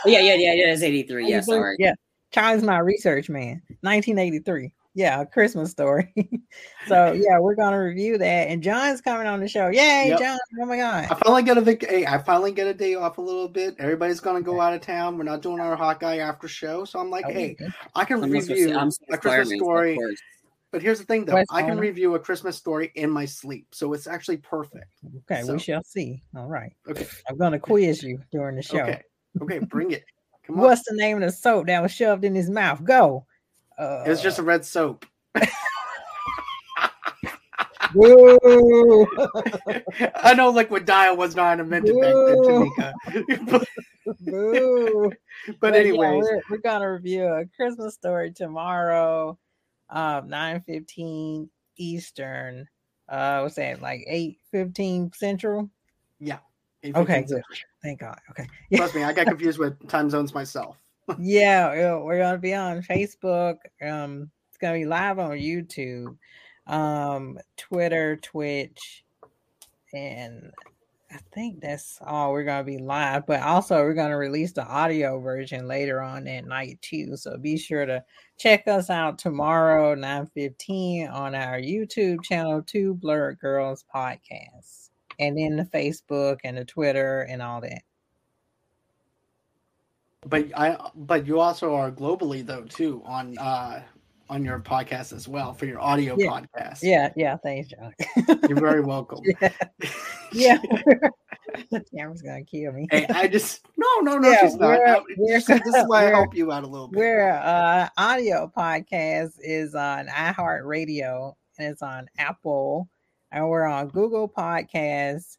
yeah, 0.05 0.35
yeah, 0.35 0.53
yeah. 0.53 0.73
It's 0.73 0.81
83. 0.81 1.29
Yeah, 1.29 1.39
sorry. 1.39 1.77
Yeah, 1.79 1.93
Charlie's 2.31 2.63
my 2.63 2.79
research 2.79 3.29
man. 3.29 3.61
1983. 3.79 4.73
Yeah, 4.93 5.21
a 5.21 5.25
Christmas 5.25 5.71
story. 5.71 6.13
so 6.87 7.11
yeah, 7.13 7.39
we're 7.39 7.55
gonna 7.55 7.81
review 7.81 8.17
that, 8.17 8.47
and 8.49 8.61
John's 8.61 8.99
coming 9.01 9.25
on 9.27 9.39
the 9.39 9.47
show. 9.47 9.67
Yay, 9.69 10.07
Yep. 10.09 10.19
John! 10.19 10.37
Oh 10.61 10.65
my 10.65 10.75
god! 10.77 11.07
I 11.09 11.15
finally 11.15 11.43
get 11.43 11.57
a 11.57 11.61
vac- 11.61 11.85
hey, 11.87 12.05
I 12.05 12.17
finally 12.17 12.51
get 12.51 12.67
a 12.67 12.73
day 12.73 12.95
off 12.95 13.17
a 13.17 13.21
little 13.21 13.47
bit. 13.47 13.75
Everybody's 13.79 14.19
gonna 14.19 14.41
go 14.41 14.59
out 14.59 14.73
of 14.73 14.81
town. 14.81 15.17
We're 15.17 15.23
not 15.23 15.41
doing 15.41 15.59
our 15.61 15.75
Hawkeye 15.77 16.17
after 16.17 16.47
show, 16.49 16.83
so 16.83 16.99
I'm 16.99 17.09
like, 17.09 17.25
Oh, 17.27 17.31
hey, 17.31 17.51
okay. 17.59 17.71
I 17.95 18.03
can 18.03 18.21
I'm 18.23 18.29
review 18.29 18.77
I'm 18.77 18.89
a 19.09 19.17
Christmas 19.17 19.57
story. 19.57 19.97
But 20.71 20.81
here's 20.81 20.99
the 20.99 21.05
thing, 21.05 21.25
though, 21.25 21.33
West 21.33 21.49
I 21.51 21.59
can 21.61 21.71
Island. 21.71 21.81
review 21.81 22.15
a 22.15 22.19
Christmas 22.19 22.55
story 22.55 22.91
in 22.95 23.09
my 23.09 23.25
sleep, 23.25 23.67
so 23.71 23.91
it's 23.91 24.07
actually 24.07 24.37
perfect. 24.37 24.85
Okay, 25.29 25.43
So- 25.43 25.53
we 25.53 25.59
shall 25.59 25.83
see. 25.83 26.21
All 26.35 26.47
right, 26.47 26.73
Okay, 26.89 27.07
I'm 27.29 27.37
gonna 27.37 27.59
quiz 27.59 28.03
you 28.03 28.19
during 28.31 28.55
the 28.57 28.61
show. 28.61 28.79
okay, 28.79 29.01
okay. 29.41 29.59
Bring 29.59 29.91
it. 29.91 30.03
Come 30.47 30.55
on. 30.59 30.63
What's 30.65 30.83
the 30.89 30.95
name 30.95 31.17
of 31.17 31.23
the 31.23 31.31
soap 31.31 31.67
that 31.67 31.81
was 31.81 31.91
shoved 31.91 32.23
in 32.25 32.33
his 32.35 32.49
mouth? 32.49 32.83
Go. 32.83 33.25
Uh, 33.81 34.03
It 34.05 34.09
was 34.09 34.21
just 34.21 34.37
a 34.39 34.43
red 34.43 34.63
soap. 34.63 35.05
Woo! 37.93 39.07
I 40.23 40.33
know 40.35 40.49
liquid 40.51 40.85
dial 40.85 41.17
was 41.17 41.35
not 41.35 41.59
invented 41.59 41.95
back 41.99 42.13
then, 42.13 42.35
Boo. 42.37 42.71
Tamika. 42.77 43.65
Boo. 44.21 45.11
but 45.59 45.73
anyway, 45.75 46.07
yeah, 46.07 46.17
we're, 46.19 46.41
we're 46.49 46.57
gonna 46.59 46.89
review 46.91 47.25
a 47.25 47.45
Christmas 47.55 47.95
story 47.95 48.31
tomorrow, 48.31 49.37
um, 49.89 50.29
nine 50.29 50.61
fifteen 50.61 51.49
Eastern. 51.77 52.67
Uh, 53.09 53.41
what's 53.41 53.55
that? 53.55 53.81
Like 53.81 54.05
eight 54.07 54.37
fifteen 54.51 55.11
Central. 55.13 55.69
yeah. 56.19 56.37
Okay, 56.95 57.23
good. 57.23 57.43
Thank 57.83 57.99
God. 57.99 58.17
Okay. 58.31 58.47
Trust 58.73 58.95
me, 58.95 59.03
I 59.03 59.13
got 59.13 59.27
confused 59.27 59.59
with 59.59 59.87
time 59.87 60.09
zones 60.09 60.33
myself. 60.33 60.77
Yeah, 61.19 61.95
we're 61.97 62.19
gonna 62.19 62.37
be 62.37 62.53
on 62.53 62.81
Facebook. 62.81 63.57
Um, 63.81 64.29
it's 64.49 64.57
gonna 64.57 64.77
be 64.77 64.85
live 64.85 65.19
on 65.19 65.31
YouTube, 65.31 66.17
um, 66.67 67.37
Twitter, 67.57 68.17
Twitch, 68.17 69.03
and 69.93 70.51
I 71.11 71.19
think 71.33 71.59
that's 71.59 71.99
all 72.05 72.31
we're 72.31 72.43
gonna 72.43 72.63
be 72.63 72.77
live. 72.77 73.25
But 73.25 73.41
also, 73.41 73.77
we're 73.77 73.93
gonna 73.93 74.17
release 74.17 74.53
the 74.53 74.65
audio 74.65 75.19
version 75.19 75.67
later 75.67 76.01
on 76.01 76.23
that 76.25 76.45
night 76.45 76.81
too. 76.81 77.17
So 77.17 77.37
be 77.37 77.57
sure 77.57 77.85
to 77.85 78.03
check 78.37 78.67
us 78.67 78.89
out 78.89 79.19
tomorrow, 79.19 79.93
nine 79.95 80.27
fifteen, 80.27 81.07
on 81.07 81.35
our 81.35 81.59
YouTube 81.59 82.23
channel, 82.23 82.61
Two 82.61 82.93
Blurred 82.93 83.39
Girls 83.39 83.85
Podcast, 83.93 84.89
and 85.19 85.37
then 85.37 85.57
the 85.57 85.65
Facebook 85.65 86.39
and 86.43 86.57
the 86.57 86.65
Twitter 86.65 87.21
and 87.23 87.41
all 87.41 87.61
that. 87.61 87.81
But 90.27 90.47
I 90.55 90.77
but 90.95 91.25
you 91.25 91.39
also 91.39 91.73
are 91.73 91.91
globally 91.91 92.45
though 92.45 92.61
too 92.63 93.01
on 93.05 93.37
uh 93.39 93.81
on 94.29 94.45
your 94.45 94.59
podcast 94.59 95.13
as 95.13 95.27
well 95.27 95.51
for 95.53 95.65
your 95.65 95.81
audio 95.81 96.15
Yeah. 96.17 96.27
podcast. 96.27 96.79
Yeah, 96.83 97.11
yeah. 97.17 97.35
Thanks, 97.37 97.69
John. 97.69 97.93
You're 98.47 98.59
very 98.59 98.81
welcome. 98.81 99.19
Yeah. 100.33 100.59
Yeah. 100.63 101.09
the 101.71 101.83
camera's 101.93 102.21
gonna 102.21 102.43
kill 102.45 102.71
me. 102.71 102.87
hey, 102.89 103.05
I 103.09 103.27
just 103.27 103.65
no 103.77 103.87
no 104.01 104.17
no 104.17 104.29
Yeah, 104.29 104.41
she's 104.43 104.55
not. 104.55 104.79
I- 104.79 105.01
we're- 105.17 105.17
this, 105.27 105.49
is- 105.49 105.83
why 105.87 106.05
I 106.07 106.09
help 106.11 106.33
you 106.33 106.51
out 106.53 106.63
a 106.63 106.67
little 106.67 106.87
bit. 106.87 106.99
We're 106.99 107.31
uh 107.31 107.89
audio 107.97 108.49
podcast 108.55 109.31
is 109.41 109.75
on 109.75 110.07
iHeartRadio 110.07 111.33
and 111.57 111.67
it's 111.73 111.81
on 111.81 112.07
Apple 112.17 112.87
and 113.33 113.49
we're 113.49 113.65
on 113.65 113.89
Google 113.89 114.29
Podcasts. 114.29 115.37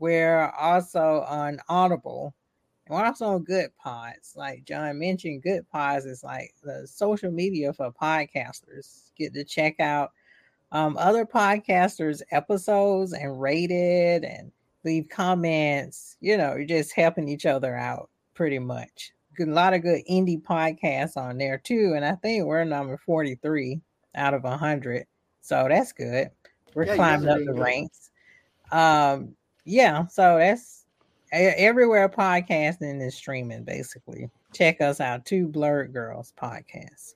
We're 0.00 0.48
also 0.58 1.24
on 1.28 1.60
Audible. 1.68 2.34
We're 2.92 3.06
also 3.06 3.26
on 3.26 3.44
Good 3.44 3.74
Pods. 3.76 4.34
Like 4.36 4.64
John 4.64 4.98
mentioned, 4.98 5.42
Good 5.42 5.68
Pods 5.70 6.04
is 6.04 6.22
like 6.22 6.54
the 6.62 6.86
social 6.86 7.30
media 7.30 7.72
for 7.72 7.90
podcasters. 7.90 9.10
Get 9.16 9.32
to 9.34 9.44
check 9.44 9.80
out 9.80 10.12
um, 10.72 10.96
other 10.98 11.24
podcasters' 11.24 12.20
episodes 12.30 13.14
and 13.14 13.40
rate 13.40 13.70
it 13.70 14.24
and 14.24 14.52
leave 14.84 15.08
comments. 15.08 16.16
You 16.20 16.36
know, 16.36 16.54
you're 16.54 16.66
just 16.66 16.92
helping 16.94 17.28
each 17.28 17.46
other 17.46 17.74
out 17.74 18.10
pretty 18.34 18.58
much. 18.58 19.12
Good, 19.36 19.48
a 19.48 19.52
lot 19.52 19.72
of 19.72 19.80
good 19.82 20.02
indie 20.10 20.42
podcasts 20.42 21.16
on 21.16 21.38
there 21.38 21.56
too. 21.56 21.94
And 21.96 22.04
I 22.04 22.16
think 22.16 22.44
we're 22.44 22.64
number 22.64 22.98
43 22.98 23.80
out 24.14 24.34
of 24.34 24.42
100. 24.44 25.06
So 25.40 25.66
that's 25.68 25.92
good. 25.92 26.28
We're 26.74 26.84
Yeah, 26.84 26.96
climbing 26.96 27.28
up 27.30 27.38
the 27.38 27.52
good. 27.52 27.58
ranks. 27.58 28.10
Um, 28.70 29.34
yeah, 29.64 30.06
so 30.06 30.36
that's 30.38 30.81
everywhere 31.32 32.08
podcasting 32.08 33.04
is 33.04 33.14
streaming 33.14 33.64
basically. 33.64 34.28
Check 34.52 34.80
us 34.80 35.00
out, 35.00 35.24
Two 35.24 35.48
Blurred 35.48 35.92
Girls 35.92 36.32
podcast. 36.40 37.14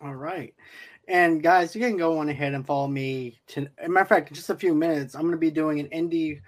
All 0.00 0.14
right. 0.14 0.52
And 1.08 1.42
guys, 1.42 1.74
you 1.74 1.80
can 1.80 1.96
go 1.96 2.18
on 2.18 2.28
ahead 2.28 2.54
and 2.54 2.66
follow 2.66 2.88
me. 2.88 3.40
To, 3.48 3.68
matter 3.86 4.00
of 4.00 4.08
fact, 4.08 4.28
in 4.30 4.34
just 4.34 4.50
a 4.50 4.56
few 4.56 4.74
minutes, 4.74 5.14
I'm 5.14 5.22
going 5.22 5.32
to 5.32 5.38
be 5.38 5.50
doing 5.50 5.80
an 5.80 5.88
indie 5.88 6.40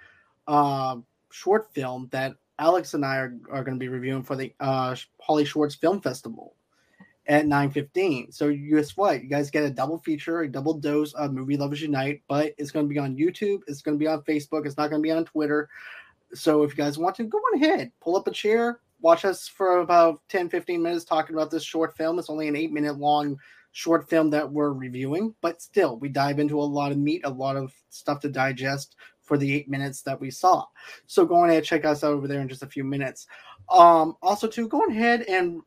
uh, 0.47 0.97
short 1.31 1.73
film 1.73 2.09
that 2.11 2.35
Alex 2.59 2.93
and 2.93 3.05
I 3.05 3.17
are, 3.17 3.37
are 3.49 3.63
going 3.63 3.77
to 3.77 3.83
be 3.83 3.89
reviewing 3.89 4.23
for 4.23 4.35
the 4.35 4.53
uh, 4.59 4.95
Holly 5.21 5.45
Schwartz 5.45 5.75
Film 5.75 6.01
Festival 6.01 6.55
at 7.27 7.45
9.15. 7.45 8.33
So 8.33 8.53
guess 8.53 8.95
what? 8.95 9.23
You 9.23 9.29
guys 9.29 9.51
get 9.51 9.63
a 9.63 9.69
double 9.69 9.99
feature, 9.99 10.41
a 10.41 10.51
double 10.51 10.73
dose 10.73 11.13
of 11.13 11.33
Movie 11.33 11.57
Lovers 11.57 11.81
Unite, 11.81 12.21
but 12.27 12.53
it's 12.57 12.71
going 12.71 12.87
to 12.87 12.93
be 12.93 12.99
on 12.99 13.17
YouTube. 13.17 13.61
It's 13.67 13.81
going 13.81 13.97
to 13.97 14.03
be 14.03 14.07
on 14.07 14.21
Facebook. 14.23 14.65
It's 14.65 14.77
not 14.77 14.89
going 14.89 15.01
to 15.01 15.05
be 15.07 15.11
on 15.11 15.25
Twitter. 15.25 15.69
So 16.35 16.63
if 16.63 16.71
you 16.71 16.77
guys 16.77 16.97
want 16.97 17.15
to, 17.15 17.23
go 17.23 17.37
on 17.37 17.63
ahead. 17.63 17.91
Pull 18.01 18.15
up 18.15 18.27
a 18.27 18.31
chair. 18.31 18.79
Watch 19.01 19.25
us 19.25 19.47
for 19.47 19.79
about 19.79 20.21
10, 20.29 20.49
15 20.49 20.81
minutes 20.81 21.05
talking 21.05 21.35
about 21.35 21.51
this 21.51 21.63
short 21.63 21.95
film. 21.95 22.17
It's 22.17 22.29
only 22.29 22.47
an 22.47 22.55
eight 22.55 22.71
minute 22.71 22.97
long 22.97 23.37
short 23.71 24.09
film 24.09 24.29
that 24.29 24.49
we're 24.49 24.71
reviewing, 24.71 25.35
but 25.41 25.61
still, 25.61 25.99
we 25.99 26.07
dive 26.07 26.39
into 26.39 26.59
a 26.59 26.63
lot 26.63 26.93
of 26.93 26.97
meat, 26.97 27.21
a 27.25 27.29
lot 27.29 27.57
of 27.57 27.73
stuff 27.89 28.21
to 28.21 28.29
digest 28.29 28.95
for 29.25 29.37
the 29.37 29.53
eight 29.53 29.69
minutes 29.69 30.01
that 30.03 30.19
we 30.19 30.31
saw. 30.31 30.65
So 31.07 31.25
go 31.25 31.43
ahead, 31.45 31.63
check 31.63 31.83
us 31.83 32.03
out 32.03 32.13
over 32.13 32.27
there 32.27 32.41
in 32.41 32.47
just 32.47 32.63
a 32.63 32.67
few 32.67 32.83
minutes. 32.83 33.27
Um, 33.69 34.15
also, 34.21 34.47
to 34.47 34.67
go 34.67 34.85
ahead 34.85 35.23
and 35.23 35.61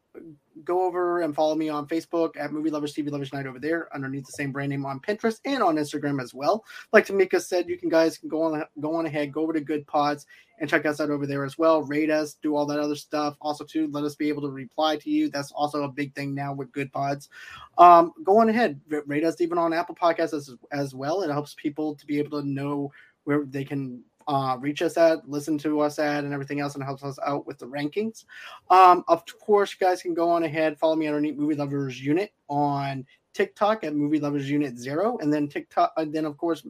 go 0.64 0.84
over 0.84 1.20
and 1.22 1.34
follow 1.34 1.54
me 1.54 1.68
on 1.68 1.86
Facebook 1.86 2.36
at 2.38 2.52
Movie 2.52 2.70
Lovers 2.70 2.94
TV 2.94 3.10
Lovers 3.10 3.32
Night 3.32 3.46
over 3.46 3.58
there 3.58 3.88
underneath 3.94 4.26
the 4.26 4.32
same 4.32 4.52
brand 4.52 4.70
name 4.70 4.86
on 4.86 5.00
Pinterest 5.00 5.40
and 5.44 5.62
on 5.62 5.76
Instagram 5.76 6.20
as 6.20 6.34
well. 6.34 6.64
Like 6.92 7.06
Tamika 7.06 7.40
said, 7.40 7.68
you 7.68 7.78
can 7.78 7.88
guys 7.88 8.18
can 8.18 8.28
go 8.28 8.42
on 8.42 8.64
go 8.80 8.94
on 8.94 9.06
ahead, 9.06 9.32
go 9.32 9.42
over 9.42 9.52
to 9.52 9.60
Good 9.60 9.86
Pods 9.86 10.26
and 10.60 10.68
check 10.68 10.86
us 10.86 11.00
out 11.00 11.10
over 11.10 11.26
there 11.26 11.44
as 11.44 11.56
well. 11.56 11.82
Rate 11.82 12.10
us, 12.10 12.34
do 12.34 12.56
all 12.56 12.66
that 12.66 12.80
other 12.80 12.96
stuff. 12.96 13.36
Also, 13.40 13.64
too, 13.64 13.88
let 13.92 14.04
us 14.04 14.16
be 14.16 14.28
able 14.28 14.42
to 14.42 14.50
reply 14.50 14.96
to 14.96 15.10
you. 15.10 15.28
That's 15.28 15.52
also 15.52 15.84
a 15.84 15.88
big 15.88 16.14
thing 16.14 16.34
now 16.34 16.52
with 16.52 16.72
Good 16.72 16.92
Pods. 16.92 17.28
Um, 17.76 18.12
go 18.24 18.38
on 18.38 18.48
ahead, 18.48 18.80
rate 19.06 19.24
us 19.24 19.40
even 19.40 19.58
on 19.58 19.72
Apple 19.72 19.94
Podcasts 19.94 20.34
as, 20.34 20.54
as 20.72 20.94
well. 20.94 21.22
It 21.22 21.30
helps 21.30 21.54
people 21.54 21.94
to 21.94 22.06
be 22.06 22.18
able 22.18 22.40
to 22.40 22.48
know 22.48 22.90
where 23.28 23.44
they 23.44 23.62
can 23.62 24.02
uh, 24.26 24.56
reach 24.58 24.80
us 24.80 24.96
at, 24.96 25.28
listen 25.28 25.58
to 25.58 25.80
us 25.80 25.98
at, 25.98 26.24
and 26.24 26.32
everything 26.32 26.60
else, 26.60 26.76
and 26.76 26.82
helps 26.82 27.04
us 27.04 27.18
out 27.26 27.46
with 27.46 27.58
the 27.58 27.66
rankings. 27.66 28.24
Um, 28.70 29.04
of 29.06 29.22
course, 29.38 29.76
you 29.78 29.86
guys 29.86 30.00
can 30.00 30.14
go 30.14 30.30
on 30.30 30.44
ahead, 30.44 30.78
follow 30.78 30.96
me 30.96 31.08
underneath 31.08 31.36
Movie 31.36 31.54
Lovers 31.54 32.00
Unite 32.00 32.32
on 32.48 33.04
TikTok 33.34 33.84
at 33.84 33.94
Movie 33.94 34.18
Lovers 34.18 34.48
Unite 34.48 34.78
Zero, 34.78 35.18
and 35.18 35.30
then 35.30 35.46
TikTok, 35.46 35.92
and 35.98 36.10
then 36.10 36.24
of 36.24 36.38
course, 36.38 36.66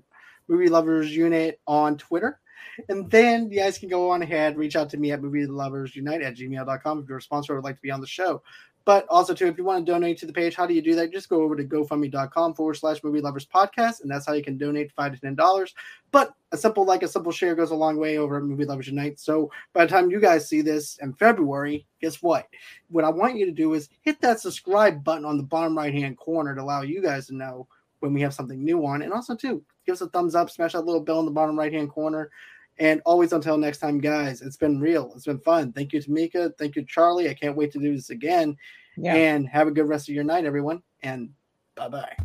Movie 0.49 0.69
Lovers 0.69 1.15
Unite 1.15 1.61
on 1.69 1.97
Twitter. 1.97 2.41
And 2.89 3.09
then 3.09 3.49
you 3.53 3.61
guys 3.61 3.79
can 3.79 3.89
go 3.89 4.11
on 4.11 4.23
ahead, 4.23 4.57
reach 4.57 4.75
out 4.75 4.91
to 4.91 4.97
me 4.97 5.13
at 5.13 5.23
movie 5.23 5.47
lovers 5.47 5.95
unite 5.95 6.23
at 6.23 6.35
gmail.com 6.35 7.01
if 7.01 7.09
you're 7.09 7.19
a 7.19 7.23
sponsor 7.23 7.53
or 7.53 7.57
would 7.57 7.65
like 7.65 7.77
to 7.77 7.83
be 7.83 7.93
on 7.93 8.01
the 8.01 8.07
show. 8.07 8.43
But 8.89 9.07
also, 9.11 9.35
too, 9.35 9.49
if 9.49 9.59
you 9.59 9.65
want 9.65 9.85
to 9.85 9.93
donate 9.93 10.17
to 10.17 10.27
the 10.27 10.33
page, 10.33 10.55
how 10.55 10.67
do 10.67 10.73
you 10.73 10.81
do 10.81 10.95
that? 10.95 11.13
Just 11.13 11.29
go 11.29 11.43
over 11.43 11.55
to 11.55 11.63
gofundme.com 11.63 12.55
forward 12.55 12.73
slash 12.73 13.05
movie 13.05 13.21
lovers 13.21 13.45
podcast, 13.45 14.01
and 14.01 14.11
that's 14.11 14.25
how 14.25 14.33
you 14.33 14.43
can 14.43 14.57
donate 14.57 14.93
five 14.93 15.13
to 15.13 15.21
ten 15.21 15.35
dollars. 15.35 15.75
But 16.11 16.33
a 16.53 16.57
simple 16.57 16.87
like 16.87 17.03
a 17.03 17.09
simple 17.09 17.31
share 17.31 17.55
goes 17.55 17.71
a 17.71 17.75
long 17.75 17.99
way 17.99 18.17
over 18.17 18.39
at 18.39 18.45
Movie 18.45 18.65
Lovers 18.65 18.89
Unite. 18.89 19.21
So 19.21 19.51
by 19.75 19.85
the 19.85 19.91
time 19.91 20.11
you 20.11 20.19
guys 20.23 20.49
see 20.49 20.63
this 20.63 20.97
in 21.03 21.13
February, 21.13 21.85
guess 22.01 22.23
what? 22.23 22.47
What 22.89 23.05
I 23.05 23.11
want 23.11 23.37
you 23.37 23.45
to 23.45 23.53
do 23.53 23.75
is 23.75 23.91
hit 24.01 24.23
that 24.23 24.41
subscribe 24.41 25.05
button 25.05 25.27
on 25.27 25.37
the 25.37 25.43
bottom 25.43 25.77
right 25.77 25.93
hand 25.93 26.17
corner 26.17 26.55
to 26.55 26.63
allow 26.63 26.81
you 26.81 27.03
guys 27.03 27.27
to 27.27 27.37
know 27.37 27.69
when 28.01 28.15
we 28.15 28.23
have 28.23 28.33
something 28.33 28.65
new 28.65 28.87
on. 28.87 29.03
And 29.03 29.13
also, 29.13 29.37
too, 29.37 29.63
give 29.85 29.93
us 29.93 30.01
a 30.01 30.09
thumbs 30.09 30.35
up, 30.35 30.49
smash 30.49 30.73
that 30.73 30.87
little 30.87 31.03
bell 31.03 31.21
in 31.21 31.27
the 31.27 31.31
bottom 31.31 31.59
right 31.59 31.75
hand 31.75 31.91
corner. 31.91 32.31
And 32.79 33.03
always 33.05 33.33
until 33.33 33.59
next 33.59 33.79
time, 33.79 33.99
guys, 33.99 34.41
it's 34.41 34.57
been 34.57 34.81
real. 34.81 35.13
It's 35.15 35.27
been 35.27 35.41
fun. 35.41 35.73
Thank 35.73 35.93
you, 35.93 36.01
Tamika. 36.01 36.53
Thank 36.59 36.77
you, 36.77 36.85
Charlie. 36.85 37.29
I 37.29 37.35
can't 37.35 37.57
wait 37.57 37.73
to 37.73 37.79
do 37.79 37.95
this 37.95 38.11
again. 38.11 38.57
Yeah. 38.97 39.15
And 39.15 39.49
have 39.49 39.67
a 39.69 39.73
good 39.73 39.89
rest 39.89 40.09
of 40.09 40.15
your 40.15 40.25
night, 40.25 40.45
everyone. 40.45 40.83
And 41.03 41.31
bye 41.75 41.89
bye. 41.89 42.17